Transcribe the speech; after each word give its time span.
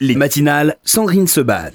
Les 0.00 0.16
matinales, 0.16 0.76
Sandrine 0.84 1.28
se 1.28 1.40
bat. 1.40 1.72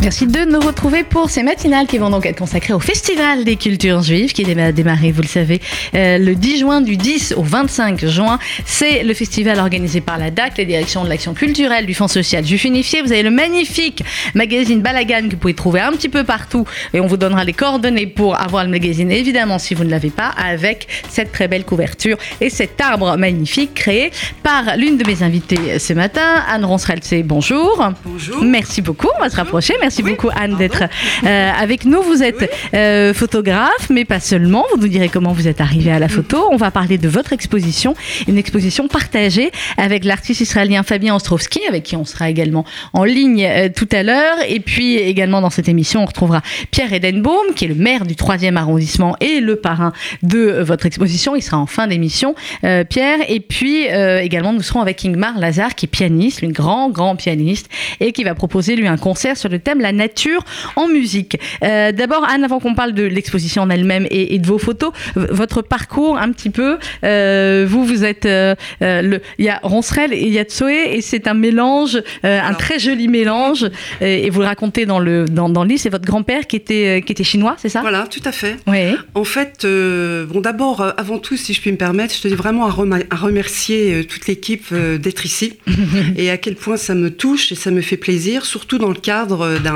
Merci 0.00 0.28
de 0.28 0.44
nous 0.44 0.60
retrouver 0.60 1.02
pour 1.02 1.28
ces 1.28 1.42
matinales 1.42 1.86
qui 1.86 1.98
vont 1.98 2.08
donc 2.08 2.24
être 2.24 2.38
consacrées 2.38 2.72
au 2.72 2.78
Festival 2.78 3.42
des 3.42 3.56
cultures 3.56 4.00
juives 4.00 4.32
qui 4.32 4.48
a 4.48 4.72
démarré, 4.72 5.10
vous 5.10 5.22
le 5.22 5.28
savez, 5.28 5.60
euh, 5.94 6.18
le 6.18 6.36
10 6.36 6.58
juin 6.60 6.80
du 6.80 6.96
10 6.96 7.34
au 7.36 7.42
25 7.42 8.06
juin. 8.06 8.38
C'est 8.64 9.02
le 9.02 9.12
festival 9.12 9.58
organisé 9.58 10.00
par 10.00 10.16
la 10.16 10.30
DAC, 10.30 10.58
la 10.58 10.64
Direction 10.64 11.02
de 11.02 11.08
l'Action 11.08 11.34
culturelle 11.34 11.84
du 11.84 11.94
Fonds 11.94 12.06
social 12.06 12.46
juif 12.46 12.64
unifié. 12.64 13.02
Vous 13.02 13.12
avez 13.12 13.24
le 13.24 13.30
magnifique 13.30 14.04
magazine 14.34 14.82
Balagan 14.82 15.26
que 15.26 15.32
vous 15.32 15.36
pouvez 15.36 15.54
trouver 15.54 15.80
un 15.80 15.90
petit 15.90 16.08
peu 16.08 16.22
partout 16.22 16.64
et 16.94 17.00
on 17.00 17.08
vous 17.08 17.16
donnera 17.16 17.42
les 17.42 17.52
coordonnées 17.52 18.06
pour 18.06 18.40
avoir 18.40 18.62
le 18.62 18.70
magazine, 18.70 19.10
évidemment, 19.10 19.58
si 19.58 19.74
vous 19.74 19.84
ne 19.84 19.90
l'avez 19.90 20.10
pas, 20.10 20.28
avec 20.28 20.86
cette 21.08 21.32
très 21.32 21.48
belle 21.48 21.64
couverture 21.64 22.18
et 22.40 22.50
cet 22.50 22.80
arbre 22.80 23.16
magnifique 23.16 23.74
créé 23.74 24.12
par 24.44 24.76
l'une 24.76 24.96
de 24.96 25.06
mes 25.06 25.24
invitées 25.24 25.80
ce 25.80 25.92
matin, 25.92 26.44
Anne 26.48 26.64
Ronstreltsé. 26.64 27.24
Bonjour. 27.24 27.84
Bonjour. 28.04 28.44
Merci 28.44 28.80
beaucoup. 28.80 29.08
On 29.18 29.20
va 29.20 29.28
se 29.28 29.36
rapprocher. 29.36 29.74
Merci 29.80 29.87
beaucoup 30.02 30.28
Anne 30.34 30.56
d'être 30.56 30.84
euh, 31.24 31.50
avec 31.58 31.84
nous. 31.84 32.02
Vous 32.02 32.22
êtes 32.22 32.50
euh, 32.74 33.14
photographe, 33.14 33.90
mais 33.90 34.04
pas 34.04 34.20
seulement. 34.20 34.64
Vous 34.72 34.80
nous 34.80 34.88
direz 34.88 35.08
comment 35.08 35.32
vous 35.32 35.48
êtes 35.48 35.60
arrivé 35.60 35.90
à 35.90 35.98
la 35.98 36.08
photo. 36.08 36.48
On 36.50 36.56
va 36.56 36.70
parler 36.70 36.98
de 36.98 37.08
votre 37.08 37.32
exposition, 37.32 37.94
une 38.26 38.38
exposition 38.38 38.88
partagée 38.88 39.50
avec 39.76 40.04
l'artiste 40.04 40.40
israélien 40.40 40.82
Fabien 40.82 41.14
Ostrovski, 41.14 41.60
avec 41.68 41.82
qui 41.82 41.96
on 41.96 42.04
sera 42.04 42.30
également 42.30 42.64
en 42.92 43.04
ligne 43.04 43.44
euh, 43.44 43.68
tout 43.74 43.88
à 43.92 44.02
l'heure. 44.02 44.36
Et 44.48 44.60
puis 44.60 44.96
également 44.96 45.40
dans 45.40 45.50
cette 45.50 45.68
émission, 45.68 46.02
on 46.02 46.06
retrouvera 46.06 46.42
Pierre 46.70 46.92
Edenbaum, 46.92 47.54
qui 47.54 47.64
est 47.64 47.68
le 47.68 47.74
maire 47.74 48.04
du 48.06 48.14
3e 48.14 48.56
arrondissement 48.56 49.16
et 49.20 49.40
le 49.40 49.56
parrain 49.56 49.92
de 50.22 50.62
votre 50.62 50.86
exposition. 50.86 51.36
Il 51.36 51.42
sera 51.42 51.58
en 51.58 51.66
fin 51.66 51.86
d'émission, 51.86 52.34
Pierre. 52.62 53.18
Et 53.28 53.40
puis 53.40 53.86
également, 53.86 54.52
nous 54.52 54.62
serons 54.62 54.80
avec 54.80 55.04
Ingmar 55.04 55.38
Lazare, 55.38 55.74
qui 55.74 55.86
est 55.86 55.88
pianiste, 55.88 56.42
une 56.42 56.52
grand, 56.52 56.90
grand 56.90 57.16
pianiste, 57.16 57.68
et 58.00 58.12
qui 58.12 58.24
va 58.24 58.34
proposer 58.34 58.76
lui 58.76 58.86
un 58.86 58.96
concert 58.96 59.36
sur 59.36 59.48
le 59.48 59.58
thème 59.58 59.77
la 59.80 59.92
nature 59.92 60.44
en 60.76 60.88
musique. 60.88 61.38
Euh, 61.62 61.92
d'abord, 61.92 62.24
Anne, 62.28 62.44
avant 62.44 62.60
qu'on 62.60 62.74
parle 62.74 62.92
de 62.92 63.04
l'exposition 63.04 63.62
en 63.62 63.70
elle-même 63.70 64.06
et, 64.10 64.38
de 64.38 64.46
vos 64.46 64.58
photos, 64.58 64.92
votre 65.14 65.62
parcours 65.62 66.18
un 66.18 66.32
petit 66.32 66.50
peu. 66.50 66.78
Euh, 67.04 67.66
vous, 67.68 67.84
vous 67.84 68.04
êtes. 68.04 68.26
Euh, 68.26 68.54
il 68.80 69.20
y 69.44 69.48
a 69.48 69.60
Roncerel 69.62 70.12
et 70.12 70.20
il 70.20 70.32
y 70.32 70.38
a 70.38 70.44
Tsoé, 70.44 70.96
et 70.96 71.00
c'est 71.00 71.26
un 71.26 71.34
mélange, 71.34 72.02
un 72.22 72.54
très 72.54 72.78
joli 72.78 73.08
mélange. 73.08 73.68
Et, 74.00 74.30
vous 74.30 74.40
le 74.40 74.46
racontez 74.46 74.84
dans 74.86 74.98
le, 74.98 75.24
dans, 75.24 75.48
dans 75.48 75.62
le 75.62 75.70
livre, 75.70 75.80
c'est 75.80 75.88
votre 75.90 76.04
grand-père 76.04 76.46
qui 76.46 76.56
était, 76.56 77.02
qui 77.04 77.12
était 77.12 77.24
chinois, 77.24 77.56
c'est 77.58 77.68
ça? 77.68 77.80
Voilà, 77.80 78.06
tout 78.06 78.20
à 78.24 78.32
fait. 78.32 78.56
Oui. 78.66 78.94
En 79.14 79.24
fait, 79.24 79.64
bon, 79.64 80.40
d'abord, 80.40 80.92
avant 80.96 81.18
tout, 81.18 81.36
si 81.36 81.54
je 81.54 81.60
puis 81.60 81.72
me 81.72 81.76
permettre, 81.76 82.14
je 82.14 82.20
tenais 82.20 82.34
vraiment 82.34 82.66
à, 82.66 82.70
à 83.10 83.16
remercier 83.16 84.04
toute 84.04 84.26
l'équipe 84.26 84.72
d'être 84.74 85.24
ici 85.24 85.54
et 86.16 86.30
à 86.30 86.36
quel 86.36 86.54
point 86.54 86.76
ça 86.76 86.94
me 86.94 87.10
touche 87.10 87.52
et 87.52 87.54
ça 87.54 87.70
me 87.70 87.80
fait 87.80 87.96
plaisir, 87.96 88.44
surtout 88.44 88.78
dans 88.78 88.88
le 88.88 88.94
cadre 88.94 89.58
d'un 89.58 89.67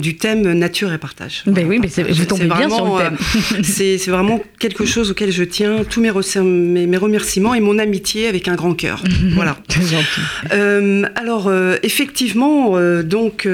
du 0.00 0.16
thème 0.16 0.52
nature 0.52 0.92
et 0.92 0.98
partage. 0.98 1.42
Ben 1.46 1.66
oui, 1.68 1.78
mais 1.78 1.88
vous 2.12 2.24
tombez 2.24 2.46
bien 2.46 2.68
sur 2.68 2.84
le 2.84 3.02
thème. 3.02 3.16
Euh, 3.50 3.62
c'est 3.62 4.10
vraiment 4.10 4.40
quelque 4.58 4.84
chose 4.84 5.10
auquel 5.10 5.32
je 5.32 5.44
tiens 5.44 5.82
tous 5.88 6.00
mes, 6.00 6.12
mes, 6.12 6.96
remerciements 6.96 7.54
et 7.54 7.60
mon 7.60 7.78
amitié 7.78 8.28
avec 8.28 8.48
un 8.48 8.54
grand 8.54 8.74
cœur. 8.74 9.02
voilà. 9.34 9.56
Euh, 10.52 11.04
alors, 11.14 11.48
euh, 11.48 11.76
effectivement, 11.82 12.78
donc 13.02 13.46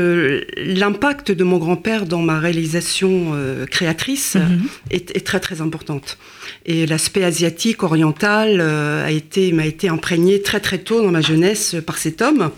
l'impact 0.57 1.31
de 1.33 1.45
mon 1.45 1.59
grand-père 1.59 2.07
dans 2.07 2.23
ma 2.23 2.39
réalisation 2.39 3.33
créatrice 3.71 4.37
mhm. 4.37 4.63
est, 4.91 5.17
est, 5.17 5.27
très 5.27 5.41
très 5.41 5.61
importante. 5.61 6.19
Et 6.65 6.87
l'aspect 6.87 7.25
asiatique, 7.25 7.83
oriental, 7.83 8.61
a 8.61 9.11
été 9.11 9.53
m'a 9.53 9.67
été 9.67 9.89
imprégné 9.89 10.43
très 10.43 10.61
très 10.61 10.79
tôt 10.79 11.03
dans 11.03 11.11
ma 11.11 11.21
jeunesse 11.21 11.77
par 11.85 11.99
cet 11.99 12.23
homme 12.23 12.51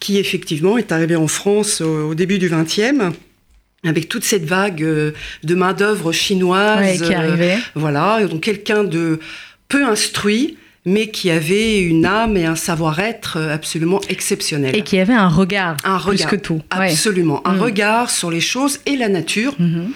qui 0.00 0.18
effectivement 0.18 0.78
est 0.78 0.92
arrivé 0.92 1.16
en 1.16 1.28
France 1.28 1.80
au, 1.80 2.14
début 2.14 2.38
du 2.38 2.48
XXe 2.48 3.14
avec 3.84 4.08
toute 4.08 4.24
cette 4.24 4.44
vague 4.44 4.82
euh, 4.82 5.12
de 5.42 5.54
main 5.54 5.74
d'œuvre 5.74 6.10
chinoise, 6.10 7.02
qui 7.02 7.12
arrivait. 7.12 7.58
voilà, 7.74 8.26
donc 8.26 8.40
quelqu'un 8.40 8.82
de 8.82 9.20
peu 9.68 9.84
instruit, 9.84 10.56
mais 10.86 11.08
qui 11.08 11.30
avait 11.30 11.80
une 11.80 12.06
âme 12.06 12.36
et 12.36 12.46
un 12.46 12.56
savoir-être 12.56 13.38
absolument 13.38 14.00
exceptionnel. 14.08 14.74
Et 14.74 14.82
qui 14.82 14.98
avait 14.98 15.14
un 15.14 15.28
regard, 15.28 15.76
un 15.84 15.98
regard 15.98 16.28
plus 16.28 16.36
que 16.36 16.42
tout. 16.42 16.62
Absolument, 16.70 17.46
un 17.46 17.56
mm. 17.56 17.60
regard 17.60 18.10
sur 18.10 18.30
les 18.30 18.40
choses 18.40 18.80
et 18.86 18.96
la 18.96 19.08
nature. 19.08 19.54
Mm-hmm 19.60 19.88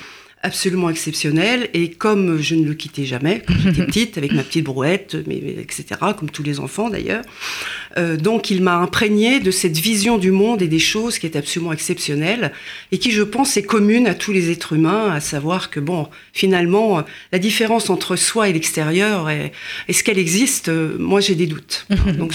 absolument 0.42 0.90
exceptionnel. 0.90 1.68
Et 1.74 1.90
comme 1.90 2.40
je 2.40 2.54
ne 2.54 2.66
le 2.66 2.74
quittais 2.74 3.04
jamais 3.04 3.42
quand 3.46 3.54
j'étais 3.62 3.86
petite, 3.86 4.18
avec 4.18 4.32
ma 4.32 4.42
petite 4.42 4.64
brouette, 4.64 5.16
mais, 5.26 5.36
etc., 5.36 5.84
comme 6.16 6.30
tous 6.30 6.42
les 6.42 6.60
enfants 6.60 6.90
d'ailleurs, 6.90 7.24
euh, 7.98 8.16
donc 8.16 8.50
il 8.50 8.62
m'a 8.62 8.76
imprégné 8.76 9.40
de 9.40 9.50
cette 9.50 9.76
vision 9.76 10.18
du 10.18 10.30
monde 10.30 10.62
et 10.62 10.68
des 10.68 10.78
choses 10.78 11.18
qui 11.18 11.26
est 11.26 11.36
absolument 11.36 11.72
exceptionnelle 11.72 12.52
et 12.92 12.98
qui, 12.98 13.10
je 13.10 13.22
pense, 13.22 13.56
est 13.56 13.62
commune 13.62 14.06
à 14.06 14.14
tous 14.14 14.32
les 14.32 14.50
êtres 14.50 14.74
humains, 14.74 15.10
à 15.10 15.20
savoir 15.20 15.70
que, 15.70 15.80
bon, 15.80 16.08
finalement, 16.32 17.02
la 17.32 17.38
différence 17.38 17.90
entre 17.90 18.16
soi 18.16 18.48
et 18.48 18.52
l'extérieur, 18.52 19.28
est-ce 19.88 20.04
qu'elle 20.04 20.18
existe 20.18 20.70
Moi, 20.98 21.20
j'ai 21.20 21.34
des 21.34 21.46
doutes. 21.46 21.86
Donc, 22.18 22.32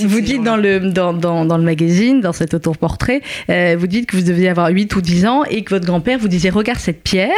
vous 0.00 0.20
dites 0.20 0.42
dans 0.42 0.56
le, 0.56 0.80
dans, 0.80 1.12
dans, 1.12 1.44
dans, 1.44 1.58
le 1.58 1.64
magazine, 1.64 2.20
dans 2.20 2.32
cet 2.32 2.54
autoportrait, 2.54 3.22
euh, 3.50 3.76
vous 3.78 3.86
dites 3.86 4.06
que 4.06 4.16
vous 4.16 4.22
deviez 4.22 4.48
avoir 4.48 4.68
8 4.68 4.94
ou 4.96 5.00
10 5.00 5.26
ans 5.26 5.44
et 5.44 5.62
que 5.62 5.70
votre 5.70 5.86
grand-père 5.86 6.18
vous 6.18 6.28
disait 6.28 6.50
Regarde 6.50 6.78
cette 6.78 7.02
pierre, 7.02 7.30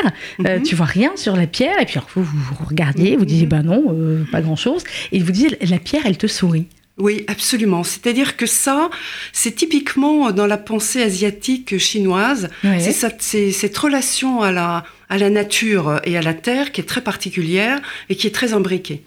euh, 0.46 0.58
mhm. 0.58 0.62
tu 0.62 0.74
vois 0.74 0.86
rien 0.86 1.12
sur 1.16 1.36
la 1.36 1.46
pierre, 1.46 1.80
et 1.80 1.86
puis 1.86 2.00
vous, 2.14 2.22
vous 2.22 2.64
regardiez, 2.64 3.16
vous 3.16 3.24
disiez 3.24 3.46
Bah 3.46 3.62
non, 3.62 3.84
euh, 3.90 4.24
pas 4.30 4.40
grand-chose, 4.40 4.84
et 5.12 5.16
il 5.16 5.24
vous 5.24 5.32
disait 5.32 5.58
La 5.68 5.78
pierre, 5.78 6.02
elle 6.04 6.18
te 6.18 6.26
sourit. 6.26 6.66
Oui, 6.98 7.24
absolument. 7.28 7.84
C'est-à-dire 7.84 8.36
que 8.36 8.46
ça, 8.46 8.90
c'est 9.32 9.52
typiquement 9.52 10.32
dans 10.32 10.46
la 10.46 10.58
pensée 10.58 11.02
asiatique 11.02 11.78
chinoise, 11.78 12.50
c'est 12.80 13.52
cette 13.52 13.78
relation 13.78 14.42
à 14.42 14.50
la, 14.50 14.84
à 15.08 15.16
la 15.16 15.30
nature 15.30 16.00
et 16.04 16.18
à 16.18 16.22
la 16.22 16.34
terre 16.34 16.72
qui 16.72 16.80
est 16.80 16.84
très 16.84 17.00
particulière 17.00 17.80
et 18.08 18.16
qui 18.16 18.26
est 18.26 18.34
très 18.34 18.52
imbriquée. 18.52 19.02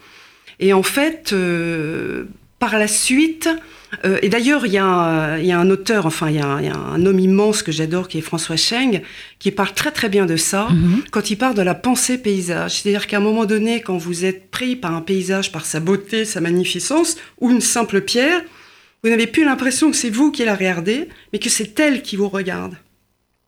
Et 0.58 0.72
en 0.72 0.82
fait, 0.82 1.32
euh, 1.32 2.24
par 2.62 2.78
la 2.78 2.86
suite, 2.86 3.48
euh, 4.04 4.20
et 4.22 4.28
d'ailleurs, 4.28 4.66
il 4.66 4.72
y, 4.72 4.78
a 4.78 4.84
un 4.86 5.70
auteur, 5.70 6.06
enfin, 6.06 6.30
il 6.30 6.36
y, 6.36 6.38
a 6.38 6.46
un 6.46 7.06
homme 7.06 7.18
immense 7.18 7.64
que 7.64 7.72
j'adore, 7.72 8.06
qui 8.06 8.18
est 8.18 8.20
François 8.20 8.54
Cheng, 8.54 9.02
qui 9.40 9.50
parle 9.50 9.74
très 9.74 9.90
très 9.90 10.08
bien 10.08 10.26
de 10.26 10.36
ça, 10.36 10.68
mhm. 10.70 11.02
quand 11.10 11.32
il 11.32 11.36
parle 11.36 11.56
de 11.56 11.62
la 11.62 11.74
pensée 11.74 12.18
paysage. 12.18 12.80
C'est-à-dire 12.80 13.08
qu'à 13.08 13.16
un 13.16 13.20
moment 13.20 13.46
donné, 13.46 13.80
quand 13.80 13.96
vous 13.96 14.24
êtes 14.24 14.48
pris 14.52 14.76
par 14.76 14.94
un 14.94 15.00
paysage, 15.00 15.50
par 15.50 15.66
sa 15.66 15.80
beauté, 15.80 16.24
sa 16.24 16.40
magnificence, 16.40 17.16
ou 17.40 17.50
une 17.50 17.60
simple 17.60 18.00
pierre, 18.00 18.42
vous 19.02 19.10
n'avez 19.10 19.26
plus 19.26 19.44
l'impression 19.44 19.90
que 19.90 19.96
c'est 19.96 20.08
vous 20.08 20.30
qui 20.30 20.44
la 20.44 20.54
regardez, 20.54 21.08
mais 21.32 21.40
que 21.40 21.50
c'est 21.50 21.80
elle 21.80 22.02
qui 22.02 22.14
vous 22.14 22.28
regarde. 22.28 22.76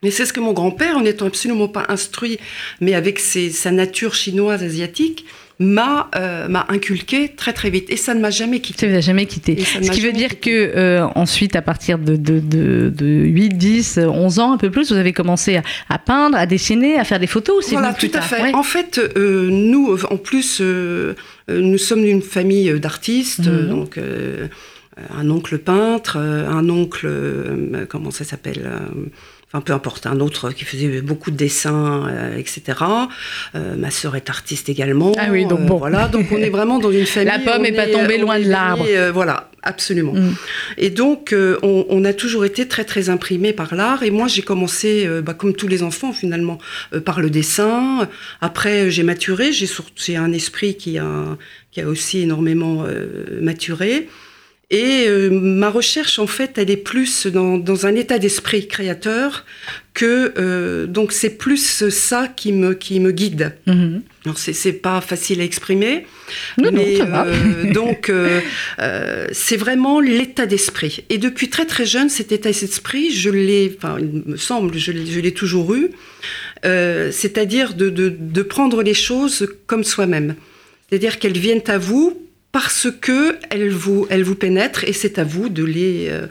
Et 0.03 0.11
c'est 0.11 0.25
ce 0.25 0.33
que 0.33 0.41
mon 0.41 0.51
grand-père, 0.51 0.97
en 0.97 1.01
n'étant 1.01 1.27
absolument 1.27 1.69
pas 1.69 1.85
instruit, 1.87 2.37
mais 2.81 2.95
avec 2.95 3.19
sa 3.19 3.71
nature 3.71 4.13
chinoise 4.13 4.61
asiatique, 4.61 5.25
m'a 5.59 6.09
euh, 6.15 6.47
m'a 6.47 6.65
inculqué 6.69 7.29
très 7.29 7.53
très 7.53 7.69
vite 7.69 7.89
et 7.89 7.95
ça 7.95 8.13
ne 8.13 8.19
m'a 8.19 8.29
jamais 8.29 8.59
quitté. 8.59 8.87
Ça 8.87 8.95
ne 8.95 9.01
jamais 9.01 9.25
quitté. 9.25 9.63
Ce 9.63 9.89
qui 9.91 10.01
veut 10.01 10.11
dire 10.11 10.39
que 10.39 10.49
euh, 10.49 11.05
ensuite 11.15 11.55
à 11.55 11.61
partir 11.61 11.97
de, 11.97 12.15
de, 12.15 12.39
de, 12.39 12.91
de, 12.93 13.05
8, 13.05 13.49
10, 13.49 13.99
11 13.99 14.39
ans 14.39 14.53
un 14.53 14.57
peu 14.57 14.69
plus, 14.69 14.91
vous 14.91 14.97
avez 14.97 15.13
commencé 15.13 15.61
à, 15.89 15.97
peindre, 15.97 16.37
à 16.37 16.45
dessiner, 16.45 16.97
à 16.97 17.03
faire 17.03 17.19
des 17.19 17.27
photos 17.27 17.69
Voilà, 17.71 17.93
tout 17.93 18.11
à 18.13 18.21
fait. 18.21 18.53
En 18.53 18.63
fait, 18.63 18.99
euh, 19.15 19.49
nous 19.49 19.97
en 20.09 20.17
plus 20.17 20.61
nous 21.47 21.77
sommes 21.77 22.03
d'une 22.03 22.21
famille 22.21 22.79
d'artistes 22.79 23.47
mhm. 23.47 23.69
donc 23.69 23.99
un 25.17 25.29
oncle 25.29 25.57
peintre, 25.59 26.17
un 26.17 26.67
oncle 26.69 27.07
comment 27.89 28.11
ça 28.11 28.23
s'appelle 28.23 28.69
enfin 29.55 29.61
peu 29.61 29.73
importe, 29.73 30.05
un 30.05 30.19
autre 30.19 30.51
qui 30.51 30.65
faisait 30.65 31.01
beaucoup 31.01 31.31
de 31.31 31.37
dessins, 31.37 32.07
euh, 32.09 32.37
etc. 32.37 32.61
Euh, 33.55 33.75
ma 33.77 33.89
sœur 33.89 34.15
est 34.15 34.29
artiste 34.29 34.67
également. 34.67 35.13
Ah 35.17 35.27
oui, 35.31 35.45
donc 35.45 35.61
bon. 35.61 35.77
voilà, 35.77 36.09
donc 36.09 36.27
on 36.31 36.37
est 36.37 36.49
vraiment 36.49 36.79
dans 36.79 36.91
une 36.91 37.05
famille. 37.05 37.31
La 37.31 37.39
pomme 37.39 37.61
n'est 37.61 37.71
pas 37.71 37.87
tombée 37.87 38.17
loin 38.17 38.37
de 38.37 38.49
l'arbre. 38.49 38.85
Euh, 38.87 39.11
voilà, 39.13 39.49
absolument. 39.63 40.13
Mm. 40.13 40.35
Et 40.77 40.89
donc, 40.89 41.33
on, 41.63 42.03
a 42.03 42.13
toujours 42.13 42.43
été 42.43 42.67
très, 42.67 42.83
très 42.83 43.09
imprimé 43.09 43.53
par 43.53 43.75
l'art. 43.75 44.03
Et 44.03 44.11
moi, 44.11 44.27
j'ai 44.27 44.41
commencé, 44.41 45.07
bah, 45.23 45.33
comme 45.33 45.55
tous 45.55 45.67
les 45.67 45.83
enfants, 45.83 46.11
finalement, 46.11 46.57
par 47.05 47.21
le 47.21 47.29
dessin. 47.29 48.09
Après, 48.41 48.91
j'ai 48.91 49.03
maturé. 49.03 49.51
J'ai 49.53 50.17
un 50.17 50.33
esprit 50.33 50.75
qui 50.75 50.97
a, 50.97 51.37
qui 51.71 51.81
a 51.81 51.87
aussi 51.87 52.21
énormément 52.21 52.85
maturé. 53.41 54.09
Et 54.71 55.05
euh, 55.07 55.29
ma 55.29 55.69
recherche, 55.69 56.17
en 56.17 56.27
fait, 56.27 56.57
elle 56.57 56.71
est 56.71 56.77
plus 56.77 57.27
dans, 57.27 57.57
dans 57.57 57.85
un 57.85 57.95
état 57.95 58.17
d'esprit 58.17 58.67
créateur 58.67 59.45
que 59.95 60.33
euh, 60.37 60.85
donc 60.85 61.13
c'est 61.13 61.31
plus 61.31 61.89
ça 61.89 62.27
qui 62.27 62.51
me 62.51 62.73
qui 62.73 62.99
me 62.99 63.11
guide. 63.11 63.55
Mm 63.65 63.99
Alors 64.25 64.37
c'est 64.37 64.73
pas 64.73 65.01
facile 65.01 65.39
à 65.41 65.43
exprimer, 65.43 66.05
non, 66.57 66.71
mais 66.71 66.97
non, 66.97 67.05
ça 67.05 67.25
euh, 67.25 67.73
donc 67.79 68.09
euh, 68.09 68.41
c'est 69.31 69.57
vraiment 69.57 69.99
l'état 70.01 70.45
d'esprit. 70.45 71.05
Et 71.09 71.17
depuis 71.17 71.49
très 71.49 71.65
très 71.65 71.85
jeune, 71.85 72.09
cet 72.09 72.31
état 72.31 72.51
d'esprit, 72.51 73.11
je 73.11 73.29
l'ai, 73.29 73.73
enfin 73.77 73.97
il 73.99 74.33
me 74.33 74.37
semble, 74.37 74.77
je 74.77 74.91
l'ai 74.91 75.33
toujours 75.33 75.73
eu, 75.73 75.91
c'est-à-dire 76.63 77.73
de, 77.73 77.89
de, 77.89 78.09
de 78.09 78.41
prendre 78.41 78.83
les 78.83 78.93
choses 78.93 79.47
comme 79.65 79.85
soi-même, 79.85 80.35
c'est-à-dire 80.89 81.19
qu'elles 81.19 81.37
viennent 81.37 81.67
à 81.67 81.77
vous 81.77 82.24
parce 82.55 82.87
que 83.01 83.37
elles 83.49 83.69
vous, 83.69 84.07
elles 84.09 84.23
vous 84.23 84.33
pénètrent 84.33 84.85
et 84.85 84.93
c'est 84.93 85.19
à 85.19 85.25
vous 85.25 85.49
de 85.49 85.65
les, 85.65 86.07
euh, 86.07 86.25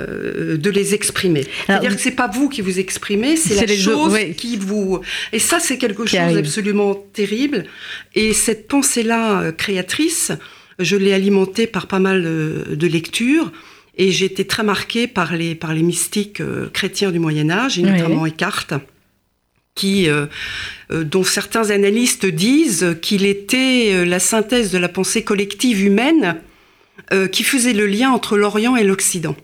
euh, 0.00 0.56
de 0.56 0.70
les 0.70 0.94
exprimer. 0.94 1.44
C'est-à-dire 1.66 1.94
que 1.94 2.00
c'est 2.00 2.12
pas 2.12 2.28
vous 2.28 2.48
qui 2.48 2.62
vous 2.62 2.78
exprimez, 2.78 3.36
c'est 3.36 3.66
la 3.66 3.76
chose 3.76 4.16
qui 4.38 4.56
vous. 4.56 5.02
Et 5.34 5.38
ça, 5.38 5.60
c'est 5.60 5.76
quelque 5.76 6.06
chose 6.06 6.32
d'absolument 6.32 6.94
terrible. 7.12 7.66
Et 8.14 8.32
cette 8.32 8.68
pensée-là 8.68 9.42
euh, 9.42 9.52
créatrice, 9.52 10.32
je 10.78 10.96
l'ai 10.96 11.12
alimentée 11.12 11.66
par 11.66 11.88
pas 11.88 11.98
mal 11.98 12.22
de 12.22 12.86
lectures. 12.86 13.52
Et 13.98 14.12
j'ai 14.12 14.24
été 14.24 14.46
très 14.46 14.62
marquée 14.62 15.06
par 15.06 15.36
les, 15.36 15.54
par 15.54 15.74
les 15.74 15.82
mystiques 15.82 16.40
chrétiens 16.72 17.10
du 17.10 17.18
Moyen 17.18 17.50
Âge, 17.50 17.78
et 17.78 17.82
notamment 17.82 18.24
Eckhart, 18.24 18.68
qui, 19.76 20.08
dont 20.90 21.22
certains 21.22 21.70
analystes 21.70 22.26
disent 22.26 22.96
qu'il 23.02 23.24
était 23.24 24.04
la 24.04 24.18
synthèse 24.18 24.72
de 24.72 24.78
la 24.78 24.88
pensée 24.88 25.22
collective 25.22 25.84
humaine 25.84 26.40
qui 27.30 27.44
faisait 27.44 27.74
le 27.74 27.86
lien 27.86 28.10
entre 28.10 28.36
l'Orient 28.36 28.74
et 28.74 28.82
l'Occident. 28.82 29.36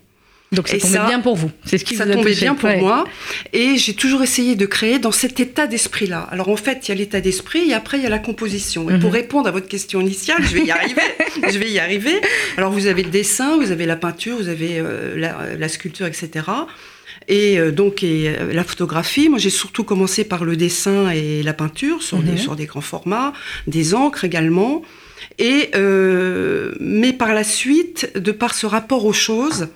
Donc 0.53 0.69
ça 0.69 0.77
tombait 0.77 1.07
bien 1.07 1.21
pour 1.21 1.35
vous. 1.35 1.51
C'est 1.65 1.79
ce 1.79 1.85
qui 1.85 1.97
ça 1.97 2.07
tombait 2.07 2.35
bien 2.35 2.55
pour 2.55 2.71
moi. 2.77 3.05
Et 3.55 3.79
j'ai 3.79 3.95
toujours 3.95 4.23
essayé 4.23 4.55
de 4.55 4.67
créer 4.67 4.99
dans 4.99 5.11
cet 5.11 5.41
état 5.41 5.67
d'esprit-là. 5.67 6.29
Alors 6.31 6.51
en 6.51 6.57
fait, 6.57 6.87
il 6.87 6.89
y 6.91 6.93
a 6.93 6.95
l'état 6.95 7.23
d'esprit 7.23 7.71
et 7.71 7.75
après 7.75 7.97
il 7.97 8.05
y 8.05 8.07
a 8.07 8.11
la 8.11 8.19
composition. 8.19 8.91
Et 8.91 8.99
pour 8.99 9.11
mhm. 9.11 9.17
répondre 9.17 9.49
à 9.49 9.51
votre 9.51 9.69
question 9.69 10.01
initiale, 10.03 10.43
je 10.43 10.55
vais 10.55 10.65
y 10.65 10.71
arriver. 10.71 11.03
je 11.51 11.59
vais 11.59 11.71
y 11.71 11.79
arriver. 11.79 12.21
Alors 12.59 12.71
vous 12.71 12.87
avez 12.87 13.03
le 13.03 13.11
dessin, 13.11 13.57
vous 13.57 13.71
avez 13.71 13.87
la 13.87 13.97
peinture, 13.97 14.37
vous 14.37 14.49
avez 14.49 14.79
euh, 14.79 15.17
la, 15.59 15.69
sculpture, 15.69 16.07
etc. 16.07 16.45
Et 17.29 17.59
euh, 17.59 17.71
donc 17.71 18.03
et, 18.03 18.29
euh, 18.29 18.53
la 18.53 18.65
photographie, 18.65 19.29
moi 19.29 19.39
j'ai 19.39 19.51
surtout 19.51 19.85
commencé 19.85 20.25
par 20.25 20.45
le 20.45 20.57
dessin 20.57 21.11
et 21.11 21.43
la 21.43 21.53
peinture 21.53 22.03
sur, 22.03 22.19
des, 22.19 22.33
mhm. 22.33 22.39
sur 22.39 22.57
des 22.57 22.67
grands 22.67 22.81
formats, 22.81 23.33
des 23.67 23.95
encres 23.95 24.25
également. 24.25 24.83
Et 25.39 25.71
mais 26.81 27.13
par 27.13 27.33
la 27.33 27.45
suite, 27.45 28.13
de 28.19 28.33
par 28.33 28.55
ce 28.55 28.67
rapport 28.67 29.05
aux 29.07 29.13
choses, 29.13 29.69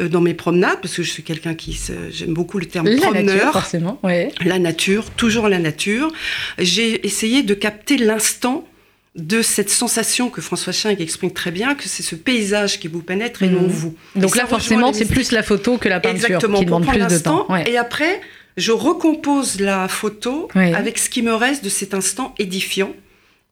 euh, 0.00 0.08
dans 0.08 0.20
mes 0.20 0.34
promenades, 0.34 0.78
parce 0.80 0.94
que 0.94 1.02
je 1.02 1.10
suis 1.10 1.22
quelqu'un 1.24 1.54
qui 1.54 1.78
j'aime 2.10 2.32
beaucoup 2.32 2.58
le 2.58 2.66
terme 2.66 2.86
la 2.86 2.96
promeneur. 2.98 3.36
Nature, 3.36 3.52
forcément, 3.52 3.98
ouais. 4.04 4.30
La 4.44 4.58
nature, 4.58 5.10
toujours 5.10 5.48
la 5.48 5.58
nature. 5.58 6.12
J'ai 6.58 7.04
essayé 7.04 7.42
de 7.42 7.54
capter 7.54 7.96
l'instant 7.96 8.68
de 9.14 9.42
cette 9.42 9.70
sensation 9.70 10.30
que 10.30 10.40
François 10.40 10.72
Schinck 10.72 11.00
exprime 11.00 11.32
très 11.32 11.50
bien, 11.50 11.74
que 11.74 11.88
c'est 11.88 12.02
ce 12.02 12.14
paysage 12.14 12.78
qui 12.78 12.88
vous 12.88 13.02
pénètre 13.02 13.42
et 13.42 13.48
non 13.48 13.62
mmh. 13.62 13.66
vous. 13.66 13.94
Donc 14.14 14.36
là, 14.36 14.46
forcément, 14.46 14.92
c'est 14.92 15.06
plus 15.06 15.32
la 15.32 15.42
photo 15.42 15.78
que 15.78 15.88
la 15.88 16.00
peinture 16.00 16.26
Exactement, 16.26 16.58
qui 16.58 16.64
demande 16.66 16.86
plus 16.86 17.06
de 17.06 17.18
temps. 17.18 17.46
Et 17.66 17.76
après, 17.76 18.20
je 18.56 18.72
recompose 18.72 19.60
la 19.60 19.88
photo 19.88 20.48
avec 20.54 20.98
ce 20.98 21.08
qui 21.10 21.22
me 21.22 21.34
reste 21.34 21.64
de 21.64 21.68
cet 21.68 21.94
instant 21.94 22.34
édifiant 22.38 22.92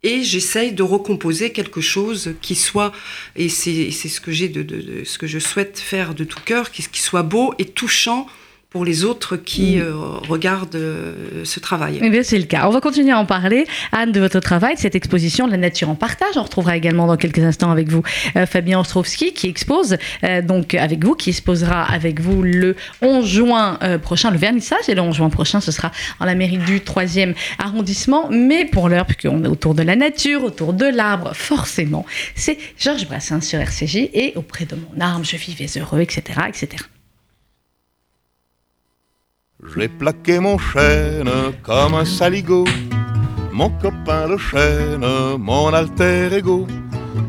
et 0.02 0.22
j'essaye 0.22 0.72
de 0.72 0.82
recomposer 0.82 1.50
quelque 1.50 1.80
chose 1.80 2.34
qui 2.40 2.54
soit, 2.54 2.92
et 3.34 3.48
c'est 3.48 3.90
ce 3.90 4.20
que 4.20 4.30
j'ai 4.30 4.48
de, 4.48 4.62
de, 4.62 5.04
ce 5.04 5.18
que 5.18 5.26
je 5.26 5.38
souhaite 5.38 5.78
faire 5.78 6.14
de 6.14 6.22
tout 6.22 6.38
cœur, 6.44 6.70
qui, 6.70 6.86
qui 6.86 7.00
soit 7.00 7.24
beau 7.24 7.54
et 7.58 7.64
touchant 7.64 8.26
pour 8.70 8.84
les 8.84 9.04
autres 9.04 9.36
qui 9.36 9.76
mm. 9.76 9.80
euh, 9.80 9.94
regardent 10.28 10.74
euh, 10.74 11.44
ce 11.44 11.60
travail. 11.60 11.98
Eh 12.02 12.10
bien, 12.10 12.22
c'est 12.22 12.38
le 12.38 12.44
cas. 12.44 12.66
On 12.66 12.70
va 12.70 12.80
continuer 12.80 13.12
à 13.12 13.18
en 13.18 13.24
parler. 13.24 13.66
Anne, 13.92 14.12
de 14.12 14.20
votre 14.20 14.40
travail, 14.40 14.74
cette 14.76 14.94
exposition 14.94 15.46
La 15.46 15.56
nature 15.56 15.88
en 15.88 15.94
partage. 15.94 16.36
On 16.36 16.42
retrouvera 16.42 16.76
également 16.76 17.06
dans 17.06 17.16
quelques 17.16 17.38
instants 17.38 17.70
avec 17.70 17.88
vous 17.88 18.02
euh, 18.36 18.44
Fabien 18.44 18.80
Ostrovski 18.80 19.32
qui 19.32 19.48
expose, 19.48 19.96
donc 20.44 20.74
avec 20.74 21.04
vous, 21.04 21.14
qui 21.14 21.30
exposera 21.30 21.84
avec 21.84 22.20
vous 22.20 22.42
le 22.42 22.76
11 23.02 23.26
juin 23.26 23.78
prochain, 24.02 24.30
le 24.30 24.38
vernissage. 24.38 24.88
Et 24.88 24.94
le 24.94 25.00
11 25.00 25.16
juin 25.16 25.30
prochain, 25.30 25.60
ce 25.60 25.72
sera 25.72 25.90
en 26.20 26.24
la 26.24 26.34
mairie 26.34 26.58
du 26.58 26.80
3e 26.80 27.34
arrondissement. 27.58 28.28
Mais 28.30 28.64
pour 28.64 28.88
l'heure, 28.88 29.06
puisqu'on 29.06 29.44
est 29.44 29.48
autour 29.48 29.74
de 29.74 29.82
la 29.82 29.96
nature, 29.96 30.44
autour 30.44 30.72
de 30.72 30.86
l'arbre, 30.86 31.32
forcément, 31.34 32.04
c'est 32.34 32.58
Georges 32.78 33.06
Brassens 33.06 33.42
sur 33.42 33.58
RCJ 33.58 33.96
et 34.12 34.32
auprès 34.36 34.64
de 34.64 34.76
mon 34.76 35.00
arme, 35.00 35.24
je 35.24 35.36
vivais 35.36 35.66
heureux, 35.78 36.00
etc., 36.00 36.40
etc. 36.48 36.84
J'ai 39.74 39.88
plaqué 39.88 40.38
mon 40.38 40.58
chêne 40.58 41.30
comme 41.62 41.94
un 41.94 42.04
saligo, 42.04 42.64
mon 43.52 43.70
copain 43.70 44.26
le 44.28 44.38
chêne, 44.38 45.06
mon 45.38 45.72
alter 45.72 46.28
ego. 46.32 46.66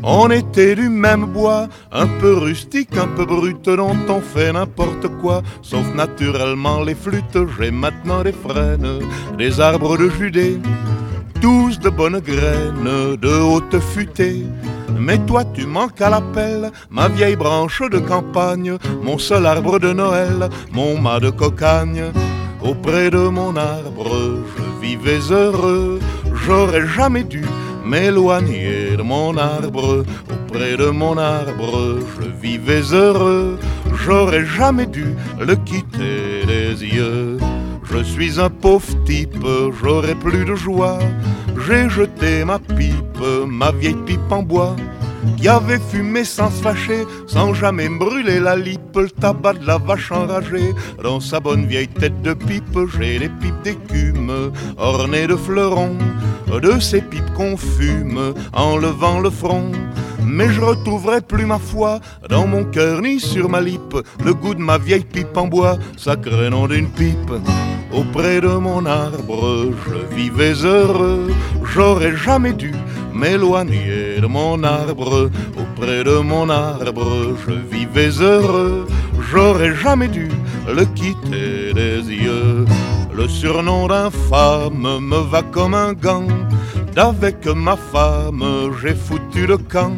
On 0.02 0.30
était 0.30 0.74
du 0.74 0.88
même 0.88 1.26
bois, 1.26 1.68
un 1.92 2.06
peu 2.06 2.34
rustique, 2.34 2.96
un 2.96 3.08
peu 3.08 3.24
brut, 3.24 3.64
dont 3.64 3.96
on 4.08 4.20
fait 4.20 4.52
n'importe 4.52 5.08
quoi, 5.20 5.42
sauf 5.62 5.86
naturellement 5.94 6.82
les 6.82 6.94
flûtes. 6.94 7.38
J'ai 7.58 7.70
maintenant 7.70 8.22
des 8.22 8.32
frênes, 8.32 9.00
des 9.36 9.60
arbres 9.60 9.96
de 9.98 10.08
Judée, 10.08 10.58
tous 11.40 11.78
de 11.78 11.90
bonnes 11.90 12.20
graines, 12.20 13.16
de 13.16 13.40
haute 13.40 13.78
futée. 13.80 14.44
Mais 14.98 15.18
toi 15.26 15.44
tu 15.54 15.66
manques 15.66 16.00
à 16.00 16.10
l'appel, 16.10 16.70
ma 16.90 17.08
vieille 17.08 17.36
branche 17.36 17.82
de 17.90 17.98
campagne, 17.98 18.76
mon 19.02 19.18
seul 19.18 19.46
arbre 19.46 19.78
de 19.78 19.92
Noël, 19.92 20.48
mon 20.72 21.00
mât 21.00 21.20
de 21.20 21.30
cocagne. 21.30 22.04
Auprès 22.62 23.10
de 23.10 23.28
mon 23.28 23.56
arbre, 23.56 24.42
je 24.56 24.86
vivais 24.86 25.20
heureux, 25.30 26.00
j'aurais 26.44 26.86
jamais 26.86 27.24
dû 27.24 27.44
m'éloigner 27.84 28.96
de 28.96 29.02
mon 29.02 29.36
arbre. 29.36 30.04
Auprès 30.30 30.76
de 30.76 30.86
mon 30.86 31.16
arbre, 31.18 32.00
je 32.14 32.26
vivais 32.42 32.82
heureux, 32.92 33.58
j'aurais 33.94 34.44
jamais 34.44 34.86
dû 34.86 35.14
le 35.38 35.54
quitter 35.56 36.44
des 36.46 36.84
yeux. 36.84 37.38
Je 37.90 38.02
suis 38.02 38.38
un 38.40 38.50
pauvre 38.50 38.86
type, 39.04 39.44
j'aurais 39.82 40.14
plus 40.14 40.44
de 40.44 40.54
joie. 40.54 40.98
J'ai 41.66 41.88
jeté 41.88 42.44
ma 42.44 42.58
pipe, 42.58 43.22
ma 43.46 43.72
vieille 43.72 43.96
pipe 44.06 44.30
en 44.30 44.42
bois 44.42 44.76
qui 45.36 45.48
avait 45.48 45.78
fumé 45.78 46.24
sans 46.24 46.50
se 46.50 46.62
fâcher, 46.62 47.04
sans 47.26 47.52
jamais 47.54 47.88
brûler 47.88 48.40
la 48.40 48.56
lippe, 48.56 48.96
le 48.96 49.10
tabac 49.10 49.54
de 49.54 49.66
la 49.66 49.78
vache 49.78 50.12
enragée. 50.12 50.74
Dans 51.02 51.20
sa 51.20 51.40
bonne 51.40 51.66
vieille 51.66 51.88
tête 51.88 52.22
de 52.22 52.34
pipe, 52.34 52.78
j'ai 52.96 53.18
les 53.18 53.28
pipes 53.28 53.62
d'écume, 53.62 54.52
ornées 54.76 55.26
de 55.26 55.36
fleurons, 55.36 55.98
de 56.62 56.78
ces 56.80 57.00
pipes 57.00 57.32
qu'on 57.34 57.56
fume 57.56 58.34
en 58.52 58.76
levant 58.76 59.20
le 59.20 59.30
front. 59.30 59.72
Mais 60.28 60.50
je 60.52 60.60
retrouverai 60.60 61.22
plus 61.22 61.46
ma 61.46 61.58
foi 61.58 62.00
dans 62.28 62.46
mon 62.46 62.64
cœur 62.64 63.00
ni 63.00 63.18
sur 63.18 63.48
ma 63.48 63.60
lippe 63.60 63.96
le 64.24 64.34
goût 64.34 64.54
de 64.54 64.60
ma 64.60 64.76
vieille 64.76 65.04
pipe 65.04 65.36
en 65.36 65.46
bois, 65.46 65.78
sacré 65.96 66.50
nom 66.50 66.66
d'une 66.66 66.88
pipe. 66.88 67.32
Auprès 67.92 68.40
de 68.40 68.48
mon 68.48 68.84
arbre, 68.84 69.72
je 69.86 70.14
vivais 70.14 70.52
heureux, 70.64 71.32
j'aurais 71.64 72.14
jamais 72.14 72.52
dû 72.52 72.72
m'éloigner 73.14 74.20
de 74.20 74.26
mon 74.26 74.62
arbre. 74.62 75.30
Auprès 75.56 76.04
de 76.04 76.18
mon 76.18 76.50
arbre, 76.50 77.34
je 77.46 77.54
vivais 77.74 78.10
heureux, 78.20 78.86
j'aurais 79.30 79.74
jamais 79.74 80.08
dû 80.08 80.28
le 80.68 80.84
quitter 80.84 81.72
des 81.72 82.02
yeux. 82.02 82.66
Le 83.14 83.26
surnom 83.26 83.88
d'infâme 83.88 84.98
me 85.00 85.18
va 85.30 85.42
comme 85.42 85.74
un 85.74 85.94
gant. 85.94 86.28
D'avec 86.94 87.46
ma 87.46 87.76
femme, 87.76 88.44
j'ai 88.80 88.94
foutu 88.94 89.46
le 89.46 89.56
camp. 89.56 89.96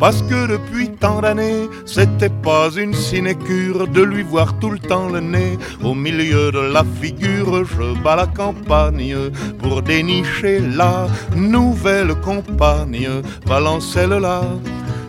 Parce 0.00 0.22
que 0.22 0.46
depuis 0.46 0.90
tant 0.90 1.20
d'années, 1.20 1.68
c'était 1.84 2.28
pas 2.28 2.70
une 2.76 2.94
sinécure 2.94 3.86
de 3.88 4.02
lui 4.02 4.22
voir 4.22 4.58
tout 4.58 4.70
le 4.70 4.78
temps 4.78 5.08
le 5.08 5.20
nez 5.20 5.58
au 5.82 5.94
milieu 5.94 6.50
de 6.52 6.72
la 6.72 6.84
figure. 7.00 7.64
Je 7.64 8.02
bats 8.02 8.16
la 8.16 8.26
campagne 8.26 9.16
pour 9.60 9.82
dénicher 9.82 10.60
la 10.60 11.06
nouvelle 11.34 12.14
compagne, 12.16 13.08
Valencelle-là 13.46 14.42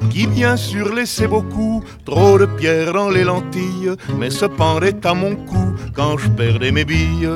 qui 0.09 0.27
bien 0.27 0.57
sûr 0.57 0.93
laissait 0.93 1.27
beaucoup 1.27 1.83
trop 2.05 2.37
de 2.37 2.45
pierres 2.45 2.93
dans 2.93 3.09
les 3.09 3.23
lentilles, 3.23 3.95
mais 4.17 4.29
se 4.29 4.45
pendait 4.45 5.05
à 5.05 5.13
mon 5.13 5.35
cou 5.35 5.73
quand 5.93 6.17
je 6.17 6.29
perdais 6.29 6.71
mes 6.71 6.85
billes. 6.85 7.29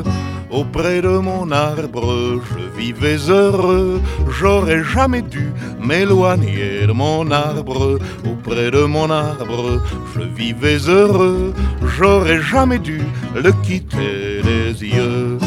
Auprès 0.52 1.02
de 1.02 1.18
mon 1.18 1.50
arbre, 1.50 2.42
je 2.50 2.78
vivais 2.78 3.18
heureux, 3.30 4.02
j'aurais 4.30 4.84
jamais 4.84 5.22
dû 5.22 5.50
m'éloigner 5.80 6.86
de 6.88 6.92
mon 6.92 7.32
arbre. 7.32 7.98
Auprès 8.30 8.70
de 8.70 8.84
mon 8.84 9.10
arbre, 9.10 9.82
je 10.14 10.22
vivais 10.22 10.80
heureux, 10.90 11.54
j'aurais 11.98 12.42
jamais 12.42 12.80
dû 12.80 13.02
le 13.34 13.52
quitter 13.64 14.42
des 14.44 14.86
yeux. 14.86 15.38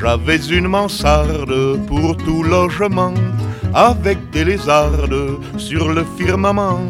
J'avais 0.00 0.44
une 0.46 0.68
mansarde 0.68 1.78
pour 1.88 2.16
tout 2.16 2.44
logement, 2.44 3.14
avec 3.74 4.30
des 4.30 4.44
lézardes 4.44 5.38
sur 5.56 5.88
le 5.88 6.04
firmament. 6.16 6.80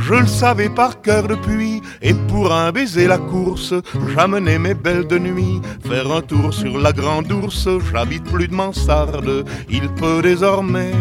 Je 0.00 0.14
le 0.14 0.26
savais 0.26 0.68
par 0.68 1.00
cœur 1.00 1.26
depuis, 1.26 1.82
et 2.02 2.14
pour 2.28 2.52
un 2.52 2.70
baiser 2.70 3.06
la 3.06 3.18
course, 3.18 3.74
j'amenais 4.14 4.58
mes 4.58 4.74
belles 4.74 5.06
de 5.06 5.18
nuit 5.18 5.60
faire 5.88 6.12
un 6.12 6.20
tour 6.20 6.52
sur 6.52 6.78
la 6.78 6.92
grande 6.92 7.32
ours. 7.32 7.68
J'habite 7.90 8.24
plus 8.24 8.48
de 8.48 8.54
mansarde, 8.54 9.44
il 9.68 9.88
peut 9.94 10.22
désormais 10.22 10.92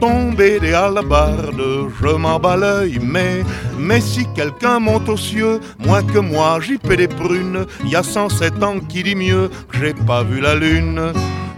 tomber 0.00 0.58
des 0.58 0.74
halabardes, 0.74 1.62
je 2.02 2.08
m'en 2.08 2.40
bats 2.40 2.56
l'œil, 2.56 2.98
mais, 3.00 3.44
mais 3.78 4.00
si 4.00 4.26
quelqu'un 4.34 4.80
monte 4.80 5.08
aux 5.08 5.16
cieux, 5.16 5.60
moins 5.78 6.02
que 6.02 6.18
moi, 6.18 6.58
j'y 6.60 6.76
paie 6.76 6.96
des 6.96 7.06
prunes, 7.06 7.66
y 7.84 7.94
a 7.94 8.02
107 8.02 8.62
ans 8.64 8.80
qui 8.80 9.04
dit 9.04 9.14
mieux 9.14 9.48
que 9.68 9.78
j'ai 9.78 9.94
pas 9.94 10.24
vu 10.24 10.40
la 10.40 10.56
lune. 10.56 11.12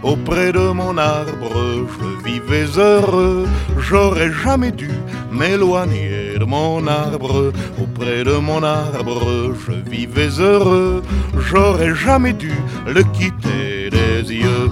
Auprès 0.05 0.51
de 0.51 0.71
mon 0.71 0.97
arbre, 0.97 1.85
je 1.93 2.29
vivais 2.29 2.69
heureux. 2.77 3.47
J'aurais 3.79 4.31
jamais 4.31 4.71
dû 4.71 4.91
m'éloigner 5.31 6.37
de 6.39 6.45
mon 6.45 6.87
arbre, 6.87 7.51
auprès 7.81 8.23
de 8.23 8.37
mon 8.37 8.63
arbre, 8.63 9.53
je 9.65 9.73
vivais 9.89 10.33
heureux. 10.39 11.01
J'aurais 11.37 11.95
jamais 11.95 12.33
dû 12.33 12.53
le 12.87 13.03
quitter 13.17 13.89
des 13.89 14.33
yeux. 14.33 14.69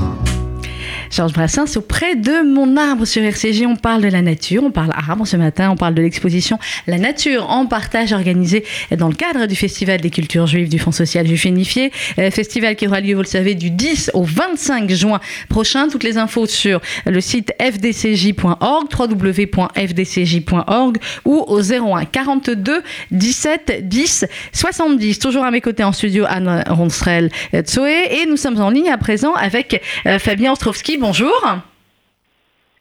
Georges 1.14 1.34
Brassens, 1.34 1.78
auprès 1.78 2.16
de 2.16 2.42
mon 2.42 2.76
arbre 2.76 3.06
sur 3.06 3.22
RCG, 3.22 3.68
on 3.68 3.76
parle 3.76 4.02
de 4.02 4.08
la 4.08 4.24
nature, 4.24 4.64
on 4.64 4.72
parle 4.72 4.92
arbre 4.94 5.28
ce 5.28 5.38
matin, 5.38 5.70
on 5.70 5.76
parle 5.76 5.94
de 5.94 6.02
l'exposition 6.02 6.58
La 6.88 6.98
nature 6.98 7.52
en 7.52 7.68
partage 7.68 8.14
organisée 8.14 8.64
dans 8.98 9.10
le 9.10 9.14
cadre 9.14 9.46
du 9.46 9.56
Festival 9.56 10.02
des 10.02 10.10
cultures 10.10 10.48
juives 10.48 10.70
du 10.70 10.80
Fonds 10.80 10.92
social 10.92 11.28
juif 11.28 11.46
unifié. 11.46 11.92
Euh, 12.18 12.32
festival 12.32 12.76
qui 12.76 12.88
aura 12.88 13.00
lieu, 13.00 13.14
vous 13.14 13.22
le 13.22 13.28
savez, 13.28 13.54
du 13.54 13.70
10 13.70 14.10
au 14.16 14.24
25 14.24 14.90
juin 14.90 15.20
prochain. 15.50 15.88
Toutes 15.88 16.04
les 16.04 16.18
infos 16.18 16.48
sur 16.48 16.82
le 17.06 17.22
site 17.22 17.54
fdcj.org, 17.62 18.88
www.fdcj.org 18.98 20.98
ou 21.26 21.46
au 21.48 21.62
01 21.62 22.06
42 22.06 22.82
17 23.12 23.88
10 23.88 24.26
70. 24.52 25.20
Toujours 25.20 25.44
à 25.44 25.52
mes 25.52 25.62
côtés 25.62 25.84
en 25.84 25.92
studio, 25.92 26.26
Anne 26.28 26.64
Ronstrel 26.70 27.30
Tsoé 27.54 28.22
et 28.22 28.26
nous 28.26 28.38
sommes 28.38 28.60
en 28.60 28.72
ligne 28.72 28.90
à 28.90 28.98
présent 28.98 29.36
avec 29.36 29.80
euh, 30.08 30.18
Fabien 30.18 30.54
Ostrovski 30.54 30.98
bonjour. 31.04 31.60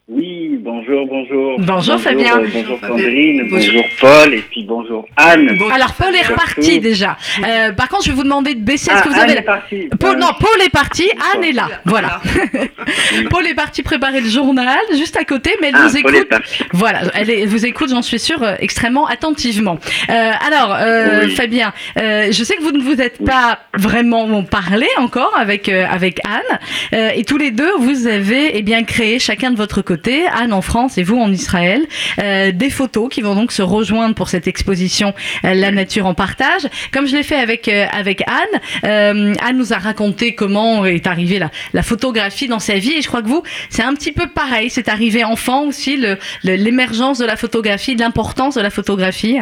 Oui, 0.09 0.59
bonjour, 0.61 1.07
bonjour. 1.07 1.61
Bonjour, 1.61 1.99
Fabien. 2.01 2.37
Euh, 2.41 2.47
bonjour 2.53 2.77
Sandrine, 2.81 3.49
bonjour. 3.49 3.85
Paul 4.01 4.35
et 4.35 4.43
puis 4.51 4.65
bonjour 4.65 5.07
Anne. 5.17 5.57
Alors 5.73 5.95
Paul 5.95 6.13
est 6.15 6.27
reparti 6.27 6.81
déjà. 6.81 7.17
Euh, 7.47 7.71
par 7.73 7.89
contre, 7.89 8.05
je 8.07 8.11
vais 8.11 8.17
vous 8.17 8.25
demander 8.25 8.55
de 8.57 8.61
baisser. 8.61 8.91
Est-ce 8.91 8.99
Ah, 8.99 9.03
que 9.05 9.09
vous 9.11 9.15
Anne 9.15 9.31
avez 9.31 9.39
est 9.39 9.43
partie. 9.43 9.89
Paul, 10.01 10.17
Euh, 10.17 10.19
non, 10.19 10.27
Paul 10.41 10.61
est 10.67 10.71
parti, 10.71 11.09
Anne 11.35 11.45
est 11.45 11.53
là. 11.53 11.69
Voilà. 11.85 12.21
Paul 13.31 13.47
est 13.47 13.55
parti 13.55 13.85
préparer 13.85 14.21
le 14.21 14.29
journal 14.29 14.77
juste 14.97 15.17
à 15.17 15.23
côté, 15.25 15.51
mais 15.61 15.69
elle 15.69 15.75
Ah, 15.79 15.87
Paul 16.03 16.15
est 16.15 16.19
écoute. 16.19 16.29
parti. 16.29 16.65
Voilà, 16.73 17.01
elle, 17.15 17.31
est- 17.31 17.41
elle 17.43 17.49
vous 17.49 17.65
écoute, 17.65 17.91
j'en 17.91 18.03
suis 18.03 18.19
sûre, 18.19 18.43
euh, 18.43 18.57
extrêmement 18.59 19.07
attentivement. 19.07 19.79
Euh, 20.11 20.31
alors, 20.47 20.77
euh, 20.81 21.27
Oui. 21.27 21.31
Fabien, 21.37 21.73
euh, 21.99 22.27
je 22.33 22.43
sais 22.43 22.57
que 22.57 22.63
vous 22.63 22.73
ne 22.73 22.83
vous 22.83 23.01
êtes 23.01 23.25
pas 23.25 23.61
vraiment 23.79 24.43
parlé 24.43 24.89
encore 24.99 25.33
avec 25.39 25.69
euh, 25.69 25.87
avec 25.89 26.19
Anne, 26.27 26.59
euh, 26.93 27.11
et 27.15 27.25
tous 27.25 27.39
les 27.39 27.53
deux, 27.53 27.71
vous 27.79 28.09
avez 28.09 28.59
eh 28.59 28.63
bien 28.63 28.83
créé 28.83 29.21
chacun 29.21 29.53
de 29.53 29.57
votre 29.57 29.81
côté, 29.81 29.92
Anne 30.33 30.53
en 30.53 30.63
France 30.63 30.99
et 30.99 31.03
vous 31.03 31.19
en 31.19 31.33
Israël, 31.33 31.87
euh, 32.19 32.53
des 32.53 32.71
photos 32.71 33.09
qui 33.09 33.23
vont 33.23 33.35
donc 33.35 33.53
se 33.53 33.63
rejoindre 33.63 34.15
pour 34.15 34.29
cette 34.29 34.47
exposition 34.47 35.15
euh, 35.45 35.55
La 35.55 35.71
nature 35.71 36.07
en 36.07 36.15
partage. 36.15 36.63
Comme 36.93 37.07
je 37.07 37.17
l'ai 37.17 37.23
fait 37.23 37.37
avec 37.37 37.69
euh, 37.69 37.87
Anne, 37.93 39.35
Anne 39.41 39.59
nous 39.59 39.73
a 39.73 39.79
raconté 39.79 40.35
comment 40.35 40.85
est 40.85 41.07
arrivée 41.07 41.41
la, 41.73 41.83
photographie 41.83 42.49
dans 42.49 42.59
sa 42.59 42.75
vie, 42.75 42.93
et 42.93 43.03
je 43.03 43.09
crois 43.09 43.23
que 43.23 43.29
vous, 43.29 43.43
c'est 43.71 43.83
un 43.83 43.95
petit 43.95 44.13
peu 44.13 44.29
pareil. 44.29 44.71
C'est 44.71 44.89
arrivé 44.89 45.25
enfant 45.25 45.67
aussi 45.67 46.03
l'émergence 46.45 47.19
de 47.19 47.27
la 47.27 47.37
photographie, 47.37 47.95
de 47.97 48.01
l'importance 48.01 48.55
de 48.55 48.61
la 48.61 48.71
photographie. 48.71 49.39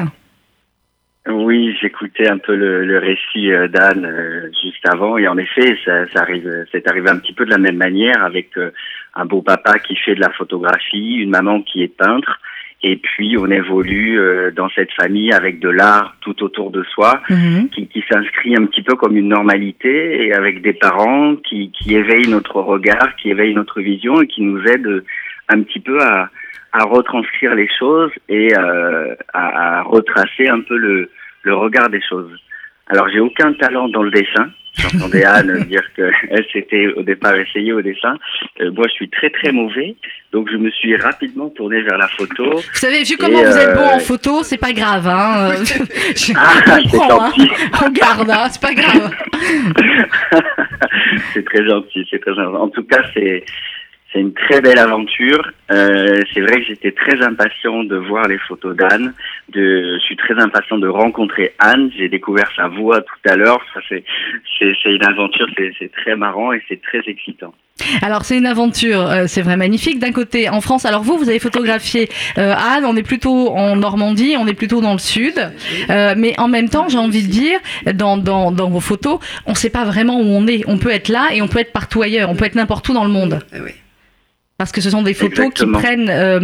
Oui, 1.29 1.77
j'écoutais 1.81 2.29
un 2.29 2.39
peu 2.39 2.55
le, 2.55 2.85
le 2.85 2.99
récit 2.99 3.53
euh, 3.53 3.69
d'Anne 3.69 4.07
euh, 4.07 4.51
juste 4.63 4.89
avant 4.89 5.19
et 5.19 5.29
en 5.29 5.37
effet, 5.37 5.77
ça, 5.85 6.07
ça 6.09 6.23
arrive, 6.23 6.51
c'est 6.73 6.89
arrivé 6.89 7.11
un 7.11 7.19
petit 7.19 7.35
peu 7.35 7.45
de 7.45 7.51
la 7.51 7.59
même 7.59 7.77
manière 7.77 8.25
avec 8.25 8.57
euh, 8.57 8.71
un 9.15 9.27
beau 9.27 9.43
papa 9.43 9.79
qui 9.81 9.97
fait 9.97 10.15
de 10.15 10.21
la 10.21 10.31
photographie, 10.31 11.17
une 11.17 11.31
maman 11.31 11.61
qui 11.61 11.83
est 11.83 11.95
peintre 11.95 12.41
et 12.83 12.97
puis 12.97 13.37
on 13.39 13.51
évolue 13.51 14.19
euh, 14.19 14.51
dans 14.51 14.71
cette 14.71 14.93
famille 14.93 15.33
avec 15.33 15.61
de 15.61 15.69
l'art 15.69 16.17
tout 16.23 16.43
autour 16.43 16.71
de 16.71 16.83
soi 16.85 17.21
qui, 17.73 17.87
qui 17.89 18.03
s'inscrit 18.11 18.57
un 18.57 18.65
petit 18.65 18.83
peu 18.83 18.97
comme 18.97 19.17
une 19.17 19.29
normalité 19.29 20.27
et 20.27 20.33
avec 20.33 20.63
des 20.63 20.73
parents 20.73 21.37
qui, 21.37 21.71
qui 21.73 21.95
éveillent 21.95 22.31
notre 22.31 22.61
regard, 22.61 23.15
qui 23.17 23.31
éveillent 23.31 23.55
notre 23.55 23.83
vision 23.83 24.23
et 24.23 24.27
qui 24.27 24.41
nous 24.41 24.63
aident 24.65 25.05
un 25.53 25.63
petit 25.63 25.81
peu 25.81 26.01
à, 26.01 26.29
à 26.73 26.85
retranscrire 26.85 27.55
les 27.55 27.69
choses 27.79 28.11
et 28.29 28.57
euh, 28.57 29.15
à, 29.33 29.79
à 29.79 29.83
retracer 29.83 30.49
un 30.49 30.61
peu 30.61 30.77
le, 30.77 31.11
le 31.43 31.55
regard 31.55 31.89
des 31.91 32.01
choses. 32.09 32.31
Alors 32.87 33.09
j'ai 33.09 33.21
aucun 33.21 33.53
talent 33.55 33.89
dans 33.89 34.03
le 34.03 34.11
dessin. 34.11 34.51
J'entendais 34.79 35.25
Anne 35.37 35.65
dire 35.65 35.83
qu'elle 35.95 36.47
s'était 36.53 36.87
au 36.97 37.03
départ 37.03 37.35
essayée 37.35 37.73
au 37.73 37.83
dessin. 37.83 38.15
Euh, 38.61 38.71
moi 38.73 38.87
je 38.89 38.93
suis 38.95 39.11
très 39.11 39.31
très 39.31 39.51
mauvais, 39.53 39.97
donc 40.33 40.49
je 40.51 40.57
me 40.57 40.71
suis 40.71 40.97
rapidement 40.97 41.49
tourné 41.51 41.83
vers 41.83 41.99
la 41.99 42.07
photo. 42.09 42.45
Vous 42.57 42.63
savez, 42.75 43.03
vu 43.03 43.17
comment 43.19 43.43
vous 43.43 43.57
êtes 43.59 43.69
euh, 43.71 43.75
bon 43.75 43.89
en 43.97 43.99
photo, 43.99 44.43
c'est 44.45 44.59
pas 44.59 44.73
grave. 44.73 45.07
Hein. 45.09 45.51
euh, 45.51 45.65
je 46.17 46.33
Ah, 46.37 46.79
comprends, 46.91 47.25
hein. 47.27 47.33
On 47.85 47.91
garde, 47.91 48.31
hein, 48.31 48.47
c'est 48.49 48.63
pas 48.63 48.75
grave. 48.75 49.11
c'est 51.35 51.45
très 51.45 51.67
gentil, 51.67 52.07
c'est 52.11 52.21
très 52.21 52.35
gentil. 52.35 52.57
En 52.57 52.69
tout 52.69 52.85
cas, 52.85 53.03
c'est 53.15 53.45
c'est 54.13 54.21
une 54.21 54.33
très 54.33 54.61
belle 54.61 54.79
aventure. 54.79 55.51
Euh, 55.71 56.21
c'est 56.33 56.41
vrai 56.41 56.57
que 56.61 56.67
j'étais 56.67 56.93
très 56.93 57.23
impatient 57.23 57.85
de 57.85 57.97
voir 57.97 58.27
les 58.27 58.39
photos 58.39 58.77
d'Anne. 58.77 59.15
De, 59.51 59.99
je 59.99 60.05
suis 60.05 60.17
très 60.17 60.35
impatient 60.35 60.79
de 60.79 60.89
rencontrer 60.89 61.55
Anne. 61.59 61.91
J'ai 61.97 62.09
découvert 62.09 62.51
sa 62.57 62.69
voix 62.69 63.01
tout 63.03 63.31
à 63.31 63.37
l'heure. 63.37 63.61
Ça 63.73 63.81
c'est 63.89 64.05
c'est 64.59 64.73
c'est 64.83 64.95
une 64.95 65.05
aventure. 65.05 65.47
C'est 65.57 65.73
c'est 65.79 65.93
très 65.93 66.17
marrant 66.17 66.53
et 66.53 66.63
c'est 66.69 66.81
très 66.83 67.03
excitant. 67.07 67.55
Alors 68.03 68.25
c'est 68.25 68.37
une 68.37 68.47
aventure, 68.47 69.01
euh, 69.01 69.25
c'est 69.27 69.41
vrai 69.41 69.57
magnifique. 69.57 69.99
D'un 69.99 70.13
côté, 70.13 70.51
en 70.51 70.61
France, 70.61 70.85
alors 70.85 71.03
vous, 71.03 71.17
vous 71.17 71.31
avez 71.31 71.39
photographié 71.39 72.11
euh, 72.37 72.53
Anne, 72.55 72.85
on 72.85 72.95
est 72.95 73.03
plutôt 73.03 73.49
en 73.51 73.77
Normandie, 73.77 74.37
on 74.39 74.47
est 74.47 74.55
plutôt 74.55 74.83
dans 74.83 74.93
le 74.93 74.99
sud, 74.99 75.35
Euh, 75.89 76.15
mais 76.17 76.39
en 76.39 76.49
même 76.49 76.69
temps, 76.69 76.89
j'ai 76.89 76.99
envie 76.99 77.23
de 77.23 77.31
dire, 77.31 77.59
dans, 77.95 78.17
dans, 78.17 78.53
dans 78.53 78.69
vos 78.69 78.81
photos, 78.81 79.19
on 79.47 79.53
ne 79.53 79.57
sait 79.57 79.71
pas 79.71 79.85
vraiment 79.85 80.21
où 80.21 80.27
on 80.27 80.47
est. 80.47 80.63
On 80.67 80.79
peut 80.79 80.91
être 80.91 81.09
là 81.09 81.29
et 81.33 81.41
on 81.43 81.49
peut 81.49 81.59
être 81.59 81.73
partout 81.73 82.03
ailleurs, 82.03 82.29
on 82.31 82.37
peut 82.37 82.45
être 82.45 82.55
n'importe 82.55 82.89
où 82.89 82.93
dans 82.93 83.05
le 83.05 83.11
monde. 83.11 83.41
Eh 83.55 83.61
oui. 83.61 83.73
Parce 84.61 84.73
que 84.73 84.83
ce 84.83 84.91
sont 84.91 85.01
des 85.01 85.15
photos 85.15 85.47
Exactement. 85.47 85.79
qui 85.79 85.83
prennent 85.87 86.11
euh, 86.11 86.39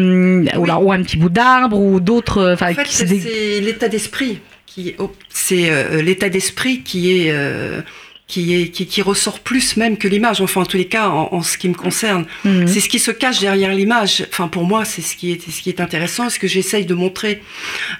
ou, 0.56 0.62
Oui. 0.62 0.66
là, 0.68 0.78
ou 0.78 0.90
un 0.90 1.02
petit 1.02 1.18
bout 1.18 1.28
d'arbre 1.28 1.78
ou 1.78 2.00
d'autres. 2.00 2.38
euh, 2.38 2.54
En 2.54 2.56
fait, 2.56 2.87
c'est 2.87 3.61
l'état 3.61 3.88
d'esprit 3.88 4.38
qui, 4.64 4.94
oh, 4.99 5.12
c'est 5.28 5.68
euh, 5.68 6.00
l'état 6.00 6.30
d'esprit 6.30 6.80
qui 6.82 7.12
est 7.26 7.30
euh, 7.30 7.82
qui 8.28 8.54
est 8.54 8.68
qui, 8.71 8.87
qui 8.87 9.02
ressort 9.02 9.38
plus 9.38 9.76
même 9.76 9.97
que 9.97 10.09
l'image. 10.09 10.40
Enfin, 10.40 10.62
en 10.62 10.66
tous 10.66 10.76
les 10.76 10.87
cas, 10.87 11.09
en, 11.09 11.28
en 11.33 11.42
ce 11.42 11.56
qui 11.59 11.68
me 11.68 11.75
concerne, 11.75 12.26
Mhm. 12.45 12.66
c'est 12.66 12.80
ce 12.80 12.88
qui 12.88 12.99
se 12.99 13.12
cache 13.12 13.38
derrière 13.40 13.73
l'image. 13.73 14.26
Enfin, 14.33 14.49
pour 14.49 14.64
moi, 14.64 14.85
c'est 14.85 15.00
ce 15.02 15.14
qui 15.16 15.30
est 15.33 15.50
ce 15.50 15.62
qui 15.62 15.68
est 15.71 15.80
intéressant, 15.80 16.28
ce 16.28 16.38
que 16.40 16.49
j'essaye 16.49 16.87
de 16.87 16.95
montrer. 16.95 17.40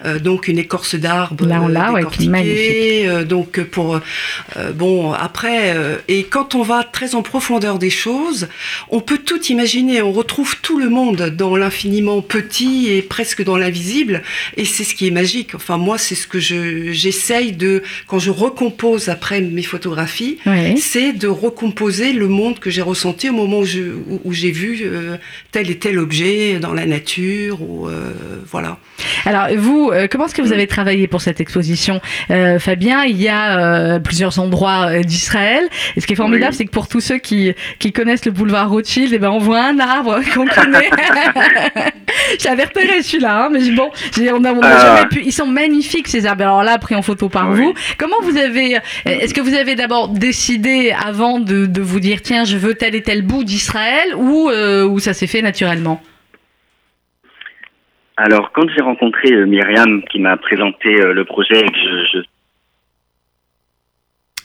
Euh, 0.04 0.18
donc, 0.18 0.49
une 0.49 0.59
écorce 0.59 0.97
d'arbre 0.97 1.47
Là, 1.47 1.61
on 1.62 1.68
l'a, 1.68 1.92
ouais, 1.92 2.00
décortiquée, 2.00 3.09
euh, 3.09 3.25
donc 3.25 3.61
pour 3.62 4.00
euh, 4.56 4.73
bon 4.73 5.12
après 5.12 5.75
euh, 5.76 5.97
et 6.09 6.25
quand 6.25 6.54
on 6.56 6.62
va 6.62 6.83
très 6.83 7.14
en 7.14 7.23
profondeur 7.23 7.78
des 7.78 7.90
choses, 7.90 8.49
on 8.90 9.00
peut 9.00 9.18
tout 9.18 9.42
imaginer. 9.45 10.02
On 10.02 10.12
retrouve 10.12 10.56
tout 10.61 10.78
le 10.78 10.88
monde 10.88 11.33
dans 11.37 11.54
l'infiniment 11.56 12.21
petit 12.21 12.88
et 12.88 13.00
presque 13.02 13.45
dans 13.45 13.56
l'invisible. 13.56 14.23
Et 14.56 14.64
c'est 14.64 14.83
ce 14.85 14.95
qui 14.97 15.06
est 15.06 15.11
magique. 15.12 15.54
Enfin, 15.54 15.76
moi, 15.76 15.99
c'est 15.99 16.16
ce 16.16 16.26
que 16.26 16.40
je 16.40 16.90
j'essaye 16.92 17.52
de 17.52 17.83
quand 18.09 18.18
je 18.18 18.30
recompose 18.30 19.09
après 19.09 19.40
mes 19.40 19.62
photographies, 19.62 20.15
C'est 20.76 21.12
de 21.12 21.28
recomposer 21.28 22.12
le 22.12 22.28
monde 22.28 22.58
que 22.58 22.70
j'ai 22.70 22.82
ressenti 22.82 23.28
au 23.30 23.32
moment 23.32 23.58
où 23.61 23.64
je- 23.64 23.80
où, 24.08 24.20
où 24.25 24.32
j'ai 24.32 24.50
vu 24.50 24.80
euh, 24.85 25.16
tel 25.52 25.70
et 25.70 25.78
tel 25.78 25.99
objet 25.99 26.58
dans 26.61 26.73
la 26.73 26.87
nature 26.87 27.62
ou 27.62 27.88
euh, 27.88 28.12
voilà. 28.50 28.78
Alors 29.25 29.49
vous, 29.56 29.90
euh, 29.92 30.06
comment 30.11 30.26
est-ce 30.26 30.35
que 30.35 30.42
vous 30.42 30.52
avez 30.52 30.66
travaillé 30.66 31.06
pour 31.06 31.20
cette 31.20 31.40
exposition, 31.40 32.00
Fabien 32.58 33.04
Il 33.04 33.20
y 33.20 33.28
a 33.28 33.99
plusieurs 34.00 34.38
endroits 34.38 35.02
d'Israël. 35.02 35.64
Et 35.96 36.00
ce 36.00 36.06
qui 36.06 36.12
est 36.14 36.16
formidable, 36.16 36.52
Oui. 36.52 36.56
c'est 36.58 36.64
que 36.64 36.70
pour 36.70 36.88
tous 36.88 37.00
ceux 37.00 37.18
qui, 37.18 37.52
qui 37.78 37.92
connaissent 37.92 38.25
le 38.25 38.32
boulevard 38.32 38.70
Rothschild, 38.70 39.12
eh 39.12 39.18
ben 39.18 39.30
on 39.30 39.38
voit 39.38 39.62
un 39.64 39.78
arbre 39.78 40.20
qu'on 40.35 40.46
connaît. 40.46 40.90
J'avais 42.40 42.64
repéré 42.64 43.02
celui-là, 43.02 43.44
hein, 43.46 43.49
mais 43.52 43.70
bon, 43.70 43.90
on 44.32 44.44
a, 44.44 44.52
on 44.52 44.61
a 44.62 44.78
jamais 44.96 45.08
pu. 45.08 45.23
Ils 45.25 45.32
sont 45.32 45.46
magnifiques 45.46 46.08
ces 46.08 46.26
arbres. 46.26 46.42
Alors 46.42 46.62
là, 46.62 46.78
pris 46.78 46.94
en 46.94 47.02
photo 47.02 47.28
par 47.28 47.50
Oui. 47.50 47.61
vous. 47.61 47.75
Comment 47.99 48.16
vous 48.23 48.37
avez 48.37 48.78
Est-ce 49.04 49.35
que 49.35 49.40
vous 49.40 49.54
avez 49.54 49.75
d'abord 49.75 50.05
décidé 50.08 50.92
avant 50.92 51.40
de, 51.40 51.66
de 51.66 51.80
vous 51.80 52.00
dire 52.00 52.22
tiens, 52.22 52.44
je 52.44 52.56
veux 52.56 52.75
tel 52.75 52.94
et 52.94 53.02
tel 53.02 53.22
bout 53.22 53.44
d'Israël, 53.44 54.14
ou 54.16 54.48
euh, 54.50 54.86
ou 54.86 54.98
ça 54.98 55.12
s'est 55.14 55.26
fait 55.26 55.42
naturellement 55.42 56.00
Alors 58.16 58.52
quand 58.52 58.68
j'ai 58.75 58.82
rencontré 58.82 59.32
euh, 59.32 59.46
Myriam 59.46 60.02
qui 60.10 60.18
m'a 60.18 60.36
présenté 60.36 60.88
euh, 61.00 61.12
le 61.12 61.25
projet 61.25 61.64
je, 61.72 62.04
je 62.12 62.18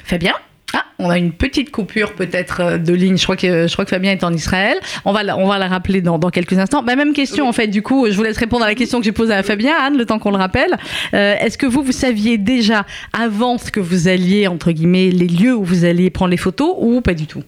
Fabien 0.03 0.33
ah, 0.73 0.85
on 0.99 1.09
a 1.09 1.17
une 1.17 1.31
petite 1.31 1.71
coupure 1.71 2.13
peut-être 2.13 2.61
euh, 2.61 2.77
de 2.77 2.93
ligne. 2.93 3.17
Je 3.17 3.23
crois 3.23 3.35
que 3.35 3.67
je 3.67 3.73
crois 3.73 3.85
que 3.85 3.89
Fabien 3.89 4.11
est 4.11 4.23
en 4.23 4.33
Israël. 4.33 4.77
On 5.05 5.11
va 5.11 5.23
la, 5.23 5.37
on 5.37 5.47
va 5.47 5.57
la 5.57 5.67
rappeler 5.67 6.01
dans, 6.01 6.19
dans 6.19 6.29
quelques 6.29 6.57
instants. 6.57 6.83
Bah, 6.83 6.95
même 6.95 7.13
question 7.13 7.47
en 7.47 7.53
fait. 7.53 7.67
Du 7.67 7.81
coup, 7.81 8.07
je 8.09 8.15
vous 8.15 8.23
laisse 8.23 8.37
répondre 8.37 8.63
à 8.63 8.67
la 8.67 8.75
question 8.75 8.99
que 8.99 9.05
j'ai 9.05 9.11
posée 9.11 9.33
à 9.33 9.43
Fabien, 9.43 9.73
Anne, 9.79 9.97
le 9.97 10.05
temps 10.05 10.19
qu'on 10.19 10.31
le 10.31 10.37
rappelle. 10.37 10.77
Euh, 11.13 11.35
Est-ce 11.39 11.57
que 11.57 11.65
vous 11.65 11.83
vous 11.83 11.91
saviez 11.91 12.37
déjà 12.37 12.85
avant 13.13 13.57
ce 13.57 13.71
que 13.71 13.79
vous 13.79 14.07
alliez 14.07 14.47
entre 14.47 14.71
guillemets 14.71 15.09
les 15.09 15.27
lieux 15.27 15.55
où 15.55 15.63
vous 15.63 15.85
alliez 15.85 16.09
prendre 16.09 16.31
les 16.31 16.37
photos 16.37 16.75
ou 16.77 17.01
pas 17.01 17.13
du 17.13 17.27
tout? 17.27 17.43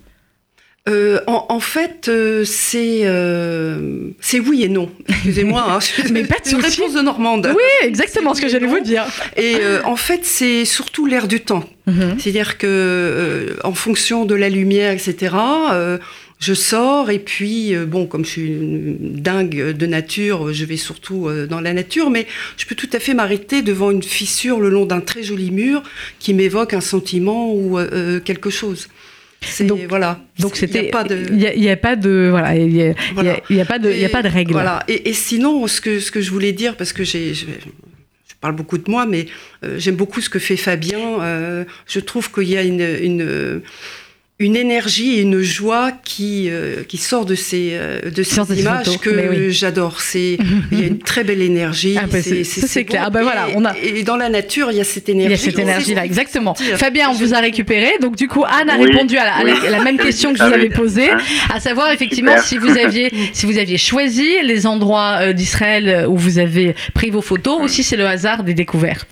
Euh, 0.90 1.22
en, 1.28 1.46
en 1.48 1.60
fait, 1.62 2.10
euh, 2.10 2.44
c'est 2.44 3.04
euh, 3.04 4.10
c'est 4.20 4.40
oui 4.42 4.64
et 4.64 4.70
non. 4.70 4.90
Excusez-moi, 5.08 5.66
hein, 5.66 5.80
Mais 6.12 6.26
pas 6.26 6.36
de 6.44 6.50
une 6.50 6.60
réponse 6.60 6.94
de 6.94 7.02
Normande. 7.02 7.54
Oui, 7.56 7.88
exactement 7.88 8.34
ce 8.34 8.42
que 8.42 8.50
j'allais 8.50 8.68
vous 8.68 8.82
dire. 8.82 9.06
Et 9.38 9.56
euh, 9.62 9.82
en 9.86 9.96
fait, 9.96 10.26
c'est 10.26 10.66
surtout 10.66 11.06
l'air 11.06 11.30
du 11.30 11.40
temps. 11.40 11.64
Mhm. 11.88 12.16
C'est-à-dire 12.20 12.58
que, 12.58 12.68
euh, 12.68 13.56
en 13.64 13.74
fonction 13.74 14.26
de 14.26 14.36
la 14.36 14.50
lumière, 14.50 14.92
etc., 14.92 15.36
euh, 15.72 16.00
je 16.40 16.54
sors 16.54 17.10
et 17.10 17.20
puis, 17.20 17.74
bon, 17.88 18.06
comme 18.06 18.26
je 18.26 18.32
suis 18.32 18.48
une 18.48 19.22
dingue 19.22 19.72
de 19.72 19.86
nature, 19.86 20.52
je 20.52 20.66
vais 20.66 20.76
surtout 20.76 21.30
dans 21.50 21.62
la 21.62 21.72
nature, 21.72 22.10
mais 22.10 22.28
je 22.58 22.66
peux 22.66 22.76
tout 22.76 22.90
à 22.92 23.00
fait 23.00 23.14
m'arrêter 23.14 23.62
devant 23.62 23.92
une 23.92 24.04
fissure 24.04 24.60
le 24.60 24.68
long 24.68 24.86
d'un 24.86 25.00
très 25.00 25.24
joli 25.24 25.52
mur 25.52 25.84
qui 26.20 26.34
m'évoque 26.34 26.74
un 26.74 26.82
sentiment 26.82 27.54
ou 27.54 27.80
euh, 27.80 28.20
quelque 28.20 28.50
chose. 28.50 28.90
Donc 29.62 29.82
voilà. 29.90 30.20
Donc 30.40 30.56
c'était. 30.56 30.92
Il 31.30 31.36
n'y 31.38 31.70
a, 31.70 31.78
pas 31.78 31.96
de 31.96 32.28
voilà. 32.30 32.56
Il 32.56 32.68
n'y 32.70 32.82
a, 33.62 33.66
pas 33.66 33.80
de. 33.80 33.92
Il 33.92 34.06
a 34.06 34.10
pas 34.10 34.22
de 34.22 34.30
règle. 34.30 34.54
Voilà. 34.54 34.84
Et, 34.88 35.10
et, 35.10 35.14
sinon, 35.14 35.68
ce 35.68 35.82
que 35.82 36.00
ce 36.00 36.12
que 36.12 36.22
je 36.22 36.32
voulais 36.32 36.52
dire, 36.54 36.76
parce 36.76 36.94
que 36.94 37.04
j'ai 37.04 37.34
je 37.34 37.46
parle 38.42 38.56
beaucoup 38.56 38.78
de 38.78 38.90
moi, 38.90 39.06
mais 39.06 39.28
j'aime 39.78 39.96
beaucoup 39.96 40.20
ce 40.20 40.30
que 40.30 40.40
fait 40.40 40.58
Fabien. 40.58 41.66
je 41.88 42.00
trouve 42.00 42.32
qu'il 42.32 42.50
y 42.50 42.58
a 42.58 42.64
une, 42.64 42.82
une 42.82 43.62
une 44.40 44.56
énergie 44.56 45.20
et 45.20 45.22
une 45.22 45.42
joie 45.42 45.92
qui, 46.04 46.50
euh, 46.50 46.84
qui 46.84 46.98
sort 46.98 47.26
de 47.26 47.36
ces, 47.36 47.72
euh, 47.74 48.10
de 48.10 48.24
ces 48.24 48.42
images 48.60 48.98
que 49.00 49.50
j'adore. 49.50 50.02
C'est 50.02 50.38
il 50.72 50.80
y 50.80 50.84
a 50.84 50.88
une 50.88 51.00
très 51.00 51.24
belle 51.24 51.42
énergie. 51.42 51.98
Ah, 52.00 52.08
bah, 52.12 52.18
c'est 52.22 52.84
clair. 52.84 53.04
Ah, 53.06 53.10
bah, 53.10 53.22
voilà, 53.22 53.48
on 53.56 53.64
a... 53.64 53.74
et, 53.78 54.04
dans 54.04 54.18
la 54.18 54.30
nature, 54.30 54.72
il 54.72 54.78
y 54.78 54.82
a 54.82 54.84
cette 54.84 55.08
énergie. 55.08 55.34
Il 55.34 55.46
y 55.46 55.48
a 55.48 55.52
cette 55.52 55.60
énergie-là, 55.60 56.06
exactement. 56.06 56.56
Fabien, 56.56 57.10
on 57.10 57.14
vous 57.14 57.34
a 57.34 57.40
récupéré. 57.40 57.92
Donc 58.02 58.16
du 58.16 58.28
coup, 58.28 58.44
Anne 58.44 58.70
a 58.70 58.76
répondu 58.76 59.18
à 59.18 59.44
la, 59.44 59.84
même 59.84 59.98
question 60.04 60.34
que 60.34 60.40
je 60.40 60.44
vous 60.44 60.54
avais 60.54 60.70
posée, 60.70 61.12
hein 61.12 61.18
à 61.54 61.60
savoir 61.60 61.92
effectivement 61.92 62.36
si 62.44 62.58
vous 62.58 62.78
aviez 62.78 63.12
si 63.34 63.46
vous 63.46 63.58
aviez 63.58 63.78
choisi 63.78 64.28
les 64.44 64.66
endroits 64.66 65.20
euh, 65.22 65.34
d'Israël 65.34 66.06
où 66.10 66.18
vous 66.18 66.40
avez 66.40 66.76
pris 66.94 67.12
vos 67.12 67.22
photos, 67.22 67.62
ou 67.62 67.68
si 67.68 67.84
c'est 67.84 67.98
le 67.98 68.08
hasard 68.08 68.44
des 68.44 68.54
découvertes. 68.54 69.08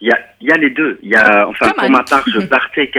Il 0.00 0.08
y 0.08 0.12
a, 0.12 0.18
y 0.40 0.50
a 0.50 0.56
les 0.56 0.70
deux. 0.70 0.98
Il 1.02 1.10
y 1.10 1.16
a, 1.16 1.48
enfin, 1.48 1.72
pour 1.76 1.90
ma 1.90 2.02
part, 2.02 2.24
je 2.26 2.40
partais, 2.40 2.90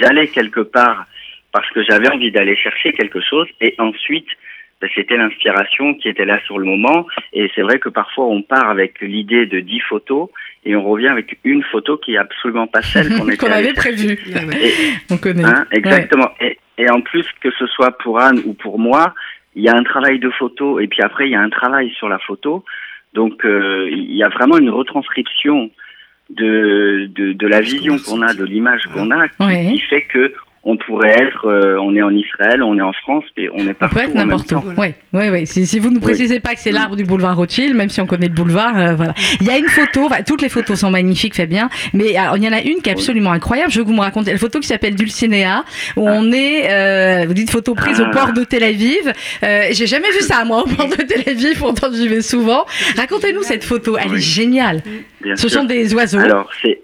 j'allais 0.00 0.28
quelque 0.28 0.60
part 0.60 1.06
parce 1.52 1.70
que 1.70 1.82
j'avais 1.82 2.10
envie 2.10 2.30
d'aller 2.30 2.56
chercher 2.56 2.92
quelque 2.92 3.20
chose, 3.20 3.48
et 3.62 3.74
ensuite, 3.78 4.28
ben, 4.80 4.90
c'était 4.94 5.16
l'inspiration 5.16 5.94
qui 5.94 6.08
était 6.08 6.26
là 6.26 6.38
sur 6.44 6.58
le 6.58 6.66
moment. 6.66 7.06
Et 7.32 7.50
c'est 7.54 7.62
vrai 7.62 7.78
que 7.78 7.88
parfois, 7.88 8.26
on 8.26 8.42
part 8.42 8.68
avec 8.68 9.00
l'idée 9.00 9.46
de 9.46 9.60
dix 9.60 9.80
photos, 9.80 10.28
et 10.66 10.76
on 10.76 10.84
revient 10.84 11.08
avec 11.08 11.38
une 11.44 11.62
photo 11.62 11.96
qui 11.96 12.14
est 12.14 12.18
absolument 12.18 12.66
pas 12.66 12.82
celle 12.82 13.08
qu'on 13.16 13.28
était. 13.28 13.38
qu'on 13.38 13.52
avait 13.52 13.72
prévue. 13.72 14.18
on 15.10 15.16
connaît. 15.16 15.44
Hein, 15.44 15.66
exactement. 15.70 16.30
Et, 16.40 16.58
et 16.76 16.90
en 16.90 17.00
plus, 17.00 17.24
que 17.40 17.50
ce 17.58 17.66
soit 17.68 17.96
pour 17.98 18.20
Anne 18.20 18.42
ou 18.44 18.52
pour 18.52 18.78
moi, 18.78 19.14
il 19.54 19.62
y 19.62 19.68
a 19.68 19.74
un 19.74 19.84
travail 19.84 20.18
de 20.18 20.28
photo, 20.30 20.78
et 20.78 20.88
puis 20.88 21.00
après, 21.02 21.26
il 21.26 21.32
y 21.32 21.36
a 21.36 21.40
un 21.40 21.48
travail 21.48 21.90
sur 21.96 22.10
la 22.10 22.18
photo. 22.18 22.64
Donc, 23.14 23.46
euh, 23.46 23.88
il 23.90 24.14
y 24.14 24.22
a 24.22 24.28
vraiment 24.28 24.58
une 24.58 24.68
retranscription 24.68 25.70
de, 26.30 27.08
de, 27.14 27.32
de 27.32 27.46
la 27.46 27.60
vision 27.60 27.96
qu'on 27.98 28.22
a, 28.22 28.34
de 28.34 28.44
l'image 28.44 28.88
qu'on 28.92 29.10
a, 29.10 29.28
qui, 29.28 29.78
fait 29.80 30.02
que 30.02 30.32
on 30.68 30.76
pourrait 30.76 31.14
être, 31.22 31.46
euh, 31.46 31.78
on 31.80 31.94
est 31.94 32.02
en 32.02 32.10
Israël, 32.10 32.60
on 32.60 32.76
est 32.76 32.82
en 32.82 32.92
France, 32.92 33.22
et 33.36 33.48
on 33.54 33.68
est 33.68 33.72
partout. 33.72 33.94
On 33.94 34.00
peut 34.00 34.04
être 34.04 34.14
n'importe 34.16 34.50
où. 34.50 34.62
Oui, 34.76 34.88
oui, 35.12 35.28
oui. 35.30 35.46
Si, 35.46 35.64
si 35.64 35.78
vous 35.78 35.90
ne 35.90 36.00
précisez 36.00 36.40
pas 36.40 36.54
que 36.54 36.60
c'est 36.60 36.72
l'arbre 36.72 36.96
du 36.96 37.04
boulevard 37.04 37.36
Rothschild, 37.36 37.76
même 37.76 37.88
si 37.88 38.00
on 38.00 38.06
connaît 38.06 38.26
le 38.26 38.34
boulevard, 38.34 38.76
euh, 38.76 38.94
voilà. 38.96 39.14
Il 39.40 39.46
y 39.46 39.50
a 39.50 39.58
une 39.58 39.68
photo, 39.68 40.08
toutes 40.26 40.42
les 40.42 40.48
photos 40.48 40.80
sont 40.80 40.90
magnifiques, 40.90 41.36
Fabien, 41.36 41.70
mais 41.94 42.16
alors, 42.16 42.36
il 42.36 42.42
y 42.42 42.48
en 42.48 42.52
a 42.52 42.60
une 42.62 42.82
qui 42.82 42.90
est 42.90 42.94
absolument 42.94 43.30
incroyable. 43.30 43.70
Je 43.70 43.78
vais 43.78 43.86
vous 43.86 43.92
me 43.92 44.00
raconter 44.00 44.32
la 44.32 44.38
photo 44.38 44.58
qui 44.58 44.66
s'appelle 44.66 44.96
Dulcinea, 44.96 45.64
où 45.96 46.08
ah. 46.08 46.14
on 46.16 46.32
est, 46.32 46.68
euh, 46.68 47.26
vous 47.28 47.34
dites 47.34 47.50
photo 47.50 47.74
prise 47.76 48.00
au 48.00 48.06
ah. 48.06 48.10
port 48.10 48.32
de 48.32 48.42
Tel 48.42 48.64
Aviv. 48.64 49.12
Euh, 49.44 49.68
J'ai 49.70 49.86
jamais 49.86 50.10
vu 50.10 50.20
ça, 50.20 50.44
moi, 50.44 50.64
au 50.64 50.66
port 50.66 50.88
de 50.88 50.96
Tel 50.96 51.22
Aviv, 51.28 51.60
pourtant 51.60 51.86
j'y 51.92 52.08
vais 52.08 52.22
souvent. 52.22 52.66
Racontez-nous 52.96 53.44
cette 53.44 53.62
photo, 53.62 53.96
elle 53.96 54.14
est 54.14 54.20
géniale. 54.20 54.82
Ce 55.36 55.48
sont 55.48 55.64
des 55.64 55.94
oiseaux. 55.94 56.18
Alors, 56.18 56.50
c'est 56.60 56.80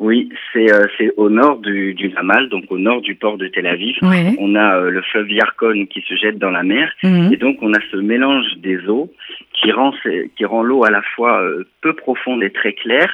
oui, 0.00 0.30
c'est 0.50 0.72
euh, 0.72 0.86
c'est 0.96 1.12
au 1.18 1.28
nord 1.28 1.58
du, 1.58 1.92
du 1.92 2.08
Namal, 2.08 2.48
donc 2.48 2.64
au 2.70 2.78
nord 2.78 3.02
du 3.02 3.14
port 3.16 3.36
de 3.36 3.48
Tel 3.48 3.66
Aviv. 3.66 3.96
On 4.38 4.54
a 4.54 4.78
euh, 4.78 4.90
le 4.90 5.02
fleuve 5.02 5.30
Yarkon 5.30 5.84
qui 5.90 6.00
se 6.08 6.16
jette 6.16 6.38
dans 6.38 6.50
la 6.50 6.62
mer, 6.62 6.90
mhm. 7.02 7.30
et 7.30 7.36
donc 7.36 7.58
on 7.60 7.74
a 7.74 7.78
ce 7.92 7.98
mélange 7.98 8.46
des 8.56 8.88
eaux 8.88 9.12
qui 9.52 9.70
rend 9.70 9.92
qui 10.36 10.44
rend 10.46 10.62
l'eau 10.62 10.84
à 10.84 10.90
la 10.90 11.02
fois 11.02 11.42
euh, 11.42 11.68
peu 11.82 11.92
profonde 11.92 12.42
et 12.42 12.50
très 12.50 12.72
claire. 12.72 13.12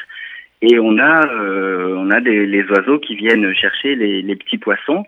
Et 0.62 0.78
on 0.78 0.96
a 0.98 1.26
on 1.26 2.10
a 2.12 2.20
des, 2.20 2.46
les 2.46 2.62
oiseaux 2.70 3.00
qui 3.00 3.16
viennent 3.16 3.52
chercher 3.52 3.96
les, 3.96 4.22
les 4.22 4.36
petits 4.36 4.58
poissons. 4.58 5.04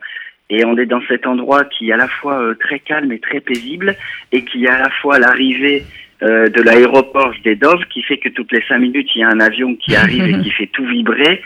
Et 0.50 0.64
on 0.64 0.76
est 0.76 0.86
dans 0.86 1.02
cet 1.06 1.26
endroit 1.26 1.64
qui 1.64 1.90
est 1.90 1.92
à 1.92 1.96
la 1.96 2.08
fois 2.08 2.54
très 2.58 2.80
calme 2.80 3.12
et 3.12 3.18
très 3.20 3.40
paisible, 3.40 3.94
et 4.32 4.44
qui 4.44 4.64
est 4.64 4.68
à 4.68 4.78
la 4.78 4.90
fois 4.90 5.18
l'arrivée 5.18 5.84
de 6.20 6.62
l'aéroport 6.62 7.32
Zdedov 7.34 7.84
qui 7.88 8.02
fait 8.02 8.18
que 8.18 8.28
toutes 8.28 8.50
les 8.52 8.62
cinq 8.68 8.78
minutes 8.78 9.08
il 9.14 9.20
y 9.20 9.22
a 9.24 9.28
un 9.28 9.40
avion 9.40 9.76
qui 9.76 9.94
arrive 9.94 10.26
et 10.26 10.38
qui 10.42 10.50
fait 10.50 10.66
tout 10.66 10.84
vibrer 10.84 11.40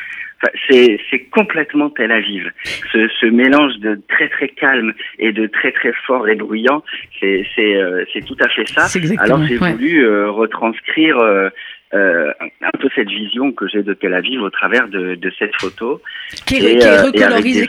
c'est, 0.68 0.98
complètement 1.30 1.90
Tel 1.90 2.10
Aviv. 2.10 2.50
Ce, 2.92 3.08
ce, 3.20 3.26
mélange 3.26 3.78
de 3.78 4.00
très 4.08 4.28
très 4.28 4.48
calme 4.48 4.92
et 5.18 5.32
de 5.32 5.46
très 5.46 5.72
très 5.72 5.92
fort 6.06 6.28
et 6.28 6.34
bruyant, 6.34 6.82
c'est, 7.20 7.44
euh, 7.58 8.04
tout 8.26 8.36
à 8.40 8.48
fait 8.48 8.68
ça. 8.68 8.86
Alors 9.18 9.44
j'ai 9.44 9.56
voulu 9.56 10.04
euh, 10.04 10.30
retranscrire 10.30 11.18
euh, 11.18 11.50
un 11.92 12.78
peu 12.78 12.88
cette 12.94 13.08
vision 13.08 13.52
que 13.52 13.68
j'ai 13.68 13.82
de 13.82 13.94
Tel 13.94 14.14
Aviv 14.14 14.42
au 14.42 14.50
travers 14.50 14.88
de, 14.88 15.14
de 15.14 15.32
cette 15.38 15.54
photo. 15.60 16.00
Qui 16.46 16.56
est, 16.56 16.78
qui 16.78 16.86
est 16.86 17.00
recolorisée. 17.00 17.68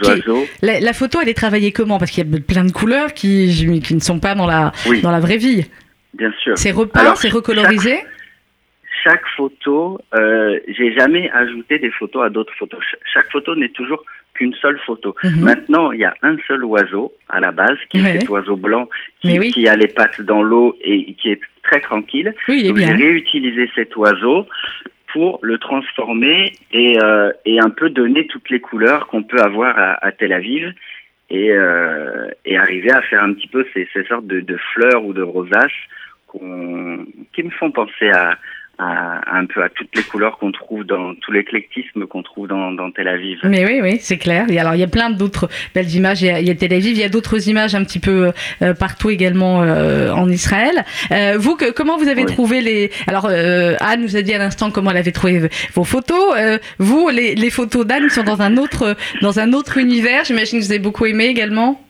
La, 0.61 0.79
la, 0.79 0.93
photo, 0.93 1.19
elle 1.21 1.29
est 1.29 1.33
travaillée 1.33 1.71
comment? 1.71 1.99
Parce 1.99 2.11
qu'il 2.11 2.25
y 2.25 2.35
a 2.35 2.39
plein 2.39 2.65
de 2.65 2.71
couleurs 2.71 3.13
qui, 3.13 3.81
qui 3.83 3.95
ne 3.95 3.99
sont 3.99 4.19
pas 4.19 4.35
dans 4.35 4.47
la, 4.47 4.71
dans 5.01 5.11
la 5.11 5.19
vraie 5.19 5.37
vie. 5.37 5.65
Bien 6.13 6.31
sûr. 6.41 6.57
C'est 6.57 6.71
repeint, 6.71 7.15
c'est 7.15 7.29
recolorisé? 7.29 7.95
chaque 7.95 8.12
photo, 9.35 9.99
euh, 10.15 10.59
j'ai 10.67 10.93
jamais 10.93 11.29
ajouté 11.31 11.79
des 11.79 11.91
photos 11.91 12.25
à 12.25 12.29
d'autres 12.29 12.53
photos. 12.57 12.79
chaque 13.13 13.31
photo 13.31 13.55
n'est 13.55 13.69
toujours 13.69 14.03
qu'une 14.33 14.53
seule 14.55 14.79
photo. 14.79 15.15
Mhm. 15.23 15.43
Maintenant, 15.43 15.91
il 15.91 15.99
y 15.99 16.05
a 16.05 16.15
un 16.21 16.37
seul 16.47 16.63
oiseau 16.65 17.13
à 17.29 17.39
la 17.39 17.51
base, 17.51 17.77
qui 17.89 17.99
est 17.99 18.19
cet 18.19 18.29
oiseau 18.29 18.55
blanc 18.55 18.89
qui, 19.21 19.67
a 19.67 19.75
les 19.75 19.87
pattes 19.87 20.21
dans 20.21 20.41
l'eau 20.41 20.75
et 20.81 21.13
qui 21.13 21.29
est 21.29 21.39
très 21.63 21.79
tranquille. 21.81 22.33
Oui, 22.47 22.67
Donc, 22.67 22.77
j'ai 22.77 22.93
réutilisé 22.93 23.69
cet 23.75 23.95
oiseau 23.95 24.47
pour 25.11 25.39
le 25.43 25.59
transformer 25.59 26.53
et, 26.71 26.97
euh, 27.03 27.31
et 27.45 27.59
un 27.59 27.69
peu 27.69 27.89
donner 27.89 28.25
toutes 28.25 28.49
les 28.49 28.59
couleurs 28.59 29.05
qu'on 29.07 29.21
peut 29.21 29.39
avoir 29.39 29.77
à, 29.77 30.03
à 30.05 30.11
Tel 30.11 30.33
Aviv 30.33 30.73
et, 31.29 31.51
euh, 31.51 32.27
et 32.45 32.57
arriver 32.57 32.91
à 32.91 33.01
faire 33.03 33.23
un 33.23 33.33
petit 33.33 33.47
peu 33.47 33.65
ces, 33.73 33.87
ces 33.93 34.03
sortes 34.05 34.25
de, 34.25 34.39
de 34.39 34.57
fleurs 34.73 35.05
ou 35.05 35.13
de 35.13 35.21
rosaces 35.21 35.71
qui 37.33 37.43
me 37.43 37.49
font 37.51 37.71
penser 37.71 38.09
à, 38.09 38.37
un 38.79 39.45
peu 39.45 39.63
à 39.63 39.69
toutes 39.69 39.95
les 39.95 40.03
couleurs 40.03 40.37
qu'on 40.37 40.51
trouve 40.51 40.83
dans 40.83 41.13
tout 41.15 41.31
l'éclectisme 41.31 42.05
qu'on 42.07 42.23
trouve 42.23 42.47
dans, 42.47 42.71
dans, 42.71 42.91
Tel 42.91 43.07
Aviv. 43.07 43.39
Mais 43.43 43.65
oui, 43.65 43.79
oui, 43.81 43.97
c'est 43.99 44.17
clair. 44.17 44.45
Et 44.49 44.59
alors, 44.59 44.73
il 44.75 44.79
y 44.79 44.83
a 44.83 44.87
plein 44.87 45.09
d'autres 45.09 45.49
belles 45.73 45.93
images. 45.93 46.21
Il 46.21 46.27
y, 46.27 46.29
a, 46.29 46.39
il 46.39 46.47
y, 46.47 46.51
a, 46.51 46.55
Tel 46.55 46.73
Aviv, 46.73 46.91
il 46.91 46.99
y 46.99 47.03
a 47.03 47.09
d'autres 47.09 47.47
images 47.47 47.75
un 47.75 47.83
petit 47.83 47.99
peu 47.99 48.31
euh, 48.61 48.73
partout 48.73 49.09
également 49.09 49.61
euh, 49.61 50.11
en 50.11 50.29
Israël. 50.29 50.83
Euh, 51.11 51.37
vous, 51.37 51.55
que, 51.55 51.71
comment 51.71 51.97
vous 51.97 52.07
avez 52.07 52.25
trouvé 52.25 52.61
les 52.61 52.91
Alors, 53.07 53.27
euh, 53.29 53.75
Anne 53.79 54.01
nous 54.01 54.15
a 54.15 54.21
dit 54.21 54.33
à 54.33 54.37
l'instant 54.37 54.71
comment 54.71 54.91
elle 54.91 54.97
avait 54.97 55.11
trouvé 55.11 55.49
vos 55.73 55.83
photos. 55.83 56.35
Euh, 56.37 56.57
vous, 56.79 57.09
les, 57.09 57.35
les 57.35 57.49
photos 57.49 57.85
d'Anne 57.85 58.09
sont 58.09 58.23
dans 58.23 58.41
un 58.41 58.57
autre 58.57 58.95
dans 59.21 59.39
un 59.39 59.53
autre 59.53 59.77
univers. 59.77 60.25
J'imagine 60.25 60.59
que 60.59 60.65
vous 60.65 60.71
avez 60.71 60.79
beaucoup 60.79 61.05
aimé 61.05 61.25
également. 61.25 61.82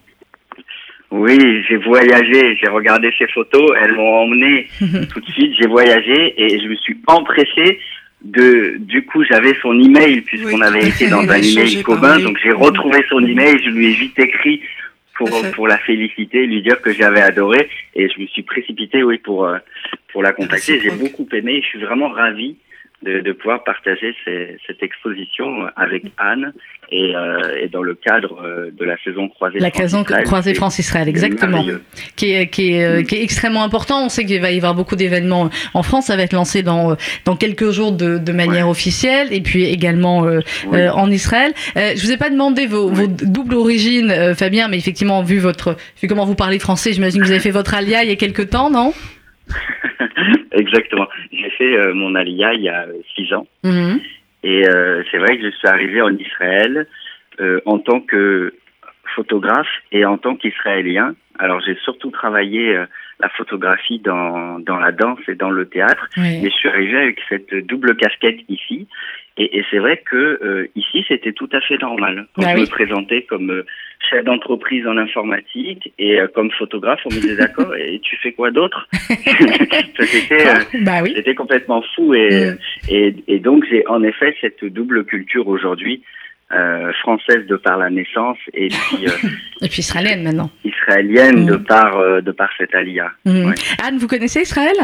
Oui, 1.15 1.63
j'ai 1.69 1.77
voyagé, 1.77 2.57
j'ai 2.59 2.67
regardé 2.69 3.13
ces 3.19 3.27
photos, 3.27 3.69
elles 3.79 3.93
m'ont 3.93 4.23
emmené 4.23 4.67
tout 4.79 5.19
de 5.19 5.31
suite, 5.31 5.53
j'ai 5.59 5.67
voyagé 5.67 6.33
et 6.41 6.59
je 6.59 6.67
me 6.67 6.75
suis 6.75 6.97
empressé 7.05 7.79
de, 8.23 8.77
du 8.79 9.05
coup, 9.05 9.23
j'avais 9.23 9.53
son 9.61 9.79
email 9.79 10.21
puisqu'on 10.21 10.61
avait 10.61 10.87
été 10.87 11.07
dans 11.11 11.29
un 11.29 11.39
email 11.39 11.83
commun, 11.83 12.17
donc 12.17 12.39
j'ai 12.43 12.51
retrouvé 12.51 13.05
son 13.09 13.19
email, 13.19 13.59
je 13.63 13.69
lui 13.69 13.91
ai 13.91 13.93
vite 13.93 14.17
écrit 14.17 14.59
pour, 15.15 15.29
pour 15.53 15.67
la 15.67 15.77
féliciter, 15.77 16.47
lui 16.47 16.63
dire 16.63 16.81
que 16.81 16.91
j'avais 16.91 17.21
adoré 17.21 17.69
et 17.93 18.09
je 18.09 18.19
me 18.19 18.25
suis 18.25 18.41
précipité, 18.41 19.03
oui, 19.03 19.19
pour, 19.19 19.45
euh, 19.45 19.59
pour 20.11 20.23
la 20.23 20.31
contacter. 20.31 20.81
J'ai 20.81 20.89
beaucoup 20.89 21.27
aimé, 21.31 21.61
je 21.61 21.67
suis 21.67 21.79
vraiment 21.79 22.09
ravi 22.09 22.57
de, 23.03 23.19
de 23.19 23.31
pouvoir 23.33 23.63
partager 23.63 24.15
ces, 24.23 24.57
cette 24.65 24.81
exposition 24.81 25.67
avec 25.75 26.03
Anne 26.17 26.53
et, 26.89 27.15
euh, 27.15 27.61
et, 27.61 27.67
dans 27.67 27.81
le 27.81 27.95
cadre 27.95 28.41
euh, 28.43 28.71
de 28.71 28.85
la 28.85 28.95
saison 29.03 29.27
croisée 29.29 29.59
la 29.59 29.71
saison 29.71 30.03
croisée 30.03 30.53
France 30.53 30.79
Israël 30.79 31.07
exactement. 31.07 31.63
qui 32.15 32.33
est, 32.33 32.47
qui, 32.47 32.73
est, 32.73 32.83
euh, 32.83 33.03
qui 33.03 33.15
est 33.15 33.23
extrêmement 33.23 33.63
important. 33.63 34.05
On 34.05 34.09
sait 34.09 34.25
qu'il 34.25 34.41
va 34.41 34.51
y 34.51 34.57
avoir 34.57 34.75
beaucoup 34.75 34.95
d'événements 34.95 35.49
en 35.73 35.83
France. 35.83 36.07
Ça 36.07 36.15
va 36.15 36.23
être 36.23 36.33
lancé 36.33 36.63
dans 36.63 36.95
dans 37.25 37.35
quelques 37.35 37.71
jours 37.71 37.91
de, 37.91 38.17
de 38.17 38.31
manière 38.31 38.69
officielle 38.69 39.27
et 39.31 39.41
puis 39.41 39.65
également 39.65 40.25
euh, 40.25 40.41
en 40.71 41.09
Israël. 41.09 41.53
Je 41.75 42.01
vous 42.01 42.11
ai 42.11 42.17
pas 42.17 42.29
demandé 42.29 42.65
vos, 42.67 42.89
vos 42.89 43.07
doubles 43.07 43.55
origines 43.55 44.33
Fabien 44.35 44.67
mais 44.67 44.77
effectivement 44.77 45.23
vu 45.23 45.39
votre 45.39 45.75
vu 46.01 46.07
comment 46.07 46.25
vous 46.25 46.35
parlez 46.35 46.59
français 46.59 46.93
j'imagine 46.93 47.21
que 47.21 47.25
vous 47.25 47.31
avez 47.31 47.39
fait 47.39 47.51
votre 47.51 47.73
alia 47.73 48.03
il 48.03 48.09
y 48.09 48.13
a 48.13 48.15
quelques 48.15 48.49
temps 48.49 48.69
non? 48.69 48.93
Exactement. 50.51 51.07
J'ai 51.31 51.49
fait 51.51 51.77
euh, 51.77 51.93
mon 51.93 52.15
alia 52.15 52.53
il 52.53 52.61
y 52.61 52.69
a 52.69 52.85
six 53.15 53.33
ans. 53.33 53.47
Mhm. 53.63 53.99
Et 54.43 54.67
euh, 54.67 55.03
c'est 55.09 55.17
vrai 55.17 55.37
que 55.37 55.43
je 55.43 55.55
suis 55.55 55.67
arrivé 55.67 56.01
en 56.01 56.15
Israël 56.15 56.87
euh, 57.39 57.61
en 57.65 57.79
tant 57.79 58.01
que 58.01 58.53
photographe 59.15 59.67
et 59.91 60.05
en 60.05 60.17
tant 60.17 60.35
qu'israélien. 60.35 61.15
Alors 61.39 61.61
j'ai 61.61 61.75
surtout 61.83 62.11
travaillé 62.11 62.75
la 63.19 63.29
photographie 63.29 63.99
dans, 63.99 64.59
dans 64.59 64.77
la 64.77 64.91
danse 64.91 65.19
et 65.27 65.35
dans 65.35 65.49
le 65.49 65.67
théâtre. 65.67 66.09
Et 66.17 66.43
je 66.43 66.55
suis 66.55 66.69
arrivé 66.69 66.97
avec 66.97 67.19
cette 67.29 67.53
double 67.65 67.95
casquette 67.95 68.39
ici. 68.49 68.87
Et, 69.37 69.57
et 69.57 69.65
c'est 69.71 69.79
vrai 69.79 69.97
que 70.05 70.15
euh, 70.43 70.67
ici, 70.75 71.03
c'était 71.07 71.31
tout 71.33 71.49
à 71.53 71.61
fait 71.61 71.77
normal. 71.81 72.27
Quand 72.35 72.43
Bah 72.43 72.49
je 72.51 72.55
oui. 72.55 72.61
me 72.61 72.67
présentais 72.69 73.23
comme 73.23 73.49
euh, 73.49 73.65
chef 74.09 74.23
d'entreprise 74.25 74.85
en 74.85 74.95
informatique 74.97 75.91
et 75.97 76.19
euh, 76.19 76.27
comme 76.27 76.51
photographe, 76.51 76.99
on 77.05 77.09
me 77.09 77.19
disait 77.19 77.35
d'accord. 77.37 77.73
Et 77.79 77.99
tu 78.03 78.15
fais 78.17 78.31
quoi 78.33 78.51
d'autre 78.51 78.87
C'était 79.99 80.47
euh, 80.47 80.81
Bah 80.83 81.01
oui. 81.03 81.15
complètement 81.35 81.83
fou 81.95 82.13
et, 82.13 82.51
Mm. 82.51 82.57
et, 82.89 83.15
et 83.27 83.39
donc 83.39 83.65
j'ai 83.69 83.87
en 83.87 84.03
effet 84.03 84.35
cette 84.41 84.63
double 84.65 85.05
culture 85.05 85.47
aujourd'hui 85.47 86.03
française 87.01 87.47
de 87.47 87.55
par 87.55 87.77
la 87.77 87.89
naissance 87.89 88.37
et 88.53 88.67
puis 88.89 89.07
euh, 89.07 89.11
Et 89.61 89.69
puis 89.69 89.79
israélienne 89.79 90.23
maintenant. 90.23 90.51
israélienne 90.63 91.43
Mm. 91.43 91.45
de 91.47 91.55
par 91.55 91.97
euh, 91.97 92.21
de 92.21 92.31
par 92.31 92.49
cette 92.59 92.75
alia. 92.75 93.11
Mm. 93.25 93.45
Ouais. 93.47 93.55
Anne, 93.83 93.97
vous 93.97 94.07
connaissez 94.07 94.41
Israël? 94.41 94.75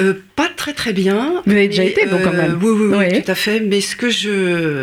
Euh, 0.00 0.12
pas 0.36 0.48
très 0.54 0.72
très 0.74 0.92
bien. 0.92 1.42
Vous 1.46 1.52
avez 1.52 1.68
déjà 1.68 1.84
été, 1.84 2.04
vous, 2.06 2.18
quand 2.18 2.32
même. 2.32 2.58
Oui, 2.62 2.70
oui, 2.78 2.86
oui, 2.90 2.96
Oui. 3.12 3.22
tout 3.22 3.30
à 3.30 3.34
fait. 3.34 3.60
Mais 3.60 3.80
ce 3.80 3.96
que 3.96 4.10
je, 4.10 4.82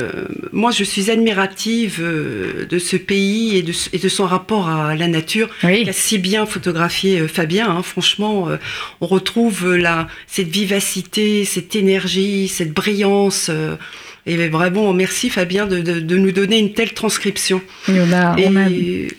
moi, 0.52 0.72
je 0.72 0.84
suis 0.84 1.12
admirative 1.12 2.00
euh, 2.02 2.66
de 2.66 2.80
ce 2.80 2.96
pays 2.98 3.58
et 3.58 3.62
de, 3.62 3.74
et 3.94 4.00
de 4.00 4.10
son 4.10 4.26
rapport 4.26 4.68
à 4.70 4.96
la 4.96 5.08
nature 5.08 5.50
Oui. 5.64 5.86
qu'a 5.86 5.94
si 5.94 6.18
bien 6.18 6.46
photographié 6.48 7.20
euh, 7.20 7.28
Fabien. 7.28 7.70
hein. 7.70 7.84
Franchement, 7.84 8.50
euh, 8.50 8.58
on 9.02 9.06
retrouve 9.08 9.68
euh, 9.74 9.78
la, 9.78 10.08
cette 10.26 10.48
vivacité, 10.50 11.46
cette 11.46 11.76
énergie, 11.76 12.48
cette 12.48 12.74
brillance. 12.74 13.52
Et 14.26 14.48
vraiment, 14.50 14.94
merci 14.94 15.30
Fabien 15.30 15.66
de, 15.66 15.80
de, 15.82 16.00
de 16.00 16.18
nous 16.18 16.32
donner 16.32 16.60
une 16.60 16.74
telle 16.74 16.94
transcription. 16.94 17.62
Et 17.90 17.94
on 18.00 18.12
a, 18.14 18.36
Et 18.38 18.48
on 18.48 18.56
a... 18.56 18.68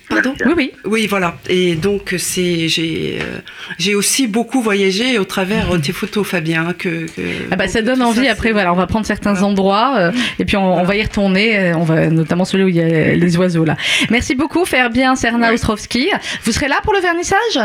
pardon. 0.09 0.35
Oui, 0.47 0.53
oui. 0.57 0.73
Oui, 0.85 1.07
voilà. 1.09 1.37
Et 1.49 1.75
donc 1.75 2.15
c'est 2.19 2.69
j'ai 2.69 3.19
euh, 3.21 3.39
j'ai 3.79 3.95
aussi 3.95 4.27
beaucoup 4.27 4.61
voyagé 4.63 5.19
au 5.19 5.25
travers 5.25 5.73
euh, 5.75 5.79
tes 5.79 5.93
photos, 5.93 6.27
Fabien. 6.27 6.69
hein, 6.69 6.75
Que, 6.79 7.07
que- 7.07 7.23
Ah 7.51 7.57
bah, 7.57 7.67
ça 7.69 7.83
donne 7.83 8.03
envie. 8.03 8.25
ça, 8.27 8.33
Après, 8.33 8.53
voilà, 8.53 8.73
on 8.73 8.77
va 8.77 8.87
prendre 8.87 9.07
certains 9.07 9.33
Voilà. 9.33 9.47
endroits 9.49 9.95
euh, 9.99 10.13
et 10.39 10.45
puis 10.45 10.57
on, 10.57 10.81
on 10.81 10.85
va 10.85 10.97
y 10.97 11.03
retourner. 11.03 11.73
On 11.75 11.85
va 11.85 12.09
notamment 12.09 12.45
celui 12.45 12.65
où 12.65 12.69
il 12.69 12.77
y 12.77 12.81
a 12.81 13.15
les 13.15 13.37
oiseaux 13.37 13.65
là. 13.65 13.77
Merci 14.11 14.35
beaucoup, 14.35 14.65
Ferbien 14.65 15.17
Serna 15.17 15.49
Ouais. 15.49 15.55
Ostrovski. 15.55 16.11
Vous 16.45 16.53
serez 16.53 16.69
là 16.69 16.77
pour 16.85 16.93
le 16.95 17.01
vernissage? 17.01 17.59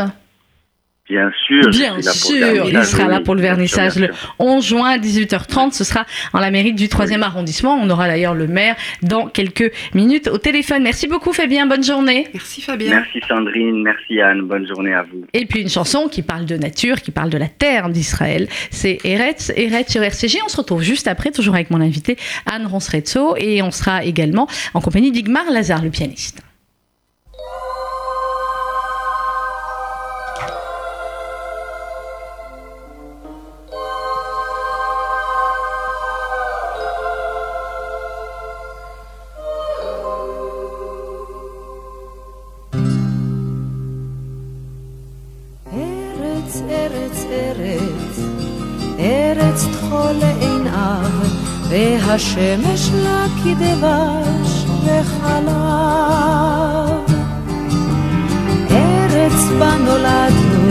Bien 1.08 1.30
sûr. 1.46 1.70
Bien 1.70 2.02
sûr, 2.02 2.68
il 2.68 2.84
sera 2.84 3.08
là 3.08 3.20
pour 3.20 3.34
le 3.34 3.40
vernissage 3.40 3.96
le 3.96 4.12
sûr. 4.12 4.34
11 4.38 4.66
juin 4.66 4.90
à 4.90 4.98
18h30. 4.98 5.72
Ce 5.72 5.84
sera 5.84 6.04
en 6.32 6.38
la 6.38 6.50
mairie 6.50 6.74
du 6.74 6.86
3e 6.86 7.22
arrondissement. 7.22 7.78
On 7.80 7.88
aura 7.88 8.08
d'ailleurs 8.08 8.34
le 8.34 8.46
maire 8.46 8.76
dans 9.02 9.26
quelques 9.26 9.72
minutes 9.94 10.28
au 10.28 10.38
téléphone. 10.38 10.82
Merci 10.82 11.08
beaucoup, 11.08 11.32
Fabien. 11.32 11.66
Bonne 11.66 11.84
journée. 11.84 12.28
Merci 12.34 12.60
Fabien. 12.60 12.90
Merci 12.90 13.20
Sandrine, 13.26 13.82
merci 13.82 14.20
Anne, 14.20 14.42
bonne 14.42 14.66
journée 14.66 14.92
à 14.92 15.02
vous. 15.02 15.24
Et 15.32 15.46
puis 15.46 15.62
une 15.62 15.70
chanson 15.70 16.08
qui 16.08 16.22
parle 16.22 16.44
de 16.44 16.56
nature, 16.56 17.00
qui 17.00 17.10
parle 17.10 17.30
de 17.30 17.38
la 17.38 17.48
terre 17.48 17.88
d'Israël. 17.88 18.48
C'est 18.70 18.98
Eretz, 19.04 19.50
Eretz 19.56 19.90
sur 19.90 20.02
RCG. 20.02 20.38
On 20.44 20.48
se 20.48 20.56
retrouve 20.58 20.82
juste 20.82 21.08
après, 21.08 21.30
toujours 21.30 21.54
avec 21.54 21.70
mon 21.70 21.80
invité 21.80 22.16
Anne 22.46 22.66
Ronsrezzo. 22.66 23.34
Et 23.38 23.62
on 23.62 23.70
sera 23.70 24.04
également 24.04 24.46
en 24.74 24.80
compagnie 24.80 25.10
d'Igmar 25.10 25.44
Lazare, 25.50 25.82
le 25.82 25.90
pianiste. 25.90 26.42
והשמש 52.08 52.90
לה 52.94 53.24
כדבש 53.44 54.64
וחלב. 54.84 55.58
ארץ 58.70 59.38
בה 59.58 59.70
נולדנו, 59.84 60.70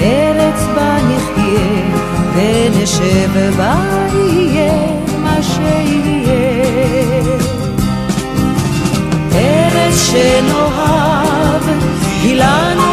ארץ 0.00 0.60
בה 0.74 0.96
נחיה, 1.08 1.98
ונשב 2.34 3.56
בה 3.56 3.74
יהיה 4.14 4.72
מה 5.22 5.36
שיהיה. 5.42 6.70
ארץ 9.34 10.10
שנאהב, 10.10 11.62
היא 12.22 12.34
לנו 12.34 12.89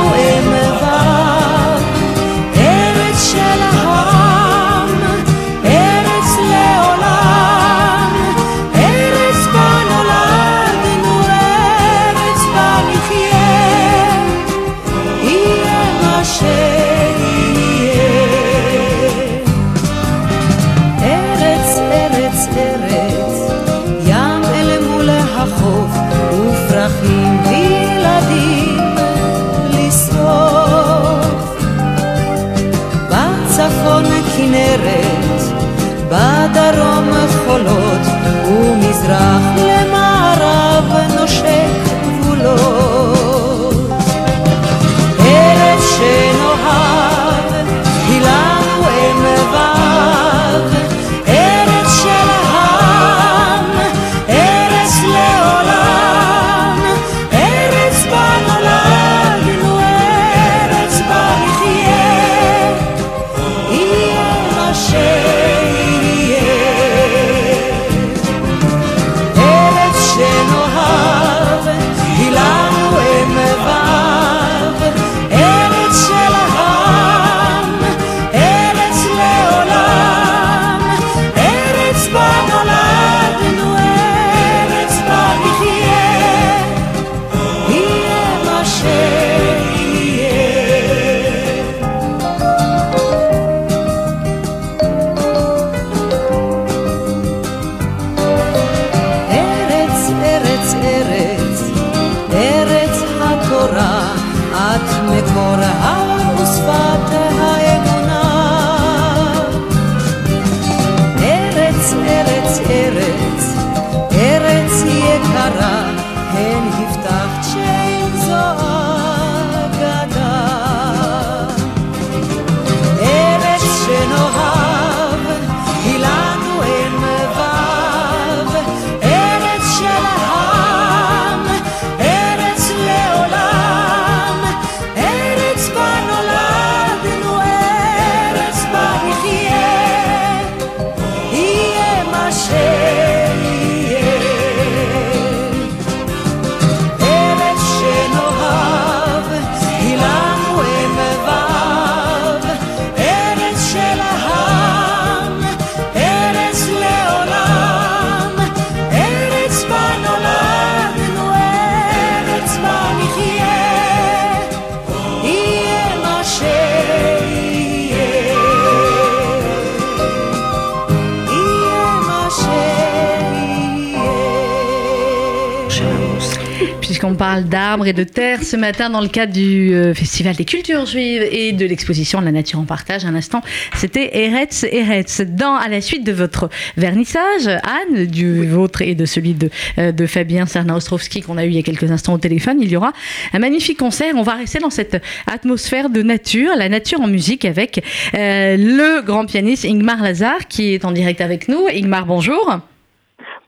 Puisqu'on 177.08 177.24
parle 177.24 177.46
d'arbres 177.46 177.88
et 177.88 177.93
de 177.93 178.04
terre 178.04 178.43
ce 178.43 178.58
matin 178.58 178.89
dans 178.89 179.00
le 179.00 179.08
cadre 179.08 179.32
du 179.32 179.74
euh, 179.74 179.93
Festival 179.93 180.36
des 180.36 180.43
cultures 180.43 180.86
juives 180.86 181.22
et 181.32 181.54
de 181.54 181.65
l'exposition 181.65 182.20
de 182.20 182.26
la 182.26 182.34
nature 182.34 182.60
en 182.60 182.65
partage, 182.65 183.06
un 183.06 183.15
instant, 183.15 183.41
c'était 183.76 184.26
Eretz 184.26 184.65
Eretz. 184.65 185.22
Dans, 185.22 185.56
à 185.56 185.70
la 185.70 185.80
suite 185.80 186.04
de 186.04 186.12
votre 186.12 186.50
vernissage, 186.76 187.48
Anne, 187.48 188.08
du 188.08 188.46
vôtre 188.46 188.82
et 188.82 188.93
de 188.93 189.06
celui 189.06 189.36
de, 189.36 189.50
euh, 189.78 189.93
de 189.93 190.06
Fabien 190.06 190.46
Serna-Ostrovski 190.46 191.22
qu'on 191.22 191.38
a 191.38 191.46
eu 191.46 191.50
il 191.50 191.56
y 191.56 191.60
a 191.60 191.63
quelques 191.63 191.89
instants 191.89 192.13
au 192.13 192.17
téléphone, 192.17 192.58
il 192.62 192.70
y 192.70 192.76
aura 192.76 192.91
un 193.32 193.39
magnifique 193.39 193.80
concert. 193.80 194.13
On 194.15 194.24
va 194.24 194.34
rester 194.34 194.60
dans 194.60 194.70
cette 194.70 195.02
atmosphère 195.28 195.89
de 195.89 196.02
nature, 196.02 196.58
la 196.58 196.67
nature 196.67 197.00
en 197.00 197.08
musique 197.08 197.46
avec 197.46 197.82
euh, 198.15 198.58
le 198.58 199.02
grand 199.02 199.26
pianiste 199.26 199.63
Ingmar 199.63 200.04
Lazar 200.04 200.50
qui 200.50 200.74
est 200.74 200.84
en 200.84 200.91
direct 200.91 201.22
avec 201.22 201.48
nous. 201.48 201.67
Ingmar, 201.72 202.06
bonjour. 202.06 202.60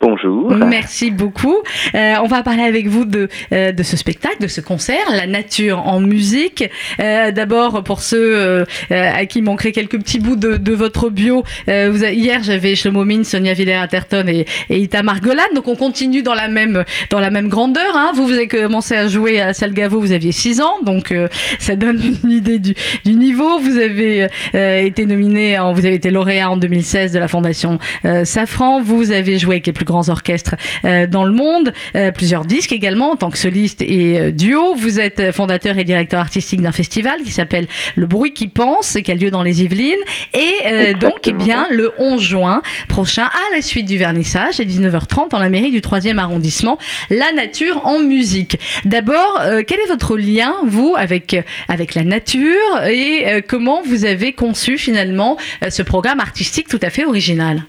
Bonjour. 0.02 0.56
Merci 0.56 1.12
beaucoup. 1.12 1.58
Euh, 1.94 2.16
on 2.24 2.28
va 2.28 2.42
parler 2.42 2.64
avec 2.64 2.88
vous 2.88 3.04
de, 3.04 3.28
euh, 3.52 3.74
de 3.74 3.84
ce 3.84 3.98
spectacle, 3.98 4.42
de 4.42 4.48
ce 4.48 4.62
concert, 4.62 5.04
La 5.12 5.28
nature 5.28 5.86
en 5.86 6.00
musique. 6.00 6.64
Euh, 7.02 7.32
D'abord, 7.32 7.84
pour 7.84 8.00
ceux 8.02 8.18
euh, 8.18 8.66
euh, 8.92 9.12
à 9.14 9.26
qui 9.26 9.42
manquerait 9.42 9.74
quelques 9.74 10.00
petits 10.00 10.20
bouts 10.20 10.38
de, 10.38 10.56
de 10.56 10.72
votre 10.72 11.10
bio, 11.10 11.44
euh, 11.68 11.90
vous, 11.92 12.06
hier 12.06 12.42
j'avais 12.44 12.76
Shlomo 12.76 13.04
Min, 13.04 13.26
Sonia 13.26 13.54
Villers-Atherton 13.54 14.26
et, 14.30 14.46
et 14.70 14.80
Itamar 14.80 15.20
Golan. 15.20 15.44
Donc 15.54 15.68
on 15.68 15.76
continue 15.76 16.22
dans 16.22 16.34
la 16.34 16.48
même, 16.48 16.86
dans 17.10 17.20
la 17.20 17.30
même 17.30 17.50
grandeur. 17.50 17.92
Hein. 17.94 18.12
Vous, 18.16 18.32
avez 18.32 18.48
commencé 18.48 18.96
à 18.96 19.10
jouer 19.10 19.42
à 19.42 19.54
Salgavo, 19.54 20.00
vous 20.00 20.14
aviez 20.14 20.32
6 20.32 20.62
ans, 20.62 20.76
donc 20.82 21.14
ça 21.60 21.76
donne 21.76 22.00
une 22.24 22.32
idée 22.32 22.60
du, 22.60 22.74
du 23.04 23.16
niveau. 23.16 23.60
Vous 23.60 23.78
avez 23.78 24.28
été 24.54 25.06
nominé, 25.06 25.58
vous 25.74 25.86
avez 25.86 25.96
été 25.96 26.10
lauréat 26.10 26.50
en 26.50 26.56
2016 26.56 27.12
de 27.12 27.20
la 27.20 27.28
Fondation 27.28 27.80
Safran. 28.24 28.82
Vous 28.82 29.12
avez 29.12 29.38
joué 29.38 29.56
avec 29.56 29.68
les 29.68 29.74
plus 29.74 29.89
grands 29.90 30.10
orchestres 30.10 30.56
euh, 30.86 31.08
dans 31.08 31.26
le 31.26 31.32
monde, 31.32 31.74
euh, 31.96 32.12
plusieurs 32.12 32.46
disques 32.46 32.72
également 32.72 33.12
en 33.12 33.16
tant 33.16 33.30
que 33.30 33.38
soliste 33.38 33.82
et 33.82 34.20
euh, 34.20 34.32
duo. 34.32 34.76
Vous 34.76 35.00
êtes 35.00 35.32
fondateur 35.32 35.78
et 35.78 35.84
directeur 35.84 36.20
artistique 36.20 36.62
d'un 36.62 36.72
festival 36.72 37.22
qui 37.24 37.32
s'appelle 37.32 37.68
Le 37.96 38.06
Bruit 38.06 38.34
qui 38.34 38.48
pense, 38.48 38.98
qui 39.04 39.12
a 39.12 39.16
lieu 39.16 39.32
dans 39.32 39.44
les 39.44 39.64
Yvelines. 39.64 39.96
Et 40.34 40.94
donc, 40.94 41.28
eh 41.28 41.34
bien, 41.34 41.68
le 41.72 41.92
11 41.98 42.22
juin 42.22 42.62
prochain, 42.88 43.26
à 43.26 43.56
la 43.56 43.62
suite 43.62 43.86
du 43.86 43.98
vernissage, 43.98 44.60
à 44.60 44.64
19h30, 44.64 45.30
dans 45.30 45.40
la 45.40 45.50
mairie 45.50 45.72
du 45.72 45.82
3e 45.82 46.18
arrondissement, 46.18 46.78
La 47.10 47.32
Nature 47.32 47.86
en 47.86 48.00
musique. 48.00 48.60
D'abord, 48.86 49.42
quel 49.68 49.80
est 49.80 49.88
votre 49.88 50.18
lien, 50.18 50.56
vous, 50.66 50.96
avec, 50.98 51.36
avec 51.68 51.96
la 51.96 52.04
nature 52.04 52.84
et 52.88 53.42
comment 53.48 53.82
vous 53.82 54.06
avez 54.06 54.34
conçu 54.34 54.78
finalement 54.78 55.38
ce 55.68 55.82
programme 55.82 56.20
artistique 56.20 56.68
tout 56.68 56.80
à 56.82 56.90
fait 56.90 57.06
original? 57.06 57.64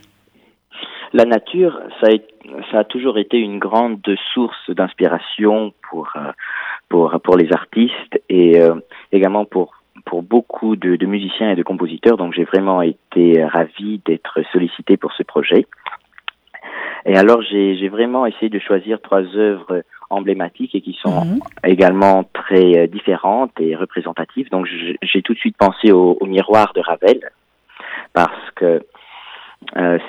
La 1.12 1.24
nature, 1.24 1.80
ça 2.00 2.08
a, 2.08 2.62
ça 2.70 2.78
a 2.80 2.84
toujours 2.84 3.18
été 3.18 3.38
une 3.38 3.58
grande 3.58 4.06
source 4.32 4.70
d'inspiration 4.70 5.72
pour, 5.88 6.12
euh, 6.16 6.32
pour, 6.88 7.20
pour 7.22 7.36
les 7.36 7.52
artistes 7.52 8.20
et 8.28 8.60
euh, 8.60 8.74
également 9.12 9.44
pour, 9.44 9.74
pour 10.04 10.22
beaucoup 10.22 10.76
de, 10.76 10.96
de, 10.96 11.06
musiciens 11.06 11.50
et 11.50 11.56
de 11.56 11.62
compositeurs. 11.62 12.16
Donc 12.16 12.34
j'ai 12.34 12.44
vraiment 12.44 12.82
été 12.82 13.44
ravi 13.44 14.00
d'être 14.06 14.40
sollicité 14.52 14.96
pour 14.96 15.12
ce 15.12 15.22
projet. 15.22 15.66
Et 17.06 17.16
alors 17.16 17.42
j'ai 17.42 17.88
vraiment 17.88 18.26
essayé 18.26 18.48
de 18.48 18.58
choisir 18.58 19.00
trois 19.00 19.22
œuvres 19.36 19.82
emblématiques 20.10 20.74
et 20.74 20.80
qui 20.80 20.98
sont 21.00 21.24
mmh. 21.24 21.38
également 21.64 22.24
très 22.32 22.78
euh, 22.78 22.86
différentes 22.86 23.52
et 23.60 23.74
représentatives. 23.74 24.50
Donc 24.50 24.68
j'ai 25.02 25.22
tout 25.22 25.34
de 25.34 25.38
suite 25.38 25.56
pensé 25.56 25.92
au, 25.92 26.18
au 26.20 26.26
miroir 26.26 26.72
de 26.74 26.80
Ravel 26.80 27.20
parce 28.12 28.50
que 28.56 28.82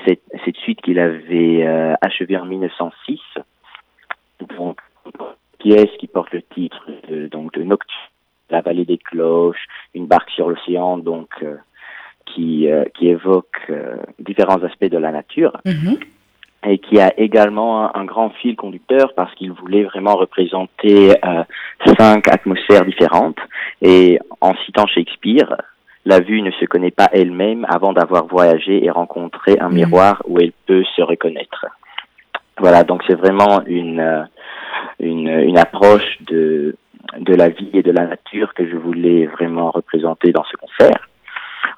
cette, 0.05 0.23
cette, 0.45 0.57
suite 0.57 0.81
qu'il 0.81 0.99
avait 0.99 1.65
euh, 1.65 1.93
achevée 2.01 2.37
en 2.37 2.45
1906, 2.45 3.19
donc 4.57 4.79
pièce 5.59 5.89
qui 5.99 6.07
porte 6.07 6.31
le 6.31 6.41
titre 6.41 6.89
de, 7.09 7.27
donc 7.27 7.53
de 7.53 7.63
Nocturne, 7.63 8.11
la 8.49 8.61
vallée 8.61 8.85
des 8.85 8.97
cloches, 8.97 9.65
une 9.93 10.07
barque 10.07 10.29
sur 10.31 10.49
l'océan, 10.49 10.97
donc 10.97 11.29
euh, 11.41 11.55
qui, 12.25 12.69
euh, 12.69 12.83
qui 12.95 13.07
évoque 13.07 13.57
euh, 13.69 13.95
différents 14.19 14.61
aspects 14.63 14.85
de 14.85 14.97
la 14.97 15.11
nature. 15.11 15.57
Mm-hmm. 15.65 15.99
Et 16.67 16.77
qui 16.77 16.99
a 16.99 17.11
également 17.19 17.85
un, 17.85 18.01
un 18.01 18.05
grand 18.05 18.29
fil 18.29 18.55
conducteur 18.55 19.13
parce 19.15 19.33
qu'il 19.33 19.51
voulait 19.51 19.81
vraiment 19.81 20.15
représenter 20.15 21.11
cinq 21.97 22.27
atmosphères 22.27 22.85
différentes. 22.85 23.39
Et 23.81 24.19
en 24.41 24.53
citant 24.65 24.85
Shakespeare, 24.85 25.57
la 26.05 26.19
vue 26.19 26.41
ne 26.41 26.51
se 26.51 26.65
connaît 26.65 26.91
pas 26.91 27.09
elle-même 27.11 27.65
avant 27.69 27.93
d'avoir 27.93 28.25
voyagé 28.25 28.83
et 28.83 28.89
rencontré 28.89 29.57
un 29.59 29.69
mmh. 29.69 29.73
miroir 29.73 30.21
où 30.27 30.39
elle 30.39 30.53
peut 30.65 30.83
se 30.95 31.01
reconnaître. 31.01 31.65
Voilà, 32.57 32.83
donc 32.83 33.03
c'est 33.07 33.15
vraiment 33.15 33.61
une, 33.65 33.99
euh, 33.99 34.23
une, 34.99 35.29
une 35.29 35.57
approche 35.57 36.17
de, 36.21 36.75
de 37.19 37.33
la 37.35 37.49
vie 37.49 37.69
et 37.73 37.83
de 37.83 37.91
la 37.91 38.05
nature 38.05 38.53
que 38.53 38.67
je 38.67 38.75
voulais 38.75 39.25
vraiment 39.27 39.71
représenter 39.71 40.31
dans 40.31 40.43
ce 40.43 40.57
concert. 40.57 41.07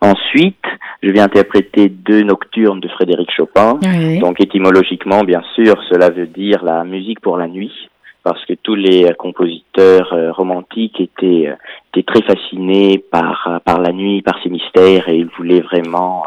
Ensuite, 0.01 0.65
je 1.01 1.09
vais 1.11 1.21
interpréter 1.21 1.87
deux 1.87 2.23
nocturnes 2.23 2.81
de 2.81 2.89
Frédéric 2.89 3.31
Chopin. 3.31 3.79
Oui. 3.83 4.19
Donc 4.19 4.41
étymologiquement, 4.41 5.23
bien 5.23 5.41
sûr, 5.55 5.81
cela 5.89 6.09
veut 6.09 6.27
dire 6.27 6.63
la 6.63 6.83
musique 6.83 7.21
pour 7.21 7.37
la 7.37 7.47
nuit 7.47 7.89
parce 8.23 8.43
que 8.45 8.53
tous 8.53 8.75
les 8.75 9.13
compositeurs 9.15 10.13
euh, 10.13 10.31
romantiques 10.31 10.99
étaient, 10.99 11.49
euh, 11.49 11.55
étaient 11.93 12.11
très 12.11 12.21
fascinés 12.21 13.03
par, 13.11 13.61
euh, 13.67 13.77
la 13.77 13.91
nuit, 13.91 14.21
par 14.21 14.41
ses 14.41 14.49
mystères, 14.49 15.09
et 15.09 15.17
ils 15.17 15.29
voulaient 15.37 15.61
vraiment 15.61 16.25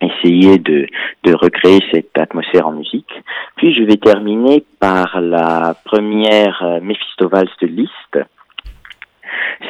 essayer 0.00 0.58
de, 0.58 0.86
recréer 1.26 1.80
cette 1.90 2.16
atmosphère 2.16 2.68
en 2.68 2.72
musique. 2.72 3.10
Puis 3.56 3.74
je 3.74 3.82
vais 3.82 3.96
terminer 3.96 4.64
par 4.78 5.20
la 5.20 5.74
première 5.84 6.78
Méphistophales 6.82 7.48
de 7.60 7.66
Liszt. 7.66 8.18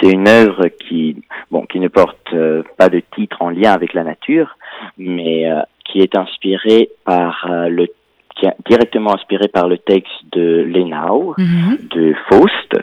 C'est 0.01 0.11
une 0.11 0.29
œuvre 0.29 0.67
qui, 0.69 1.23
bon, 1.51 1.65
qui 1.67 1.81
ne 1.81 1.89
porte 1.89 2.35
pas 2.77 2.89
de 2.89 3.01
titre 3.15 3.41
en 3.41 3.51
lien 3.51 3.73
avec 3.73 3.95
la 3.95 4.03
nature, 4.03 4.57
mais 4.99 5.49
qui 5.85 6.01
est 6.01 6.17
inspirée 6.17 6.91
par 7.05 7.47
le 7.49 7.87
qui 8.35 8.47
est 8.47 8.55
directement 8.69 9.15
inspiré 9.15 9.49
par 9.49 9.69
le 9.69 9.79
texte 9.79 10.13
de 10.33 10.65
Lenau, 10.67 11.35
mm-hmm. 11.39 11.89
de 11.89 12.15
Faust, 12.29 12.77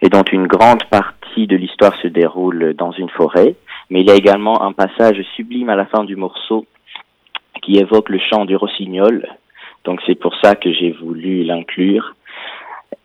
et 0.00 0.08
dont 0.08 0.22
une 0.22 0.46
grande 0.46 0.84
partie 0.84 1.46
de 1.46 1.56
l'histoire 1.56 1.94
se 1.96 2.08
déroule 2.08 2.74
dans 2.74 2.92
une 2.92 3.08
forêt. 3.10 3.54
Mais 3.90 4.00
il 4.00 4.06
y 4.06 4.10
a 4.10 4.16
également 4.16 4.62
un 4.62 4.72
passage 4.72 5.22
sublime 5.36 5.68
à 5.68 5.76
la 5.76 5.86
fin 5.86 6.04
du 6.04 6.16
morceau 6.16 6.66
qui 7.62 7.78
évoque 7.78 8.08
le 8.08 8.18
chant 8.18 8.44
du 8.44 8.56
rossignol. 8.56 9.26
Donc 9.84 10.00
c'est 10.06 10.14
pour 10.14 10.34
ça 10.42 10.54
que 10.54 10.72
j'ai 10.72 10.90
voulu 10.90 11.44
l'inclure. 11.44 12.14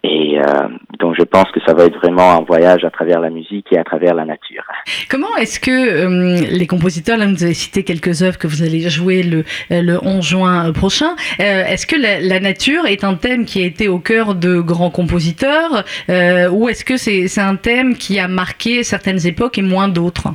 Et 0.10 0.40
euh, 0.40 0.70
donc 1.00 1.16
je 1.20 1.24
pense 1.24 1.52
que 1.52 1.60
ça 1.66 1.74
va 1.74 1.84
être 1.84 1.98
vraiment 1.98 2.32
un 2.32 2.42
voyage 2.42 2.86
à 2.86 2.90
travers 2.90 3.20
la 3.20 3.30
musique 3.30 3.68
et 3.72 3.78
à 3.78 3.84
travers 3.84 4.16
la 4.16 4.24
nature. 4.24 4.64
Comment 5.10 5.36
est-ce 5.36 5.60
que 5.60 5.72
euh, 5.72 6.48
les 6.50 6.66
compositeurs, 6.66 7.18
là 7.18 7.26
vous 7.26 7.44
avez 7.44 7.54
cité 7.54 7.84
quelques 7.84 8.24
œuvres 8.24 8.38
que 8.38 8.48
vous 8.48 8.64
allez 8.64 8.90
jouer 8.90 9.22
le, 9.22 9.44
euh, 9.72 9.82
le 9.82 10.00
11 10.02 10.24
juin 10.24 10.72
prochain, 10.72 11.16
euh, 11.42 11.66
est-ce 11.66 11.86
que 11.86 12.00
la, 12.00 12.22
la, 12.22 12.40
nature 12.40 12.86
est 12.86 13.04
un 13.04 13.16
thème 13.16 13.44
qui 13.44 13.62
a 13.62 13.66
été 13.66 13.90
au 13.90 14.00
cœur 14.00 14.34
de 14.36 14.60
grands 14.62 14.92
compositeurs 14.92 15.84
ou 16.08 16.70
est-ce 16.70 16.86
que 16.86 16.96
c'est 16.96 17.42
un 17.42 17.56
thème 17.56 17.96
qui 17.96 18.20
a 18.20 18.30
marqué 18.30 18.84
certaines 18.84 19.28
époques 19.28 19.58
et 19.58 19.62
moins 19.62 19.90
d'autres? 19.90 20.30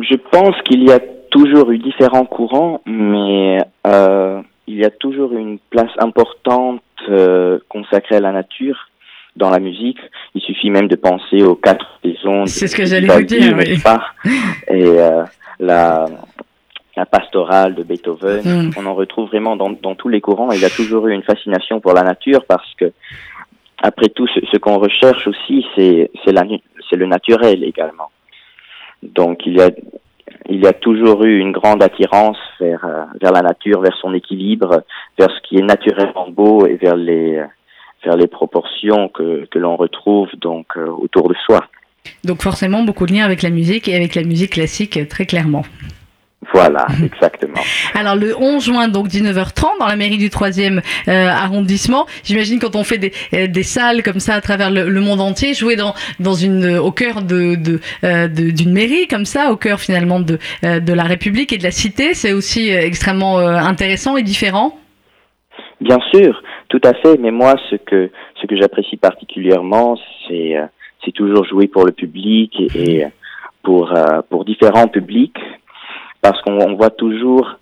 Je 0.00 0.16
pense 0.32 0.56
qu'il 0.64 0.82
y 0.88 0.92
a 0.92 0.98
toujours 1.30 1.70
eu 1.70 1.78
différents 1.78 2.24
courants, 2.24 2.80
mais 2.86 3.58
euh, 3.86 4.40
il 4.70 4.78
y 4.78 4.84
a 4.84 4.90
toujours 4.90 5.32
une 5.32 5.58
place 5.58 5.90
importante 5.98 6.82
euh, 7.08 7.58
consacrée 7.68 8.16
à 8.16 8.20
la 8.20 8.30
nature 8.30 8.88
dans 9.36 9.50
la 9.50 9.58
musique. 9.58 9.98
Il 10.34 10.40
suffit 10.42 10.70
même 10.70 10.86
de 10.86 10.96
penser 10.96 11.42
aux 11.42 11.56
quatre 11.56 11.98
saisons. 12.02 12.46
C'est 12.46 12.68
ce 12.68 12.76
que 12.76 12.84
j'allais 12.84 13.08
vous 13.08 13.22
dire, 13.22 13.56
oui. 13.58 13.78
Pas? 13.82 14.02
Et 14.68 14.84
euh, 14.84 15.24
la, 15.58 16.06
la 16.96 17.06
pastorale 17.06 17.74
de 17.74 17.82
Beethoven, 17.82 18.68
mm. 18.68 18.70
on 18.76 18.86
en 18.86 18.94
retrouve 18.94 19.28
vraiment 19.28 19.56
dans, 19.56 19.70
dans, 19.70 19.96
tous 19.96 20.08
les 20.08 20.20
courants. 20.20 20.52
Il 20.52 20.60
y 20.60 20.64
a 20.64 20.70
toujours 20.70 21.08
eu 21.08 21.12
une 21.12 21.24
fascination 21.24 21.80
pour 21.80 21.92
la 21.92 22.02
nature 22.02 22.44
parce 22.46 22.72
que, 22.74 22.92
après 23.82 24.08
tout, 24.08 24.28
ce, 24.28 24.40
ce 24.52 24.56
qu'on 24.56 24.78
recherche 24.78 25.26
aussi, 25.26 25.66
c'est 25.74 26.10
le 26.92 27.06
naturel 27.06 27.64
également. 27.64 28.10
Donc 29.02 29.46
il 29.46 29.54
y 29.56 29.62
a 29.62 29.70
il 30.48 30.60
y 30.60 30.66
a 30.66 30.72
toujours 30.72 31.24
eu 31.24 31.38
une 31.38 31.52
grande 31.52 31.82
attirance 31.82 32.38
vers, 32.60 32.84
euh, 32.84 33.04
vers 33.20 33.32
la 33.32 33.42
nature, 33.42 33.80
vers 33.80 33.96
son 34.00 34.14
équilibre, 34.14 34.82
vers 35.18 35.30
ce 35.30 35.48
qui 35.48 35.58
est 35.58 35.62
naturellement 35.62 36.28
beau 36.28 36.66
et 36.66 36.76
vers 36.76 36.96
les, 36.96 37.42
vers 38.04 38.16
les 38.16 38.26
proportions 38.26 39.08
que, 39.08 39.46
que 39.50 39.58
l'on 39.58 39.76
retrouve 39.76 40.28
donc 40.36 40.66
euh, 40.76 40.86
autour 40.86 41.28
de 41.28 41.34
soi. 41.46 41.64
Donc 42.24 42.42
forcément 42.42 42.82
beaucoup 42.82 43.06
de 43.06 43.12
liens 43.12 43.24
avec 43.24 43.42
la 43.42 43.50
musique 43.50 43.88
et 43.88 43.94
avec 43.94 44.14
la 44.14 44.22
musique 44.22 44.52
classique 44.52 45.08
très 45.08 45.26
clairement. 45.26 45.62
Voilà, 46.54 46.86
exactement. 47.04 47.60
Alors 47.94 48.16
le 48.16 48.34
11 48.36 48.64
juin, 48.64 48.88
donc 48.88 49.08
19h30, 49.08 49.78
dans 49.78 49.86
la 49.86 49.96
mairie 49.96 50.18
du 50.18 50.28
3e 50.28 50.80
euh, 51.08 51.28
arrondissement, 51.28 52.06
j'imagine 52.24 52.58
quand 52.58 52.76
on 52.76 52.84
fait 52.84 52.98
des, 52.98 53.12
euh, 53.34 53.46
des, 53.46 53.62
salles 53.62 54.02
comme 54.02 54.20
ça 54.20 54.34
à 54.34 54.40
travers 54.40 54.70
le, 54.70 54.88
le, 54.88 55.00
monde 55.00 55.20
entier, 55.20 55.52
jouer 55.52 55.76
dans, 55.76 55.94
dans 56.18 56.34
une, 56.34 56.64
euh, 56.64 56.82
au 56.82 56.92
cœur 56.92 57.22
de, 57.22 57.56
de, 57.56 57.80
euh, 58.04 58.26
d'une 58.28 58.72
mairie 58.72 59.06
comme 59.06 59.26
ça, 59.26 59.52
au 59.52 59.56
cœur 59.56 59.80
finalement 59.80 60.20
de, 60.20 60.38
euh, 60.64 60.80
de 60.80 60.92
la 60.92 61.04
République 61.04 61.52
et 61.52 61.58
de 61.58 61.62
la 61.62 61.70
cité, 61.70 62.14
c'est 62.14 62.32
aussi 62.32 62.70
extrêmement 62.70 63.38
intéressant 63.38 64.16
et 64.16 64.22
différent? 64.22 64.80
Bien 65.80 65.98
sûr, 66.12 66.42
Tout 66.68 66.80
à 66.84 66.92
fait, 66.92 67.16
mais 67.18 67.30
moi, 67.30 67.54
ce 67.70 67.76
que 67.76 68.10
ce 68.40 68.46
que 68.46 68.56
j'apprécie 68.56 68.96
particulièrement, 68.96 69.98
c'est 70.28 70.56
euh, 70.56 70.66
c'est 71.04 71.12
toujours 71.12 71.44
jouer 71.44 71.68
pour 71.68 71.86
le 71.86 71.92
public 71.92 72.52
et, 72.74 73.06
pour 73.62 73.96
euh, 73.96 74.20
pour 74.28 74.44
différents 74.44 74.88
publics, 74.88 75.38
parce 76.20 76.40
qu'on 76.42 76.74
voit 76.74 76.90
toujours 76.90 77.58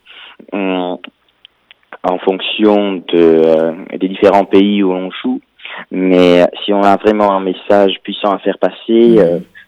en 0.52 2.18
fonction 2.24 3.02
de 3.12 3.96
des 3.96 4.08
différents 4.08 4.44
pays 4.44 4.82
où 4.82 4.92
on 4.92 5.10
joue, 5.10 5.40
mais 5.90 6.46
si 6.64 6.72
on 6.72 6.82
a 6.82 6.96
vraiment 6.96 7.32
un 7.32 7.40
message 7.40 7.94
puissant 8.02 8.32
à 8.32 8.38
faire 8.38 8.58
passer, 8.58 9.16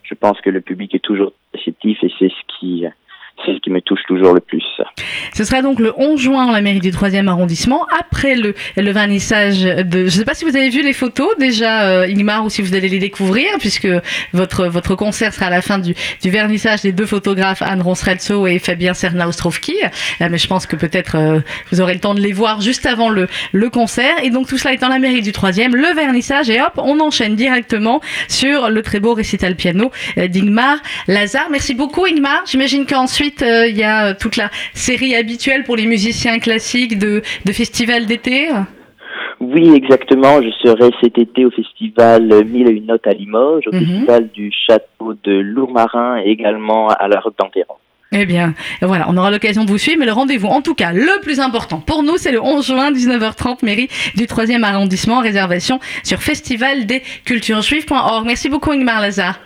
je 0.03 0.15
pense 0.15 0.41
que 0.41 0.51
le 0.51 0.61
public 0.61 0.95
est 0.95 1.05
toujours 1.05 1.33
réceptif 1.55 2.03
et 2.03 2.13
c'est 2.19 2.29
ce 2.29 2.59
qui 2.59 2.87
c'est 3.45 3.55
ce 3.55 3.59
qui 3.61 3.71
me 3.71 3.81
touche 3.81 4.01
toujours 4.07 4.33
le 4.33 4.41
plus. 4.41 4.65
Ce 5.35 5.45
sera 5.45 5.63
donc 5.63 5.79
le 5.79 5.93
11 5.97 6.21
juin 6.21 6.47
en 6.47 6.53
la 6.53 6.61
mairie 6.61 6.81
du 6.81 6.91
3e 6.91 7.27
arrondissement, 7.29 7.87
après 7.99 8.35
le, 8.35 8.55
vernissage 8.77 9.63
de... 9.63 10.01
Je 10.01 10.05
ne 10.05 10.11
sais 10.11 10.25
pas 10.25 10.35
si 10.35 10.45
vous 10.45 10.57
avez 10.57 10.69
vu 10.69 10.83
les 10.83 10.93
photos 10.93 11.29
déjà, 11.39 11.89
euh, 11.89 12.07
Ingmar, 12.07 12.45
ou 12.45 12.51
si 12.51 12.63
vous 12.63 12.75
allez 12.75 12.89
les 12.89 12.99
découvrir, 12.99 13.47
puisque 13.59 13.89
votre, 14.33 14.67
votre 14.67 14.95
concert 14.95 15.33
sera 15.33 15.47
à 15.47 15.51
la 15.51 15.63
fin 15.63 15.79
du, 15.79 15.95
du 16.23 16.31
vernissage 16.31 16.83
des 16.83 16.93
deux 16.93 17.07
photographes, 17.07 17.63
Anne 17.63 17.83
Ronsrelso 17.83 18.47
et 18.47 18.59
Fabien 18.59 18.95
Sernaustrovski. 18.95 19.77
Euh, 20.21 20.29
mais 20.31 20.39
je 20.39 20.47
pense 20.47 20.67
que 20.67 20.77
peut-être 20.77 21.17
euh, 21.17 21.41
vous 21.71 21.81
aurez 21.81 21.95
le 21.95 22.01
temps 22.01 22.15
de 22.15 22.21
les 22.21 22.33
voir 22.33 22.61
juste 22.61 22.87
avant 22.87 23.09
le, 23.09 23.29
le 23.53 23.71
concert. 23.71 24.17
Et 24.23 24.31
donc 24.31 24.49
tout 24.49 24.59
cela 24.59 24.77
dans 24.77 24.89
la 24.89 24.99
mairie 24.99 25.23
du 25.23 25.33
3e, 25.33 25.73
le 25.73 25.95
vernissage, 25.95 26.49
et 26.51 26.61
hop, 26.61 26.73
on 26.79 27.01
enchaîne 27.01 27.37
directement 27.37 28.01
sur 28.29 28.71
le 28.71 28.83
très 28.83 29.01
beau 29.01 29.15
récital 29.15 29.57
piano 29.57 29.91
d'Ingmar 30.17 30.79
Lazare. 31.09 31.49
Merci 31.51 31.75
beaucoup 31.75 32.07
Ingmar. 32.07 32.43
J'imagine 32.47 32.87
qu'ensuite, 32.87 33.30
euh, 33.43 33.69
il 33.69 33.77
y 33.77 33.83
a 33.83 34.09
euh, 34.09 34.15
toute 34.19 34.37
la 34.37 34.51
série 34.75 35.15
habituelle 35.15 35.65
pour 35.65 35.77
les 35.77 35.87
musiciens 35.87 36.39
classiques 36.39 36.99
de, 36.99 37.23
de 37.45 37.53
festivals 37.53 38.07
d'été. 38.07 38.49
Oui, 39.41 39.75
exactement. 39.75 40.41
Je 40.43 40.51
serai 40.63 40.91
cet 41.01 41.19
été 41.19 41.45
au 41.45 41.51
festival 41.51 42.45
Mille 42.45 42.69
et 42.69 42.73
une 42.73 42.87
notes 42.87 43.07
à 43.07 43.13
Limoges, 43.13 43.65
au 43.67 43.75
mhm. 43.75 43.81
festival 43.81 44.29
du 44.29 44.53
château 44.67 45.15
de 45.25 45.33
Lourmarin 45.33 46.21
et 46.25 46.31
également 46.31 46.89
à 46.89 47.09
la 47.09 47.21
Roque 47.21 47.37
d'Enterrand. 47.39 47.79
Eh 48.13 48.27
bien, 48.27 48.55
voilà, 48.83 49.07
on 49.09 49.17
aura 49.17 49.31
l'occasion 49.31 49.65
de 49.65 49.71
vous 49.71 49.79
suivre, 49.79 50.01
mais 50.01 50.07
le 50.07 50.13
rendez-vous, 50.13 50.49
en 50.49 50.63
tout 50.63 50.75
cas, 50.75 50.93
le 50.93 51.21
plus 51.23 51.39
important 51.39 51.79
pour 51.79 52.03
nous, 52.03 52.17
c'est 52.17 52.33
le 52.33 52.43
11 52.43 52.67
juin, 52.67 52.91
19h30, 52.91 53.65
mairie 53.65 53.89
du 54.17 54.25
3e 54.25 54.65
arrondissement, 54.65 55.21
réservation 55.21 55.79
sur 56.03 56.21
festivaldesculturesjuives.org. 56.21 58.27
Merci 58.27 58.49
beaucoup, 58.49 58.73
Ingmar 58.73 59.01
Lazare. 59.01 59.39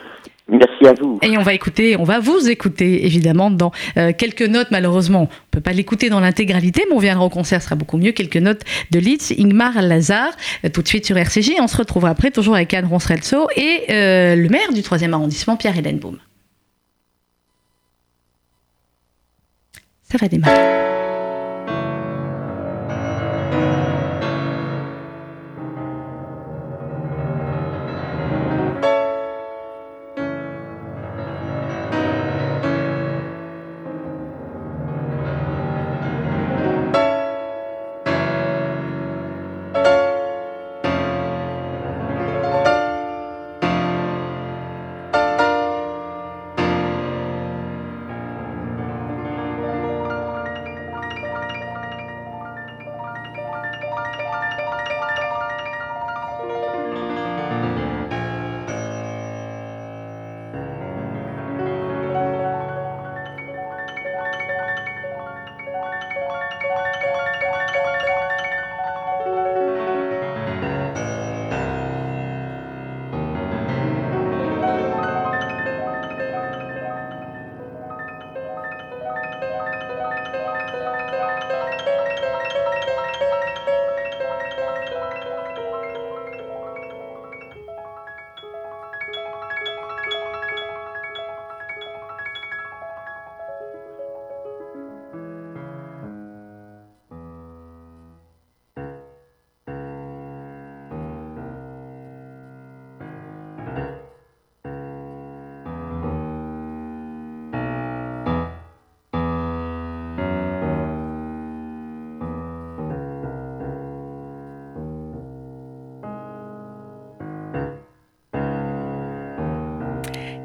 Merci 0.46 0.86
à 0.86 0.92
vous. 0.92 1.18
Et 1.22 1.38
on 1.38 1.42
va 1.42 1.54
écouter, 1.54 1.96
on 1.96 2.04
va 2.04 2.20
vous 2.20 2.50
écouter 2.50 3.06
évidemment 3.06 3.50
dans 3.50 3.72
euh, 3.96 4.12
quelques 4.16 4.42
notes. 4.42 4.68
Malheureusement, 4.70 5.22
on 5.22 5.28
peut 5.50 5.62
pas 5.62 5.72
l'écouter 5.72 6.10
dans 6.10 6.20
l'intégralité, 6.20 6.84
mais 6.88 6.94
on 6.94 6.98
viendra 6.98 7.24
au 7.24 7.30
concert, 7.30 7.62
ce 7.62 7.66
sera 7.66 7.76
beaucoup 7.76 7.96
mieux. 7.96 8.12
Quelques 8.12 8.36
notes 8.36 8.60
de 8.90 8.98
Litz, 8.98 9.32
Ingmar 9.38 9.80
Lazare, 9.80 10.32
euh, 10.64 10.68
tout 10.68 10.82
de 10.82 10.88
suite 10.88 11.06
sur 11.06 11.16
RCJ. 11.16 11.52
On 11.60 11.66
se 11.66 11.78
retrouvera 11.78 12.10
après, 12.10 12.30
toujours 12.30 12.56
avec 12.56 12.74
Anne 12.74 12.84
Ronsrelso 12.86 13.48
et 13.56 13.84
euh, 13.88 14.36
le 14.36 14.48
maire 14.50 14.72
du 14.74 14.82
3e 14.82 15.12
arrondissement, 15.12 15.56
Pierre 15.56 15.80
Boum. 15.94 16.18
Ça 20.02 20.18
va 20.18 20.28
démarrer. 20.28 20.93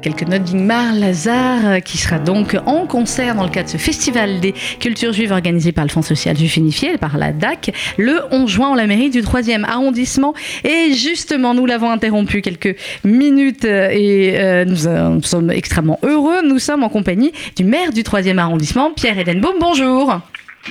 Quelques 0.02 0.22
notes 0.22 0.44
d'Ingmar 0.44 0.94
Lazare 0.94 1.66
euh, 1.66 1.80
qui 1.80 1.98
sera 1.98 2.18
donc 2.18 2.56
en 2.64 2.86
concert 2.86 3.34
dans 3.34 3.44
le 3.44 3.50
cadre 3.50 3.66
de 3.66 3.72
ce 3.72 3.76
festival 3.76 4.40
des 4.40 4.54
cultures 4.80 5.12
juives 5.12 5.30
organisé 5.30 5.72
par 5.72 5.84
le 5.84 5.90
Fonds 5.90 6.00
social 6.00 6.34
juif 6.38 6.56
unifié, 6.56 6.96
par 6.96 7.18
la 7.18 7.32
DAC, 7.32 7.70
le 7.98 8.20
11 8.30 8.50
juin 8.50 8.68
en 8.68 8.74
la 8.74 8.86
mairie 8.86 9.10
du 9.10 9.20
3e 9.20 9.62
arrondissement. 9.64 10.32
Et 10.64 10.94
justement, 10.94 11.52
nous 11.52 11.66
l'avons 11.66 11.90
interrompu 11.90 12.40
quelques 12.40 12.76
minutes 13.04 13.66
euh, 13.66 13.90
et 13.90 14.40
euh, 14.40 14.64
nous, 14.64 15.22
sommes 15.22 15.50
extrêmement 15.50 15.98
heureux. 16.02 16.40
Nous 16.44 16.58
sommes 16.58 16.82
en 16.82 16.88
compagnie 16.88 17.32
du 17.54 17.64
maire 17.64 17.92
du 17.92 18.02
3e 18.02 18.38
arrondissement, 18.38 18.92
Pierre 18.92 19.18
Edenbaum. 19.18 19.56
Bonjour. 19.60 20.18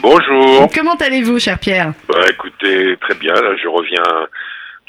Bonjour. 0.02 0.68
Comment 0.76 0.96
allez-vous, 0.96 1.38
cher 1.38 1.60
Pierre? 1.60 1.94
Bah, 2.08 2.22
Écoutez, 2.30 2.98
très 3.02 3.14
bien. 3.16 3.34
Là, 3.34 3.56
je 3.62 3.68
reviens 3.68 4.28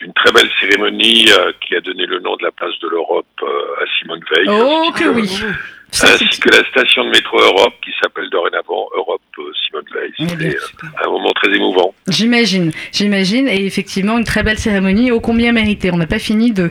d'une 0.00 0.12
très 0.14 0.32
belle 0.32 0.50
cérémonie 0.58 1.26
euh, 1.30 1.52
qui 1.60 1.76
a 1.76 1.80
donné 1.80 2.06
le 2.06 2.20
nom 2.20 2.36
de 2.36 2.42
la 2.42 2.50
place 2.50 2.78
de 2.80 2.88
l'Europe 2.88 3.26
euh, 3.42 3.82
à 3.82 3.84
Simone 3.98 4.20
Veil. 4.34 4.48
Oh 4.48 4.90
que 4.92 5.08
oui 5.08 5.28
ainsi 6.02 6.40
que 6.40 6.48
la 6.50 6.64
station 6.68 7.04
de 7.04 7.10
métro 7.10 7.38
Europe 7.38 7.74
qui 7.84 7.90
s'appelle 8.00 8.28
dorénavant 8.30 8.88
Europe 8.96 9.20
euh, 9.38 9.42
Simone 9.66 9.84
Veil. 9.92 10.12
C'était 10.30 10.56
euh, 10.56 11.04
un 11.04 11.10
moment 11.10 11.30
très 11.34 11.52
émouvant. 11.54 11.94
J'imagine, 12.08 12.72
j'imagine, 12.92 13.48
et 13.48 13.66
effectivement 13.66 14.18
une 14.18 14.24
très 14.24 14.42
belle 14.42 14.58
cérémonie, 14.58 15.10
ô 15.10 15.20
combien 15.20 15.52
méritée. 15.52 15.90
On 15.92 15.96
n'a 15.96 16.06
pas 16.06 16.18
fini 16.18 16.52
de, 16.52 16.70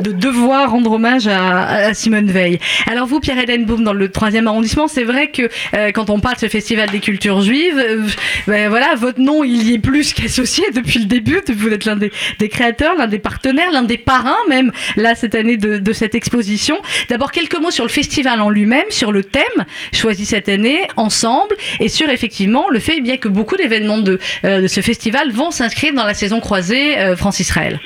de, 0.00 0.12
devoir 0.12 0.70
rendre 0.70 0.92
hommage 0.92 1.26
à, 1.26 1.92
Simone 1.94 2.30
Veil. 2.30 2.58
Alors 2.86 3.06
vous, 3.06 3.20
Pierre 3.20 3.44
Boum, 3.60 3.82
dans 3.82 3.92
le 3.92 4.10
troisième 4.10 4.46
arrondissement, 4.46 4.88
c'est 4.88 5.04
vrai 5.04 5.30
que 5.30 5.48
euh, 5.74 5.90
quand 5.92 6.10
on 6.10 6.20
parle 6.20 6.36
de 6.36 6.40
ce 6.40 6.48
festival 6.48 6.90
des 6.90 7.00
cultures 7.00 7.40
juives, 7.40 8.14
ben 8.46 8.68
voilà, 8.68 8.94
votre 8.94 9.20
nom 9.20 9.44
il 9.44 9.68
y 9.68 9.74
est 9.74 9.78
plus 9.78 10.12
qu'associé 10.14 10.64
depuis 10.72 11.00
le 11.00 11.06
début. 11.06 11.40
Vous 11.48 11.68
êtes 11.68 11.84
l'un 11.84 11.96
des, 11.96 12.12
des, 12.38 12.48
créateurs, 12.48 12.94
l'un 12.96 13.06
des 13.08 13.18
partenaires, 13.18 13.70
l'un 13.72 13.82
des 13.82 13.98
parrains 13.98 14.36
même 14.48 14.72
là 14.96 15.14
cette 15.14 15.34
année 15.34 15.56
de, 15.56 15.78
de 15.78 15.92
cette 15.92 16.14
exposition. 16.14 16.80
D'abord 17.08 17.32
quelques 17.32 17.58
mots 17.58 17.70
sur 17.70 17.84
le 17.84 17.90
festival 17.90 18.27
en 18.36 18.50
lui-même, 18.50 18.90
sur 18.90 19.12
le 19.12 19.24
thème 19.24 19.64
choisi 19.92 20.24
cette 20.24 20.48
année 20.48 20.86
ensemble 20.96 21.54
et 21.80 21.88
sur 21.88 22.08
effectivement 22.10 22.68
le 22.68 22.78
fait 22.78 22.96
eh 22.98 23.00
bien 23.00 23.16
que 23.16 23.28
beaucoup 23.28 23.56
d'événements 23.56 23.98
de, 23.98 24.18
euh, 24.44 24.62
de, 24.62 24.66
ce 24.66 24.80
festival 24.80 25.30
vont 25.30 25.50
s'inscrire 25.50 25.94
dans 25.94 26.04
la 26.04 26.14
saison 26.14 26.40
croisée 26.40 26.98
euh, 26.98 27.16
France-Israël. 27.16 27.80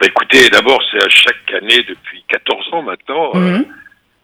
Bah 0.00 0.06
écoutez, 0.08 0.48
d'abord 0.50 0.82
c'est 0.90 1.04
à 1.04 1.08
chaque 1.08 1.62
année 1.62 1.82
depuis 1.88 2.24
14 2.28 2.68
ans 2.72 2.82
maintenant. 2.82 3.30
Euh, 3.34 3.58
mhm. 3.58 3.66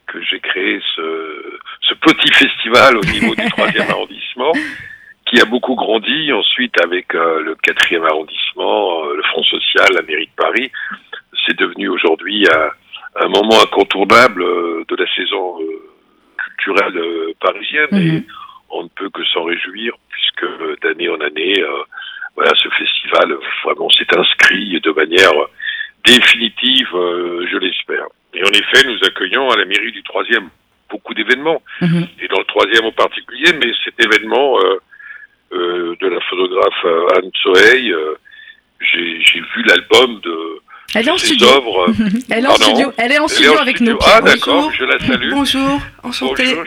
que 0.06 0.22
j'ai 0.22 0.40
créé 0.40 0.80
ce, 0.96 1.58
ce, 1.82 1.94
petit 1.94 2.32
festival 2.32 2.96
au 2.96 3.04
niveau 3.04 3.34
du 3.34 3.46
troisième 3.50 3.90
arrondissement, 3.90 4.52
qui 5.26 5.38
a 5.40 5.44
beaucoup 5.44 5.74
grandi. 5.74 6.32
Ensuite, 6.32 6.82
avec 6.82 7.12
le 7.12 7.54
quatrième 7.62 8.04
arrondissement, 8.04 9.04
le 9.04 9.22
Front 9.24 9.42
social, 9.42 9.86
la 9.94 10.02
mairie 10.02 10.26
de 10.26 10.42
Paris, 10.42 10.72
c'est 11.46 11.58
devenu 11.58 11.88
aujourd'hui 11.88 12.46
un 13.20 13.28
moment 13.28 13.60
incontournable 13.62 14.42
euh, 14.42 14.84
de 14.88 14.96
la 14.96 15.06
saison 15.14 15.60
euh, 15.60 15.90
culturelle 16.36 16.96
euh, 16.96 17.32
parisienne 17.40 17.88
et 17.92 18.12
mhm. 18.12 18.24
on 18.70 18.84
ne 18.84 18.88
peut 18.88 19.10
que 19.10 19.24
s'en 19.26 19.44
réjouir 19.44 19.94
puisque 20.08 20.80
d'année 20.82 21.08
en 21.08 21.20
année, 21.20 21.62
voilà, 22.36 22.52
ce 22.54 22.68
festival 22.68 23.36
vraiment 23.64 23.88
s'est 23.90 24.16
inscrit 24.16 24.80
de 24.80 24.90
manière 24.92 25.32
définitive, 26.04 26.88
je 26.92 27.56
l'espère. 27.58 28.06
Et 28.34 28.42
en 28.42 28.50
effet, 28.50 28.86
nous 28.86 28.98
accueillons 29.04 29.50
à 29.50 29.56
la 29.56 29.64
mairie 29.64 29.92
du 29.92 30.02
troisième 30.02 30.48
beaucoup 30.90 31.14
d'événements, 31.14 31.62
mhm. 31.80 32.06
et 32.20 32.28
dans 32.28 32.38
le 32.38 32.44
troisième 32.44 32.84
en 32.84 32.92
particulier, 32.92 33.52
mais 33.54 33.72
cet 33.84 34.04
événement 34.04 34.58
de 35.50 36.06
la 36.06 36.20
photographe 36.20 36.86
Anne 37.16 37.30
Soeil, 37.42 37.94
j'ai 38.80 39.40
vu 39.40 39.62
l'album 39.66 40.20
de 40.20 40.60
elle 40.94 41.08
est 41.08 41.10
en 41.10 41.18
studio. 41.18 41.48
Elle 42.30 42.44
est 42.44 42.48
en 42.48 42.54
studio. 42.54 42.92
Elle 42.96 43.12
est 43.12 43.18
en 43.18 43.28
studio 43.28 43.58
avec 43.58 43.80
nous. 43.80 43.98
Ah 44.06 44.20
d'accord, 44.20 44.72
je 44.72 44.84
la 44.84 44.98
salue. 44.98 45.30
Bonjour, 45.30 45.80
enchanté. 46.02 46.54
Bonjour, 46.54 46.64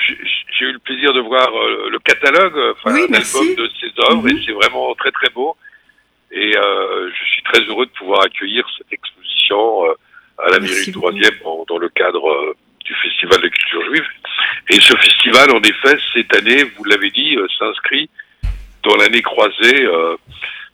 j'ai 0.60 0.66
eu 0.66 0.74
le 0.74 0.80
plaisir 0.80 1.14
de 1.14 1.22
voir 1.22 1.48
euh, 1.50 1.90
le 1.90 2.00
catalogue, 2.00 2.54
enfin 2.74 2.94
oui, 2.94 3.08
l'album 3.10 3.56
de 3.56 3.70
ses 3.80 3.92
œuvres, 4.10 4.28
et 4.28 4.34
mhm. 4.34 4.42
c'est 4.46 4.52
vraiment 4.52 4.94
très 4.96 5.12
très 5.12 5.30
beau. 5.30 5.56
Et 6.32 6.56
euh, 6.56 7.10
je 7.10 7.32
suis 7.32 7.44
très 7.44 7.62
heureux 7.64 7.86
de 7.86 7.92
pouvoir 7.92 8.22
accueillir 8.24 8.66
cette 8.78 8.94
exposition 8.94 9.86
euh, 9.86 9.94
à 10.38 10.50
la 10.52 10.60
mairie 10.60 10.86
du 10.86 10.92
troisième 10.92 11.34
dans 11.68 11.78
le 11.78 11.90
cadre 11.90 12.56
du 12.86 12.96
Festival 12.96 13.42
de 13.42 13.48
culture 13.48 13.84
juive. 13.86 14.06
Et 14.70 14.80
ce 14.80 14.96
festival, 14.98 15.52
en 15.52 15.62
effet, 15.62 15.98
cette 16.14 16.36
année, 16.36 16.64
vous 16.78 16.84
l'avez 16.86 17.10
dit, 17.12 17.38
s'inscrit 17.60 18.10
dans 18.84 18.96
l'année 18.96 19.22
croisée 19.22 19.88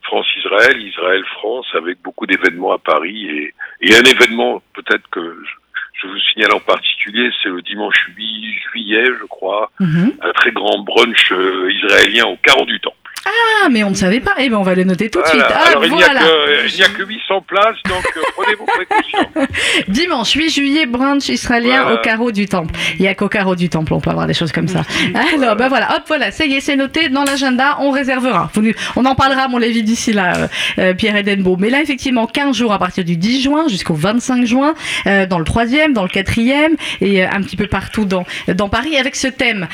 France-Israël, 0.08 0.82
Israël-France, 0.82 1.68
avec 1.74 2.02
beaucoup 2.02 2.26
d'événements 2.26 2.72
à 2.72 2.78
Paris. 2.80 3.28
Et, 3.30 3.54
et 3.82 3.96
un 3.96 4.04
événement, 4.04 4.62
peut-être 4.74 5.08
que 5.12 5.22
je, 5.22 6.08
vous 6.08 6.20
signale 6.32 6.54
en 6.54 6.60
particulier, 6.60 7.30
c'est 7.42 7.50
le 7.50 7.62
dimanche 7.62 8.10
8 8.16 8.54
juillet, 8.72 9.06
je 9.20 9.26
crois, 9.26 9.72
mhm. 9.80 10.14
un 10.22 10.32
très 10.34 10.52
grand 10.52 10.80
brunch 10.80 11.32
euh, 11.32 11.72
israélien 11.72 12.26
au 12.26 12.38
carreau 12.38 12.66
du 12.66 12.80
Temple. 12.80 12.96
Ah, 13.28 13.70
mais 13.70 13.84
on 13.84 13.90
ne 13.90 13.96
savait 13.96 14.20
pas. 14.20 14.36
Eh 14.40 14.50
bien, 14.50 14.58
on 14.58 14.64
va 14.64 14.76
le 14.76 14.84
noter 14.84 15.10
tout 15.10 15.22
de 15.22 15.28
suite. 15.28 15.44
Ah, 15.50 15.70
Alors, 15.70 15.86
il 15.86 15.94
n'y 15.94 16.04
a, 16.04 16.90
que 16.90 17.04
800 17.04 17.42
places, 17.42 17.76
donc 17.88 18.06
euh, 18.16 18.22
prenez 18.36 18.56
vos 18.56 18.66
précautions. 18.66 19.48
Dimanche 19.88 20.32
8 20.32 20.50
juillet, 20.50 20.86
brunch 20.86 21.28
israélien 21.30 21.92
au 21.92 21.98
carreau 21.98 22.32
du 22.32 22.48
Temple. 22.48 22.74
Il 22.96 23.02
n'y 23.02 23.08
a 23.08 23.16
qu'au 23.16 23.28
carreau 23.28 23.56
du 23.56 23.70
Temple, 23.70 23.94
on 23.94 24.00
peut 24.00 24.10
avoir 24.10 24.28
des 24.28 24.34
choses 24.34 24.52
comme 24.52 24.68
ça. 24.68 24.84
Alors, 25.34 25.56
ben 25.56 25.68
voilà, 25.68 25.96
hop, 25.96 26.04
voilà, 26.08 26.32
ça 26.32 26.46
y 26.46 26.56
est, 26.56 26.62
c'est 26.62 26.76
noté 26.76 27.10
dans 27.10 27.24
l'agenda, 27.24 27.78
on 27.82 27.92
réservera. 27.92 28.50
On 28.96 29.06
en 29.06 29.16
parlera, 29.16 29.48
mon 29.48 29.58
Lévi, 29.58 29.84
d'ici 29.84 30.14
là, 30.14 30.38
euh, 30.38 30.48
euh, 30.80 30.94
Pierre 30.94 31.18
Edenbeau. 31.18 31.58
Mais 31.58 31.70
là, 31.70 31.82
effectivement, 31.82 32.28
15 32.28 32.56
jours 32.56 32.74
à 32.74 32.80
partir 32.80 33.04
du 33.04 33.18
10 33.18 33.42
juin 33.42 33.68
jusqu'au 33.68 33.96
25 33.96 34.46
juin, 34.46 34.74
dans 35.06 35.40
le 35.40 35.46
3e, 35.46 35.94
dans 35.94 36.04
le 36.04 36.10
4e, 36.10 36.76
et 37.02 37.24
un 37.24 37.42
petit 37.42 37.58
peu 37.58 37.68
partout 37.68 38.06
dans, 38.06 38.26
dans 38.54 38.70
Paris, 38.70 38.98
avec 38.98 39.16
ce 39.16 39.28
thème, 39.28 39.68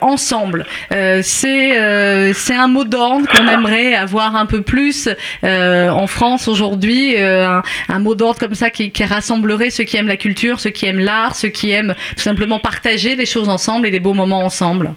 ensemble. 0.00 0.66
c'est 0.90 2.32
c'est 2.34 2.54
un 2.54 2.68
mot 2.68 2.77
d'ordre 2.84 3.26
qu'on 3.28 3.46
aimerait 3.46 3.94
avoir 3.94 4.36
un 4.36 4.46
peu 4.46 4.62
plus 4.62 5.08
euh, 5.44 5.88
en 5.88 6.06
France 6.06 6.48
aujourd'hui, 6.48 7.16
euh, 7.16 7.60
un, 7.88 7.98
mot 7.98 8.14
d'ordre 8.14 8.38
comme 8.38 8.54
ça 8.54 8.70
qui, 8.70 8.92
rassemblerait 9.04 9.70
ceux 9.70 9.84
qui 9.84 9.96
aiment 9.96 10.08
la 10.08 10.16
culture, 10.16 10.60
ceux 10.60 10.70
qui 10.70 10.86
aiment 10.86 11.00
l'art, 11.00 11.34
ceux 11.34 11.48
qui 11.48 11.70
aiment 11.70 11.94
tout 12.16 12.22
simplement 12.22 12.58
partager 12.58 13.16
les 13.16 13.26
choses 13.26 13.48
ensemble 13.48 13.86
et 13.86 13.90
des 13.90 14.00
beaux 14.00 14.14
moments 14.14 14.44
ensemble. 14.44 14.94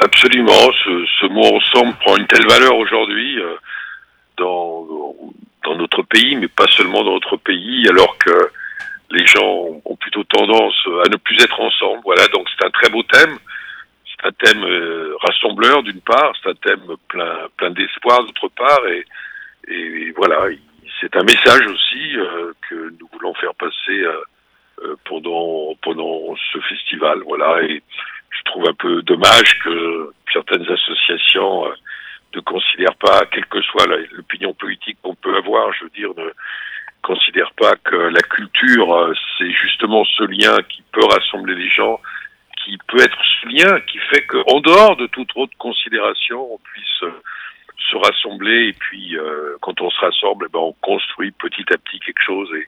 Absolument, 0.00 0.70
ce, 0.84 1.26
mot 1.26 1.56
ensemble 1.56 1.94
prend 2.00 2.16
une 2.16 2.26
telle 2.26 2.46
valeur 2.46 2.76
aujourd'hui 2.76 3.38
euh, 3.38 3.54
dans 4.38 5.76
notre 5.76 6.02
pays, 6.02 6.36
mais 6.36 6.48
pas 6.48 6.66
seulement 6.68 7.02
dans 7.02 7.14
notre 7.14 7.36
pays, 7.36 7.88
alors 7.88 8.16
que 8.18 8.50
les 9.10 9.24
gens 9.26 9.66
ont 9.84 9.96
plutôt 9.96 10.24
tendance 10.24 10.74
à 11.04 11.08
ne 11.08 11.16
plus 11.16 11.36
être 11.42 11.60
ensemble. 11.60 12.00
Voilà, 12.04 12.26
donc 12.28 12.46
c'est 12.56 12.66
un 12.66 12.70
très 12.70 12.90
beau 12.90 13.02
thème 13.04 13.38
un 14.26 14.32
thème 14.32 14.64
euh, 14.64 15.14
rassembleur 15.20 15.82
d'une 15.82 16.00
part, 16.00 16.32
c'est 16.42 16.50
un 16.50 16.54
thème 16.54 16.96
plein, 17.08 17.70
d'espoir 17.70 18.24
d'autre 18.24 18.48
part, 18.48 18.86
et, 18.88 19.04
et, 19.68 20.12
voilà, 20.16 20.48
c'est 21.00 21.14
un 21.16 21.22
message 21.22 21.66
aussi 21.66 22.16
euh, 22.16 22.52
que 22.68 22.90
nous 22.98 23.08
voulons 23.12 23.34
faire 23.34 23.54
passer 23.54 24.04
euh, 24.82 24.96
pendant, 25.04 25.74
pendant 25.82 26.34
ce 26.52 26.58
festival. 26.60 27.20
Voilà, 27.26 27.62
et 27.62 27.82
je 28.30 28.42
trouve 28.44 28.68
un 28.68 28.74
peu 28.74 29.02
dommage 29.02 29.58
que 29.64 30.10
certaines 30.32 30.68
associations 30.70 31.66
ne 32.34 32.40
considèrent 32.40 32.96
pas, 32.96 33.24
quelle 33.26 33.46
que 33.46 33.62
soit 33.62 33.86
l'opinion 34.12 34.52
politique 34.54 34.98
qu'on 35.02 35.14
peut 35.14 35.36
avoir, 35.36 35.72
je 35.74 35.84
veux 35.84 35.90
dire, 35.90 36.10
ne 36.16 36.30
considèrent 37.02 37.54
pas 37.54 37.74
que 37.76 37.96
la 37.96 38.22
culture, 38.22 39.14
c'est 39.38 39.50
justement 39.50 40.04
ce 40.04 40.24
lien 40.24 40.56
qui 40.68 40.82
peut 40.92 41.04
rassembler 41.04 41.54
les 41.54 41.70
gens 41.70 42.00
qui 42.66 42.76
peut 42.88 43.00
être 43.00 43.18
ce 43.40 43.48
lien 43.48 43.80
qui 43.80 43.98
fait 44.10 44.22
qu'en 44.26 44.60
dehors 44.60 44.96
de 44.96 45.06
toute 45.06 45.30
autre 45.36 45.56
considération, 45.56 46.52
on 46.52 46.58
puisse 46.58 47.02
euh, 47.04 47.22
se 47.90 47.96
rassembler 47.96 48.68
et 48.68 48.72
puis 48.72 49.16
euh, 49.16 49.56
quand 49.62 49.80
on 49.80 49.88
se 49.88 50.00
rassemble, 50.00 50.46
eh 50.48 50.52
ben, 50.52 50.58
on 50.58 50.72
construit 50.82 51.30
petit 51.30 51.64
à 51.72 51.78
petit 51.78 52.00
quelque 52.00 52.22
chose 52.26 52.48
et 52.54 52.66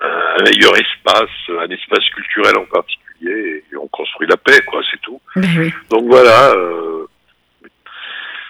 un 0.00 0.44
meilleur 0.44 0.76
espace, 0.76 1.30
un 1.48 1.68
espace 1.68 2.08
culturel 2.14 2.56
en 2.56 2.66
particulier 2.66 3.64
et, 3.72 3.76
on 3.76 3.88
construit 3.88 4.28
la 4.28 4.36
paix, 4.36 4.60
quoi, 4.66 4.80
c'est 4.90 5.00
tout. 5.00 5.20
Ben 5.34 5.72
Donc 5.90 6.04
voilà. 6.06 6.52
Euh, 6.52 7.06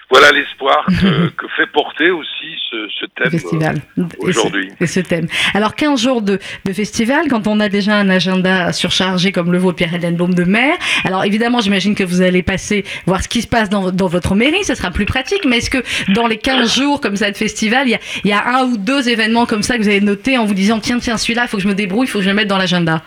voilà 0.09 0.31
l'espoir 0.31 0.85
que, 1.37 1.47
fait 1.55 1.67
porter 1.67 2.09
aussi 2.09 2.29
ce, 2.71 3.05
thème 3.15 3.31
festival. 3.31 3.81
Euh, 3.97 4.03
aujourd'hui. 4.19 4.69
Et, 4.79 4.87
ce 4.87 4.99
thème. 4.99 5.27
Alors 5.53 5.75
15 5.75 6.01
jours 6.01 6.21
de, 6.21 6.39
festival, 6.73 7.27
quand 7.29 7.47
on 7.47 7.59
a 7.59 7.69
déjà 7.69 7.95
un 7.95 8.09
agenda 8.09 8.73
surchargé 8.73 9.31
comme 9.31 9.51
le 9.51 9.57
vôtre, 9.57 9.77
Pierre-Hélène 9.77 10.15
Baume 10.15 10.33
de 10.33 10.43
Mer, 10.43 10.75
alors 11.03 11.25
évidemment 11.25 11.61
j'imagine 11.61 11.95
que 11.95 12.03
vous 12.03 12.21
allez 12.21 12.43
passer 12.43 12.85
voir 13.05 13.21
ce 13.23 13.27
qui 13.27 13.41
se 13.41 13.47
passe 13.47 13.69
dans, 13.69 13.91
votre 14.07 14.35
mairie, 14.35 14.63
ce 14.63 14.75
sera 14.75 14.91
plus 14.91 15.05
pratique, 15.05 15.45
mais 15.45 15.57
est-ce 15.57 15.69
que 15.69 15.83
dans 16.13 16.27
les 16.27 16.37
15 16.37 16.75
jours 16.75 17.01
comme 17.01 17.15
ça 17.15 17.29
de 17.29 17.37
festival, 17.37 17.87
il 17.87 17.99
y 18.29 18.33
a, 18.33 18.47
un 18.47 18.65
ou 18.65 18.77
deux 18.77 19.09
événements 19.09 19.45
comme 19.45 19.63
ça 19.63 19.77
que 19.77 19.83
vous 19.83 19.89
avez 19.89 20.01
notés 20.01 20.37
en 20.37 20.45
vous 20.45 20.53
disant 20.53 20.79
tiens, 20.79 20.99
tiens, 20.99 21.17
celui-là, 21.17 21.43
il 21.43 21.47
faut 21.47 21.57
que 21.57 21.63
je 21.63 21.67
me 21.67 21.75
débrouille, 21.75 22.07
il 22.07 22.09
faut 22.09 22.19
que 22.19 22.25
je 22.25 22.29
le 22.29 22.35
mette 22.35 22.47
dans 22.47 22.57
l'agenda? 22.57 23.03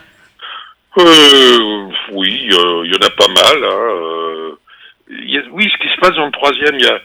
Euh, 0.99 1.89
Oui, 2.13 2.43
il 2.45 2.53
y 2.53 2.95
en 2.95 3.07
a 3.07 3.11
pas 3.11 3.29
mal. 3.29 3.65
Hein, 3.65 3.79
euh, 3.91 4.52
oui, 5.53 5.71
ce 5.73 5.79
qui 5.79 5.95
se 5.95 6.01
passe 6.01 6.15
dans 6.17 6.27
le 6.27 6.33
troisième, 6.33 6.75
il 6.75 6.85
y 6.85 6.89
a 6.89 7.01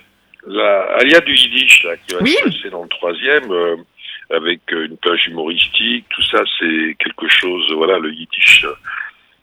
la 0.47 0.81
Alia 0.97 1.19
du 1.21 1.33
Yiddish 1.33 1.83
là, 1.83 1.97
qui 1.97 2.13
va 2.15 2.25
se 2.25 2.43
passer 2.43 2.69
dans 2.69 2.83
le 2.83 2.89
troisième, 2.89 3.51
euh, 3.51 3.75
avec 4.29 4.61
euh, 4.71 4.85
une 4.85 4.97
page 4.97 5.27
humoristique, 5.27 6.05
tout 6.09 6.23
ça, 6.23 6.41
c'est 6.59 6.95
quelque 6.99 7.27
chose, 7.29 7.71
voilà, 7.73 7.99
le 7.99 8.13
Yiddish 8.13 8.65
euh, 8.65 8.73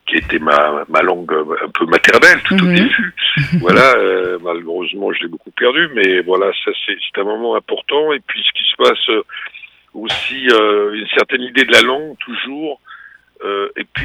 qui 0.07 0.17
était 0.17 0.39
ma, 0.39 0.85
ma 0.89 1.03
langue 1.03 1.33
un 1.33 1.71
peu 1.71 1.87
maternelle 1.87 2.41
tout 2.45 2.55
au 2.55 2.67
mhm. 2.67 2.75
début. 2.75 3.15
voilà, 3.61 3.95
malheureusement, 4.43 5.13
je 5.13 5.23
l'ai 5.23 5.29
beaucoup 5.29 5.51
perdu, 5.53 5.89
mais 5.95 6.21
voilà, 6.21 6.53
ça 6.65 6.73
c'est 6.87 7.21
un 7.21 7.25
moment 7.25 7.55
important. 7.57 8.13
Et 8.13 8.21
puis, 8.21 8.43
ce 8.47 8.53
qui 8.53 8.71
se 8.71 8.77
passe 8.77 9.25
aussi, 9.95 10.45
une 10.45 11.07
certaine 11.15 11.41
idée 11.41 11.65
de 11.65 11.73
la 11.73 11.81
langue, 11.81 12.19
toujours. 12.19 12.83
et 13.43 13.85
puis, 13.95 14.05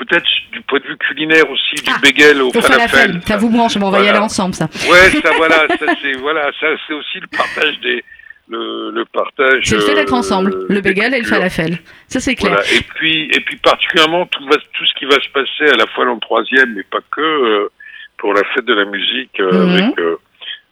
peut-être 0.00 0.26
du 0.52 0.60
point 0.62 0.78
de 0.80 0.86
vue 0.86 0.96
culinaire 0.96 1.48
aussi, 1.50 1.82
du 1.82 1.90
ah, 1.92 1.98
bagel 2.02 2.42
au 2.42 2.50
falafel. 2.50 3.20
Ça 3.26 3.36
vous 3.36 3.50
branche, 3.50 3.76
on 3.76 3.90
va 3.90 4.00
y 4.00 4.08
aller 4.08 4.18
ensemble, 4.18 4.54
ça. 4.54 4.68
Ouais, 4.88 5.10
ça, 5.22 5.30
voilà, 5.36 5.66
ça 5.68 5.86
c'est 6.02 6.12
voilà, 6.14 6.50
ça 6.58 6.66
c'est 6.86 6.94
aussi 6.94 7.20
le 7.20 7.26
partage 7.26 7.78
des, 7.80 8.02
le, 8.48 8.90
le 8.90 9.04
partage. 9.04 9.62
C'est 9.64 9.76
le 9.76 9.82
fait 9.82 9.94
d'être 9.94 10.14
ensemble, 10.14 10.52
euh, 10.52 10.66
le 10.68 10.80
bagel 10.80 11.14
et 11.14 11.18
le 11.18 11.26
falafel. 11.26 11.78
Ça 12.08 12.20
c'est 12.20 12.34
clair. 12.34 12.60
Et 12.74 12.82
puis 12.94 13.30
et 13.32 13.40
puis 13.40 13.56
particulièrement 13.56 14.26
tout 14.26 14.44
va, 14.46 14.56
tout 14.56 14.86
ce 14.86 14.94
qui 14.98 15.04
va 15.04 15.20
se 15.20 15.28
passer 15.32 15.72
à 15.72 15.76
la 15.76 15.86
fois 15.86 16.04
dans 16.04 16.14
le 16.14 16.20
troisième, 16.20 16.74
mais 16.74 16.82
pas 16.84 17.00
que 17.10 17.20
euh, 17.20 17.68
pour 18.18 18.32
la 18.34 18.42
fête 18.54 18.64
de 18.64 18.74
la 18.74 18.84
musique 18.86 19.38
euh, 19.40 19.52
mhm. 19.52 19.82
avec 19.82 20.00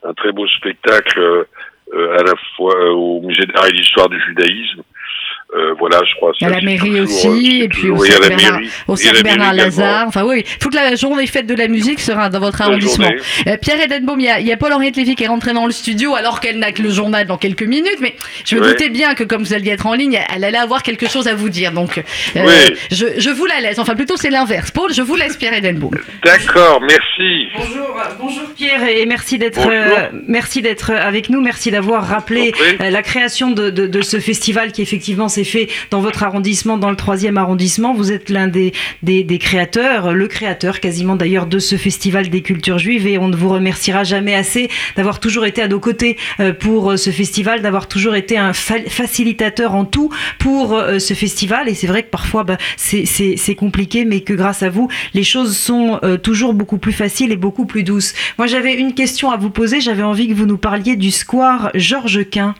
un 0.05 0.14
très 0.14 0.33
beau 0.33 0.47
spectacle 0.49 1.47
à 1.93 2.22
la 2.22 2.35
fois 2.55 2.93
au 2.93 3.22
musée 3.22 3.47
d'art 3.47 3.66
et 3.66 3.72
d'histoire 3.72 4.09
du 4.09 4.20
judaïsme. 4.20 4.83
Euh, 5.55 5.72
voilà, 5.78 5.99
je 6.05 6.14
crois. 6.16 6.32
À 6.42 6.51
la 6.51 6.61
mairie 6.61 7.01
aussi, 7.01 7.62
et 7.62 7.68
puis 7.68 7.88
au 7.88 8.05
Centre 8.05 9.22
Bernard, 9.22 9.55
Lazare. 9.55 10.07
Enfin 10.07 10.22
oui, 10.24 10.44
toute 10.61 10.74
la 10.74 10.94
journée 10.94 11.26
fête 11.26 11.46
de 11.46 11.55
la 11.55 11.68
musique 11.68 12.01
sera 12.01 12.28
dans 12.28 12.38
votre 12.38 12.61
arrondissement. 12.61 13.09
Euh, 13.46 13.57
Pierre 13.57 13.80
Edenbaum, 13.80 14.20
il 14.20 14.26
y 14.26 14.53
a, 14.53 14.57
Paul-Henriette 14.59 14.96
Lévy 14.96 15.14
qui 15.14 15.24
est 15.24 15.28
rentrée 15.28 15.55
dans 15.55 15.64
le 15.64 15.72
studio 15.72 16.14
alors 16.14 16.40
qu'elle 16.40 16.59
n'a 16.59 16.72
que 16.72 16.82
le 16.82 16.90
journal 16.90 17.26
dans 17.26 17.38
quelques 17.38 17.62
minutes, 17.62 17.96
mais 18.01 18.14
je 18.44 18.57
me 18.57 18.61
doutais 18.61 18.90
bien 18.90 19.14
que 19.14 19.24
comme 19.24 19.42
vous 19.42 19.55
alliez 19.55 19.70
être 19.70 19.86
en 19.86 19.94
ligne, 19.94 20.20
elle 20.34 20.44
allait 20.44 20.59
avoir 20.59 20.82
quelque 20.82 21.09
chose 21.09 21.28
à 21.28 21.34
vous 21.34 21.49
dire. 21.49 21.72
Donc 21.72 22.03
euh, 22.36 22.42
je, 22.90 23.07
je, 23.16 23.30
vous 23.30 23.46
la 23.46 23.61
laisse. 23.61 23.78
Enfin 23.78 23.94
plutôt 23.94 24.18
c'est 24.18 24.30
l'inverse. 24.30 24.70
Paul, 24.70 24.92
je 24.92 25.01
vous 25.01 25.16
laisse 25.16 25.38
Pierre 25.38 25.55
Edenbaum. 25.55 25.96
D'accord, 26.24 26.82
merci. 26.82 27.49
Bonjour, 27.57 28.03
bonjour 28.20 28.55
Pierre 28.55 28.86
et 28.86 29.07
merci 29.07 29.38
d'être 29.38 29.66
merci 30.26 30.61
d'être 30.61 30.90
avec 30.90 31.30
nous. 31.30 31.40
Merci 31.40 31.70
d'avoir 31.70 32.07
rappelé 32.07 32.53
la 32.80 33.03
création 33.03 33.51
de, 33.51 33.70
de, 33.70 33.86
de, 33.86 34.03
ce 34.03 34.20
festival 34.20 34.72
qui 34.72 34.82
effectivement 34.82 35.28
s'est 35.39 35.45
fait 35.45 35.68
dans 35.91 36.01
votre 36.01 36.24
arrondissement, 36.24 36.78
dans 36.78 36.91
le 36.91 36.97
troisième 36.97 37.39
arrondissement. 37.39 37.95
Vous 37.95 38.11
êtes 38.11 38.28
l'un 38.28 38.49
des, 38.49 38.72
créateurs, 39.39 40.12
le 40.12 40.26
créateur 40.26 40.80
quasiment 40.80 41.14
d'ailleurs 41.14 41.47
de 41.47 41.61
ce 41.61 41.76
festival 41.76 42.28
des 42.28 42.43
cultures 42.43 42.78
juives 42.78 43.07
et 43.07 43.18
on 43.18 43.28
ne 43.28 43.36
vous 43.36 43.49
remerciera 43.49 44.03
jamais 44.03 44.34
assez 44.34 44.68
d'avoir 44.97 45.20
toujours 45.20 45.47
été 45.47 45.62
à 45.62 45.68
nos 45.68 45.78
côtés 45.78 46.16
pour 46.59 46.99
ce 46.99 47.11
festival, 47.11 47.62
d'avoir 47.62 47.86
toujours 47.86 48.16
été 48.16 48.36
un 48.36 48.53
facilitateur 48.53 49.74
en 49.74 49.84
tout 49.84 50.11
pour 50.39 50.80
ce 50.99 51.14
festival. 51.14 51.68
Et 51.68 51.74
c'est 51.74 51.86
vrai 51.86 52.03
que 52.03 52.11
parfois 52.11 52.43
bah, 52.43 52.59
c'est 52.76 53.55
compliqué, 53.57 54.05
mais 54.05 54.20
que 54.22 54.32
grâce 54.32 54.62
à 54.62 54.70
vous, 54.70 54.89
les 55.14 55.24
choses 55.24 55.57
sont 55.57 56.01
toujours 56.22 56.55
beaucoup 56.55 56.78
plus 56.78 56.93
faciles 56.93 57.30
et 57.30 57.36
beaucoup 57.36 57.66
plus 57.66 57.84
douces. 57.84 58.14
Moi, 58.39 58.47
j'avais 58.47 58.74
une 58.74 58.95
question 58.95 59.30
à 59.30 59.36
vous 59.36 59.51
poser. 59.51 59.80
J'avais 59.80 60.03
envie 60.03 60.28
que 60.28 60.34
vous 60.34 60.47
nous 60.47 60.59
parliez 60.59 60.97
du 60.97 61.11
square 61.11 61.70
Georges 61.74 62.28
Quint. 62.28 62.55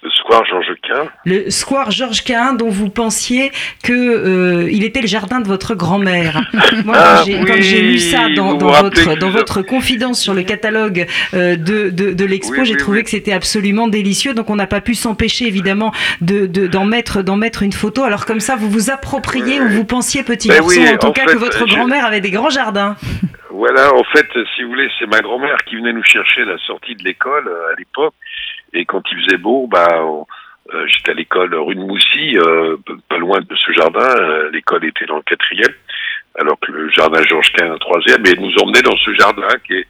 Le 0.00 0.10
square 0.10 0.44
Georges 0.46 0.74
Quint. 0.86 1.08
Le 1.24 1.50
square 1.50 1.90
Georges 1.90 2.22
Quint 2.22 2.52
dont 2.52 2.68
vous 2.68 2.88
pensiez 2.88 3.50
que 3.82 3.92
euh, 3.92 4.70
il 4.70 4.84
était 4.84 5.00
le 5.00 5.08
jardin 5.08 5.40
de 5.40 5.48
votre 5.48 5.74
grand-mère. 5.74 6.40
Moi, 6.84 6.94
Ah, 6.96 7.22
quand 7.26 7.54
oui, 7.54 7.62
j'ai 7.62 7.82
lu 7.82 7.98
ça 7.98 8.28
dans, 8.28 8.56
votre, 8.58 9.16
dans 9.18 9.30
votre 9.30 9.60
confidence 9.62 10.20
sur 10.22 10.34
le 10.34 10.44
catalogue 10.44 11.06
euh, 11.34 11.56
de, 11.56 11.90
de, 11.90 12.12
de 12.12 12.24
l'expo, 12.24 12.60
Oui, 12.60 12.64
j'ai 12.66 12.74
oui, 12.74 12.78
trouvé 12.78 13.02
que 13.02 13.10
c'était 13.10 13.32
absolument 13.32 13.88
délicieux. 13.88 14.34
Donc, 14.34 14.50
on 14.50 14.56
n'a 14.56 14.68
pas 14.68 14.80
pu 14.80 14.94
s'empêcher, 14.94 15.46
évidemment, 15.48 15.92
de, 16.20 16.46
de- 16.46 16.68
d'en 16.68 16.84
mettre, 16.84 17.22
d'en 17.22 17.36
mettre 17.36 17.64
une 17.64 17.72
photo. 17.72 18.04
Alors, 18.04 18.24
comme 18.24 18.40
ça, 18.40 18.54
vous 18.54 18.70
vous 18.70 18.90
appropriez 18.90 19.60
ou 19.60 19.68
vous 19.68 19.84
pensiez, 19.84 20.22
petit 20.22 20.46
Ben 20.48 20.60
garçon, 20.60 20.80
en 20.80 20.96
tout 20.98 21.06
en 21.08 21.12
cas, 21.12 21.26
fait, 21.26 21.32
que 21.32 21.38
votre 21.38 21.66
grand-mère 21.66 22.04
avait 22.06 22.20
des 22.20 22.30
grands 22.30 22.50
jardins. 22.50 22.94
Voilà, 23.50 23.92
en 23.92 24.04
fait, 24.04 24.26
si 24.54 24.62
vous 24.62 24.68
voulez, 24.68 24.88
c'est 25.00 25.06
ma 25.06 25.18
grand-mère 25.20 25.56
qui 25.68 25.74
venait 25.74 25.92
nous 25.92 26.04
chercher 26.04 26.42
à 26.42 26.44
la 26.44 26.58
sortie 26.58 26.94
de 26.94 27.02
l'école 27.02 27.48
euh, 27.48 27.72
à 27.72 27.76
l'époque. 27.76 28.14
Et 28.72 28.84
quand 28.84 29.02
il 29.10 29.22
faisait 29.24 29.38
beau, 29.38 29.66
bah, 29.66 29.86
on- 30.02 30.26
euh, 30.74 30.84
j'étais 30.86 31.12
à 31.12 31.14
l'école 31.14 31.54
rue 31.54 31.74
de 31.74 31.80
Moussy, 31.80 32.36
euh, 32.36 32.76
pas 33.08 33.16
loin 33.18 33.40
de 33.40 33.56
ce 33.56 33.72
jardin. 33.72 34.00
Euh, 34.20 34.50
l'école 34.50 34.84
était 34.84 35.06
dans 35.06 35.16
le 35.16 35.22
quatrième, 35.22 35.72
alors 36.38 36.58
que 36.60 36.70
le 36.72 36.90
jardin 36.90 37.22
Georges 37.22 37.52
Quint, 37.52 37.68
le 37.72 37.78
troisième. 37.78 38.24
Et 38.26 38.30
elle 38.30 38.40
nous 38.40 38.54
emmenait 38.62 38.82
dans 38.82 38.96
ce 38.98 39.14
jardin 39.14 39.48
qui 39.66 39.72
est, 39.74 39.86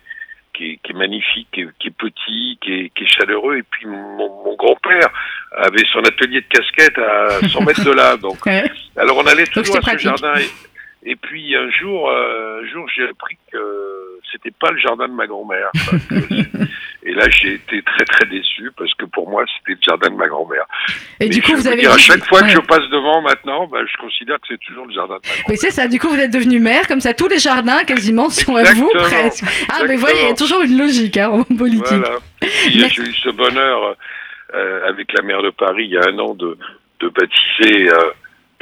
qui 0.54 0.70
est, 0.72 0.78
qui 0.82 0.92
est 0.92 0.94
magnifique, 0.94 1.48
qui 1.52 1.62
est, 1.62 1.68
qui 1.80 1.88
est 1.88 1.96
petit, 1.96 2.58
qui 2.60 2.72
est, 2.72 2.90
qui 2.94 3.04
est 3.04 3.08
chaleureux. 3.08 3.56
Et 3.58 3.64
puis 3.68 3.86
mon, 3.86 4.44
mon 4.44 4.54
grand-père 4.56 5.08
avait 5.56 5.84
son 5.92 5.98
atelier 6.00 6.42
de 6.42 6.46
casquette 6.48 6.98
à 6.98 7.40
100 7.48 7.60
mètres 7.62 7.84
de 7.84 7.92
là. 7.92 8.16
Donc, 8.16 8.38
alors 8.96 9.16
on 9.18 9.26
allait 9.26 9.46
toujours 9.46 9.78
à 9.78 9.80
ce 9.80 9.86
pratique. 9.86 10.00
jardin. 10.00 10.34
Et, 10.38 10.46
et 11.11 11.16
puis 11.16 11.54
un 11.56 11.70
jour, 11.70 12.09
euh, 12.11 12.61
un 12.62 12.66
jour 12.66 12.86
j'ai 12.94 13.09
appris 13.09 13.36
que 13.52 13.59
c'était 14.32 14.50
pas 14.50 14.70
le 14.70 14.78
jardin 14.78 15.09
de 15.09 15.14
ma 15.14 15.26
grand-mère. 15.26 15.70
Et 17.04 17.14
là, 17.14 17.26
j'ai 17.30 17.54
été 17.54 17.80
très 17.82 18.04
très 18.04 18.26
déçu 18.26 18.70
parce 18.76 18.92
que 18.94 19.06
pour 19.06 19.30
moi, 19.30 19.44
c'était 19.56 19.72
le 19.72 19.78
jardin 19.86 20.11
de 20.11 20.16
ma 20.16 20.26
grand-mère. 20.26 20.66
Et 21.20 21.24
Mais 21.24 21.28
du 21.30 21.40
coup, 21.40 21.54
vous 21.54 21.66
avez 21.66 21.76
dire, 21.80 21.92
à 21.92 21.96
dit- 21.96 22.02
chaque 22.02 22.24
fois 22.26 22.42
que 22.42 22.48
je 22.48 22.59
passe 22.59 22.86
devant 22.90 23.22
maintenant, 23.22 23.66
bah, 23.68 23.78
je 23.90 23.96
considère 23.98 24.36
que 24.40 24.48
c'est 24.48 24.61
toujours 24.61 24.84
le 24.84 24.92
jardin 24.92 25.14
de 25.14 25.20
ma 25.22 25.28
grand-mère. 25.28 25.44
Mais 25.48 25.56
c'est 25.56 25.70
ça, 25.70 25.86
du 25.88 25.98
coup 25.98 26.09
vous 26.09 26.18
êtes 26.18 26.32
devenu 26.32 26.59
maire, 26.61 26.86
comme 26.86 27.00
ça 27.00 27.14
tous 27.14 27.28
les 27.28 27.38
jardins 27.38 27.84
quasiment 27.84 28.28
sont 28.28 28.56
à 28.56 28.64
vous 28.74 28.90
Exactement, 28.94 29.20
presque. 29.22 29.44
Ah 29.44 29.46
mais 29.86 29.94
exactement. 29.94 29.98
voyez, 30.00 30.20
il 30.22 30.28
y 30.28 30.32
a 30.32 30.34
toujours 30.34 30.61
une 30.62 30.76
logique 30.76 31.16
hein, 31.16 31.30
en 31.30 31.44
politique. 31.44 31.86
Voilà. 31.86 32.18
J'ai 32.42 33.02
eu 33.02 33.14
ce 33.14 33.30
bonheur 33.30 33.96
euh, 34.54 34.88
avec 34.88 35.11
la 35.14 35.22
maire 35.22 35.42
de 35.42 35.50
Paris 35.50 35.84
il 35.84 35.92
y 35.92 35.96
a 35.98 36.02
un 36.09 36.18
an 36.18 36.34
de, 36.34 36.59
de 37.00 37.09
baptiser 37.09 37.88
euh, 37.90 38.11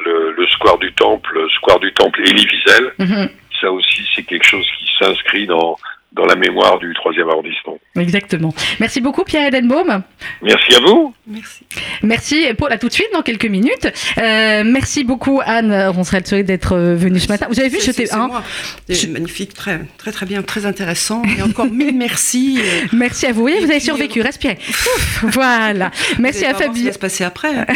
le, 0.04 0.32
le 0.32 0.46
square 0.48 0.78
du 0.78 0.92
Temple, 0.94 1.30
le 1.34 1.48
square 1.50 1.80
du 1.80 1.92
Temple 1.92 2.20
Élie 2.28 2.46
Wiesel. 2.46 2.92
Mhm, 2.98 3.28
Ça 3.60 3.70
aussi, 3.70 4.06
c'est 4.14 4.22
quelque 4.24 4.44
chose 4.46 4.66
qui 4.78 4.86
s'inscrit 4.98 5.46
dans, 5.46 5.76
dans 6.16 6.24
la 6.24 6.34
mémoire 6.34 6.78
du 6.78 6.92
troisième 6.94 7.28
arrondissement. 7.28 7.78
Exactement. 7.98 8.54
Merci 8.80 9.00
beaucoup 9.00 9.22
Pierre 9.24 9.46
Edenbaum. 9.48 10.02
Merci 10.42 10.74
à 10.74 10.80
vous. 10.80 11.14
Merci. 11.26 11.64
Merci 12.02 12.46
Paul, 12.58 12.72
à 12.72 12.78
tout 12.78 12.88
de 12.88 12.92
suite 12.92 13.08
dans 13.12 13.22
quelques 13.22 13.46
minutes. 13.46 13.88
Euh, 14.18 14.62
merci 14.64 15.04
beaucoup 15.04 15.40
Anne 15.44 15.72
Ronserel 15.88 16.22
d'être 16.44 16.72
euh, 16.74 16.94
venue 16.96 17.20
ce 17.20 17.28
matin. 17.28 17.46
Vous 17.50 17.60
avez 17.60 17.68
vu, 17.68 17.78
c'est- 17.80 17.92
c'est 17.92 18.12
hein. 18.14 18.30
C'est 18.88 19.08
magnifique, 19.10 19.52
très, 19.54 19.80
très 19.98 20.12
très 20.12 20.26
bien, 20.26 20.42
très 20.42 20.66
intéressant. 20.66 21.22
Et 21.38 21.42
encore 21.42 21.66
mille 21.66 21.94
merci. 22.06 22.58
euh, 22.60 22.86
Merci 22.92 23.26
à 23.26 23.32
vous. 23.32 23.44
Oui, 23.44 23.54
vous 23.60 23.70
avez 23.70 23.80
survécu, 23.80 24.20
respirez. 24.22 24.58
Voilà. 25.22 25.90
Merci 26.18 26.44
à 26.44 26.52
pas 26.54 26.58
voir 26.58 26.60
ce 26.60 26.64
qui 26.64 26.66
Fabien. 26.68 26.84
va 26.86 26.92
se 26.92 26.98
passer 26.98 27.24
après. 27.24 27.52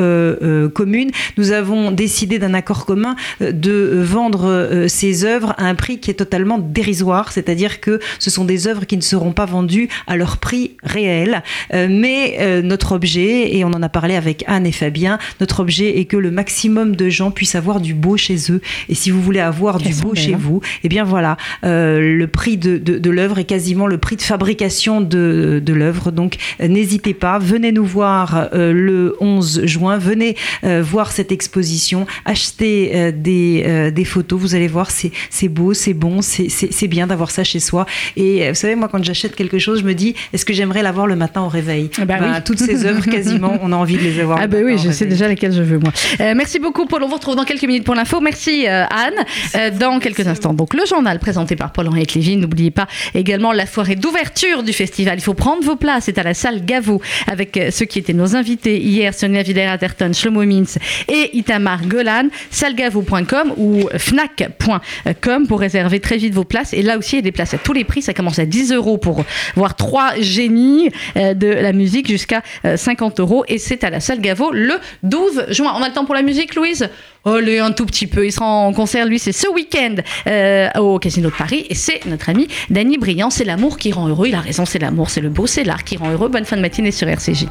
commune. 0.73 1.11
Nous 1.38 1.51
avons 1.51 1.91
décidé 1.91 2.39
d'un 2.39 2.55
accord 2.55 2.88
commun 2.88 3.15
de 3.39 4.01
vendre 4.01 4.86
ces 4.88 5.25
œuvres 5.25 5.53
à 5.57 5.65
un 5.65 5.75
prix 5.75 5.99
qui 5.99 6.09
est 6.09 6.15
totalement 6.15 6.57
dérisoire, 6.57 7.32
c'est-à-dire 7.32 7.80
que 7.80 7.99
ce 8.17 8.30
sont 8.32 8.45
des 8.45 8.67
œuvres 8.67 8.86
qui 8.86 8.97
ne 8.97 9.01
seront 9.01 9.32
pas 9.32 9.45
vendues 9.45 9.89
à 10.07 10.15
leur 10.15 10.38
prix 10.38 10.78
réel. 10.82 11.43
Mais 11.73 12.61
notre 12.63 12.93
objet, 12.93 13.55
et 13.55 13.63
on 13.63 13.69
en 13.69 13.84
a 13.84 13.89
parlé 13.89 14.15
avec 14.15 14.43
Anne 14.47 14.65
et 14.65 14.71
Fabien, 14.71 15.19
notre 15.39 15.59
objet 15.59 15.99
est 15.99 16.05
que 16.05 16.17
le 16.17 16.32
maximum 16.32 16.95
de 16.95 17.09
gens 17.09 17.32
puissent 17.32 17.55
avoir 17.55 17.80
du 17.80 17.93
beau 17.93 18.17
chez 18.17 18.51
eux. 18.51 18.61
Et 18.89 18.95
si 18.95 19.11
vous 19.11 19.21
voulez 19.21 19.39
avoir 19.39 19.66
du 19.78 19.89
Elles 19.89 19.93
sont 19.93 20.03
beau 20.07 20.15
chez 20.15 20.34
vous, 20.34 20.61
eh 20.84 20.89
bien 20.89 21.03
voilà, 21.03 21.36
euh, 21.65 21.99
le 22.18 22.28
prix 22.28 22.57
de, 22.57 22.78
de, 22.78 22.97
de 22.97 23.09
l'œuvre 23.09 23.38
est 23.39 23.43
quasiment 23.43 23.88
le 23.88 23.97
prix 23.97 24.15
de 24.15 24.22
fabrication 24.22 25.01
de, 25.01 25.61
de 25.63 25.74
l'œuvre. 25.74 26.11
Donc 26.11 26.36
n'hésitez 26.59 27.13
pas, 27.13 27.38
venez 27.39 27.72
nous 27.72 27.86
voir 27.86 28.47
euh, 28.53 28.72
le 28.74 29.15
11 29.20 29.65
juin, 29.65 29.97
venez 29.97 30.36
euh, 30.63 30.82
voir 30.82 31.11
cette 31.11 31.32
exposition, 31.32 32.05
achetez 32.26 33.11
des, 33.11 33.91
des 33.93 34.05
photos, 34.05 34.39
vous 34.39 34.55
allez 34.55 34.68
voir, 34.68 34.89
c'est 34.91 35.11
c'est 35.30 35.49
beau, 35.49 35.74
c'est 35.74 35.93
bon, 35.93 36.22
c'est- 36.22 36.49
c'est 36.49 36.72
c'est 36.72 36.88
bien 36.88 37.07
d'avoir 37.07 37.32
ça 37.32 37.43
chez 37.43 37.59
soi. 37.59 37.86
Et 38.15 38.49
vous 38.49 38.55
savez, 38.55 38.76
moi 38.76 38.88
quand 38.91 39.03
j'achète 39.03 39.36
quelque 39.36 39.59
chose, 39.59 39.80
je 39.82 39.86
me 39.86 39.93
dis, 39.93 40.15
est-ce 40.34 40.45
que 40.45 40.53
j'aimerais 40.53 40.84
l'avoir 40.84 41.07
le 41.07 41.15
matin 41.15 41.41
au 41.41 41.49
réveil? 41.49 41.89
Ah 41.99 42.05
bah 42.05 42.18
Bah, 42.20 42.26
oui. 42.36 42.43
Toutes 42.45 42.59
ces 42.59 42.86
œuvres, 42.86 43.05
quasiment, 43.18 43.57
on 43.61 43.72
a 43.72 43.76
envie 43.76 43.97
de 43.97 44.03
les 44.03 44.20
avoir. 44.20 44.38
Ah 44.41 44.47
bah 44.47 44.57
matin 44.57 44.70
oui, 44.74 44.78
je 44.84 44.91
sais 44.91 45.05
déjà 45.05 45.28
lesquelles 45.28 45.53
je 45.53 45.61
veux 45.61 45.80
moi. 45.80 45.91
Merci 46.20 46.59
beaucoup 46.59 46.86
Paul, 46.86 47.03
on 47.03 47.07
vous 47.07 47.15
retrouve 47.15 47.36
dans 47.36 47.43
quelques 47.45 47.63
minutes 47.63 47.84
pour 47.84 47.95
l'info. 47.95 48.20
Merci 48.22 48.65
Anne. 48.68 49.13
Euh, 49.58 49.72
dans 49.72 49.99
quelques 49.99 50.28
instants, 50.28 50.53
donc 50.53 50.74
le 50.74 50.86
journal 50.86 51.20
présenté 51.20 51.55
par 51.55 51.72
Paul-Henriette 51.72 52.14
Lévy. 52.14 52.38
N'oubliez 52.38 52.72
pas 52.72 52.88
également 53.16 53.51
la 53.51 53.66
soirée 53.66 53.95
d'ouverture 53.95 54.64
du 54.64 54.74
festival. 54.74 55.18
Il 55.18 55.22
faut 55.22 55.34
prendre 55.34 55.64
vos 55.64 55.76
places, 55.76 56.05
c'est 56.05 56.18
à 56.18 56.24
la 56.24 56.34
salle 56.34 56.64
Gaveau 56.66 57.01
avec 57.28 57.58
euh, 57.58 57.72
ceux 57.72 57.86
qui 57.86 57.99
étaient 57.99 58.14
nos 58.14 58.36
invités 58.36 58.80
hier, 58.80 59.14
Sonia 59.14 59.41
Villers-Atherton, 59.41 60.12
Shlomo 60.14 60.43
Mintz 60.45 60.78
et 61.08 61.38
Itamar 61.38 61.86
Golan. 61.88 62.28
salgavo.com 62.51 63.53
ou 63.58 63.88
fnac.com 63.97 65.47
pour 65.47 65.60
réserver 65.60 65.99
très 65.99 66.18
vite 66.18 66.34
vos 66.34 66.43
places. 66.43 66.74
Et 66.74 66.82
là 66.82 66.97
aussi, 66.97 67.16
il 67.16 67.20
y 67.20 67.20
a 67.20 67.24
des 67.24 67.32
places 67.32 67.53
à 67.53 67.58
tous 67.58 67.74
les 67.74 67.84
prix. 67.84 68.01
Ça 68.01 68.14
commence 68.14 68.39
à 68.39 68.45
10 68.45 68.74
euros 68.74 68.97
pour 68.97 69.24
voir 69.55 69.76
trois 69.76 70.16
génies 70.20 70.89
euh, 71.16 71.34
de 71.34 71.47
la 71.47 71.74
musique 71.74 72.08
jusqu'à 72.08 72.43
euh, 72.66 72.78
50 72.78 73.20
euros. 73.20 73.43
Et 73.47 73.58
c'est 73.58 73.84
à 73.84 73.89
la 73.89 73.99
salle 73.99 74.22
Gaveau 74.22 74.51
le 74.51 74.76
12 75.03 75.47
juin. 75.49 75.74
On 75.76 75.82
a 75.82 75.88
le 75.88 75.93
temps 75.93 76.05
pour 76.05 76.16
la 76.16 76.22
musique, 76.22 76.55
Louise? 76.55 76.89
Oh, 77.30 77.39
lui, 77.39 77.59
un 77.59 77.73
tout 77.73 77.86
petit 77.86 78.07
peu. 78.07 78.25
Il 78.25 78.32
sera 78.32 78.45
en 78.45 78.71
concert, 78.71 79.05
lui, 79.05 79.19
c'est 79.19 79.34
ce 79.34 79.49
week-end 79.49 79.95
euh, 80.28 80.69
au 80.80 80.97
Casino 80.97 81.30
de 81.30 81.36
Paris. 81.36 81.65
Et 81.69 81.75
c'est 81.75 82.05
notre 82.05 82.30
ami 82.30 82.47
Danny 82.69 82.97
Briand. 82.97 83.30
C'est 83.30 83.43
l'amour 83.43 83.78
qui 83.78 83.91
rend 83.91 84.07
heureux. 84.07 84.28
Il 84.28 84.36
a 84.36 84.39
raison, 84.39 84.63
c'est 84.63 84.80
l'amour, 84.80 85.09
c'est 85.09 85.19
le 85.19 85.28
beau, 85.28 85.45
c'est 85.45 85.65
l'art 85.65 85.84
qui 85.84 85.97
rend 85.97 86.09
heureux. 86.09 86.30
Bonne 86.30 86.45
fin 86.45 86.55
de 86.55 86.61
matinée 86.61 86.91
sur 86.91 87.09
RCJ. 87.09 87.47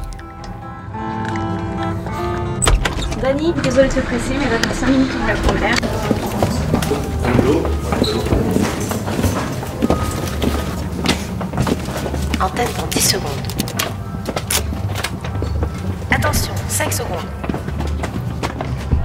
Dani, 3.21 3.53
désolé 3.61 3.87
de 3.87 3.93
te 3.93 3.99
presser, 3.99 4.33
mais 4.39 4.45
va 4.45 4.57
faire 4.57 4.73
5 4.73 4.87
minutes 4.89 5.11
pour 5.11 5.27
la 5.27 5.35
première. 5.35 5.75
Antenne 12.41 12.67
dans 12.79 12.87
10 12.87 12.99
secondes. 12.99 13.29
Attention, 16.09 16.53
5 16.67 16.93
secondes. 16.93 17.27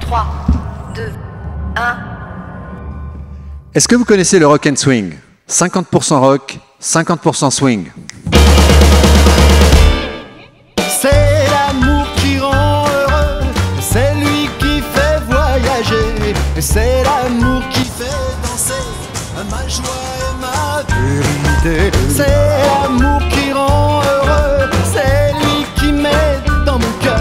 3, 0.01 0.25
2, 0.25 0.42
1. 1.75 1.97
Est-ce 3.73 3.87
que 3.87 3.95
vous 3.95 4.05
connaissez 4.05 4.39
le 4.39 4.47
rock 4.47 4.67
and 4.67 4.75
swing? 4.75 5.13
50% 5.49 6.19
rock, 6.19 6.59
50% 6.81 7.51
swing. 7.51 7.87
C'est 10.77 11.45
l'amour 11.49 12.05
qui 12.17 12.39
rend 12.39 12.85
heureux, 12.85 13.43
c'est 13.81 14.13
lui 14.15 14.47
qui 14.59 14.81
fait 14.93 15.19
voyager, 15.27 16.33
c'est 16.59 17.03
l'amour 17.03 17.61
qui 17.69 17.83
fait 17.83 18.05
danser 18.43 18.73
ma 19.49 19.67
joie 19.67 19.83
et 20.19 20.33
ma 20.41 20.83
vérité. 21.63 21.97
C'est 22.09 22.27
l'amour 22.27 23.21
qui 23.29 23.51
rend 23.51 24.01
heureux, 24.01 24.69
c'est 24.93 25.33
lui 25.33 25.65
qui 25.75 25.91
met 25.91 26.39
dans 26.65 26.79
mon 26.79 26.91
cœur 27.01 27.19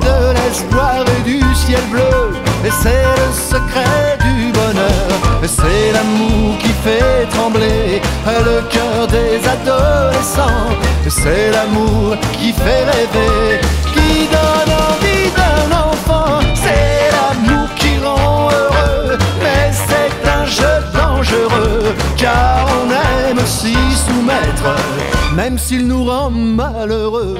de 0.00 0.34
l'espoir 0.34 1.04
et 1.18 1.22
du 1.22 1.40
ciel 1.54 1.82
bleu, 1.90 2.34
et 2.64 2.70
c'est 2.82 3.04
le 3.20 3.32
secret 3.32 4.18
du 4.20 4.52
bonheur, 4.52 5.10
c'est 5.44 5.92
l'amour 5.92 6.58
qui 6.58 6.72
fait 6.84 7.26
trembler 7.30 8.00
le 8.26 8.62
cœur 8.68 9.06
des 9.06 9.36
adolescents, 9.48 10.70
c'est 11.08 11.50
l'amour 11.50 12.16
qui 12.32 12.52
fait 12.52 12.84
rêver, 12.84 13.60
qui 13.94 14.28
donne 14.28 14.72
envie 14.90 15.30
d'un 15.38 15.76
enfant, 15.76 16.40
c'est 16.54 17.10
l'amour 17.16 17.68
qui 17.76 17.98
rend 18.04 18.48
heureux, 18.50 19.18
mais 19.40 19.70
c'est 19.72 20.28
un 20.28 20.44
jeu 20.44 20.74
dangereux, 20.92 21.94
car 22.16 22.66
on 22.80 22.90
aime 22.90 23.46
s'y 23.46 23.74
soumettre, 23.74 24.76
même 25.34 25.58
s'il 25.58 25.86
nous 25.86 26.04
rend 26.04 26.30
malheureux. 26.30 27.38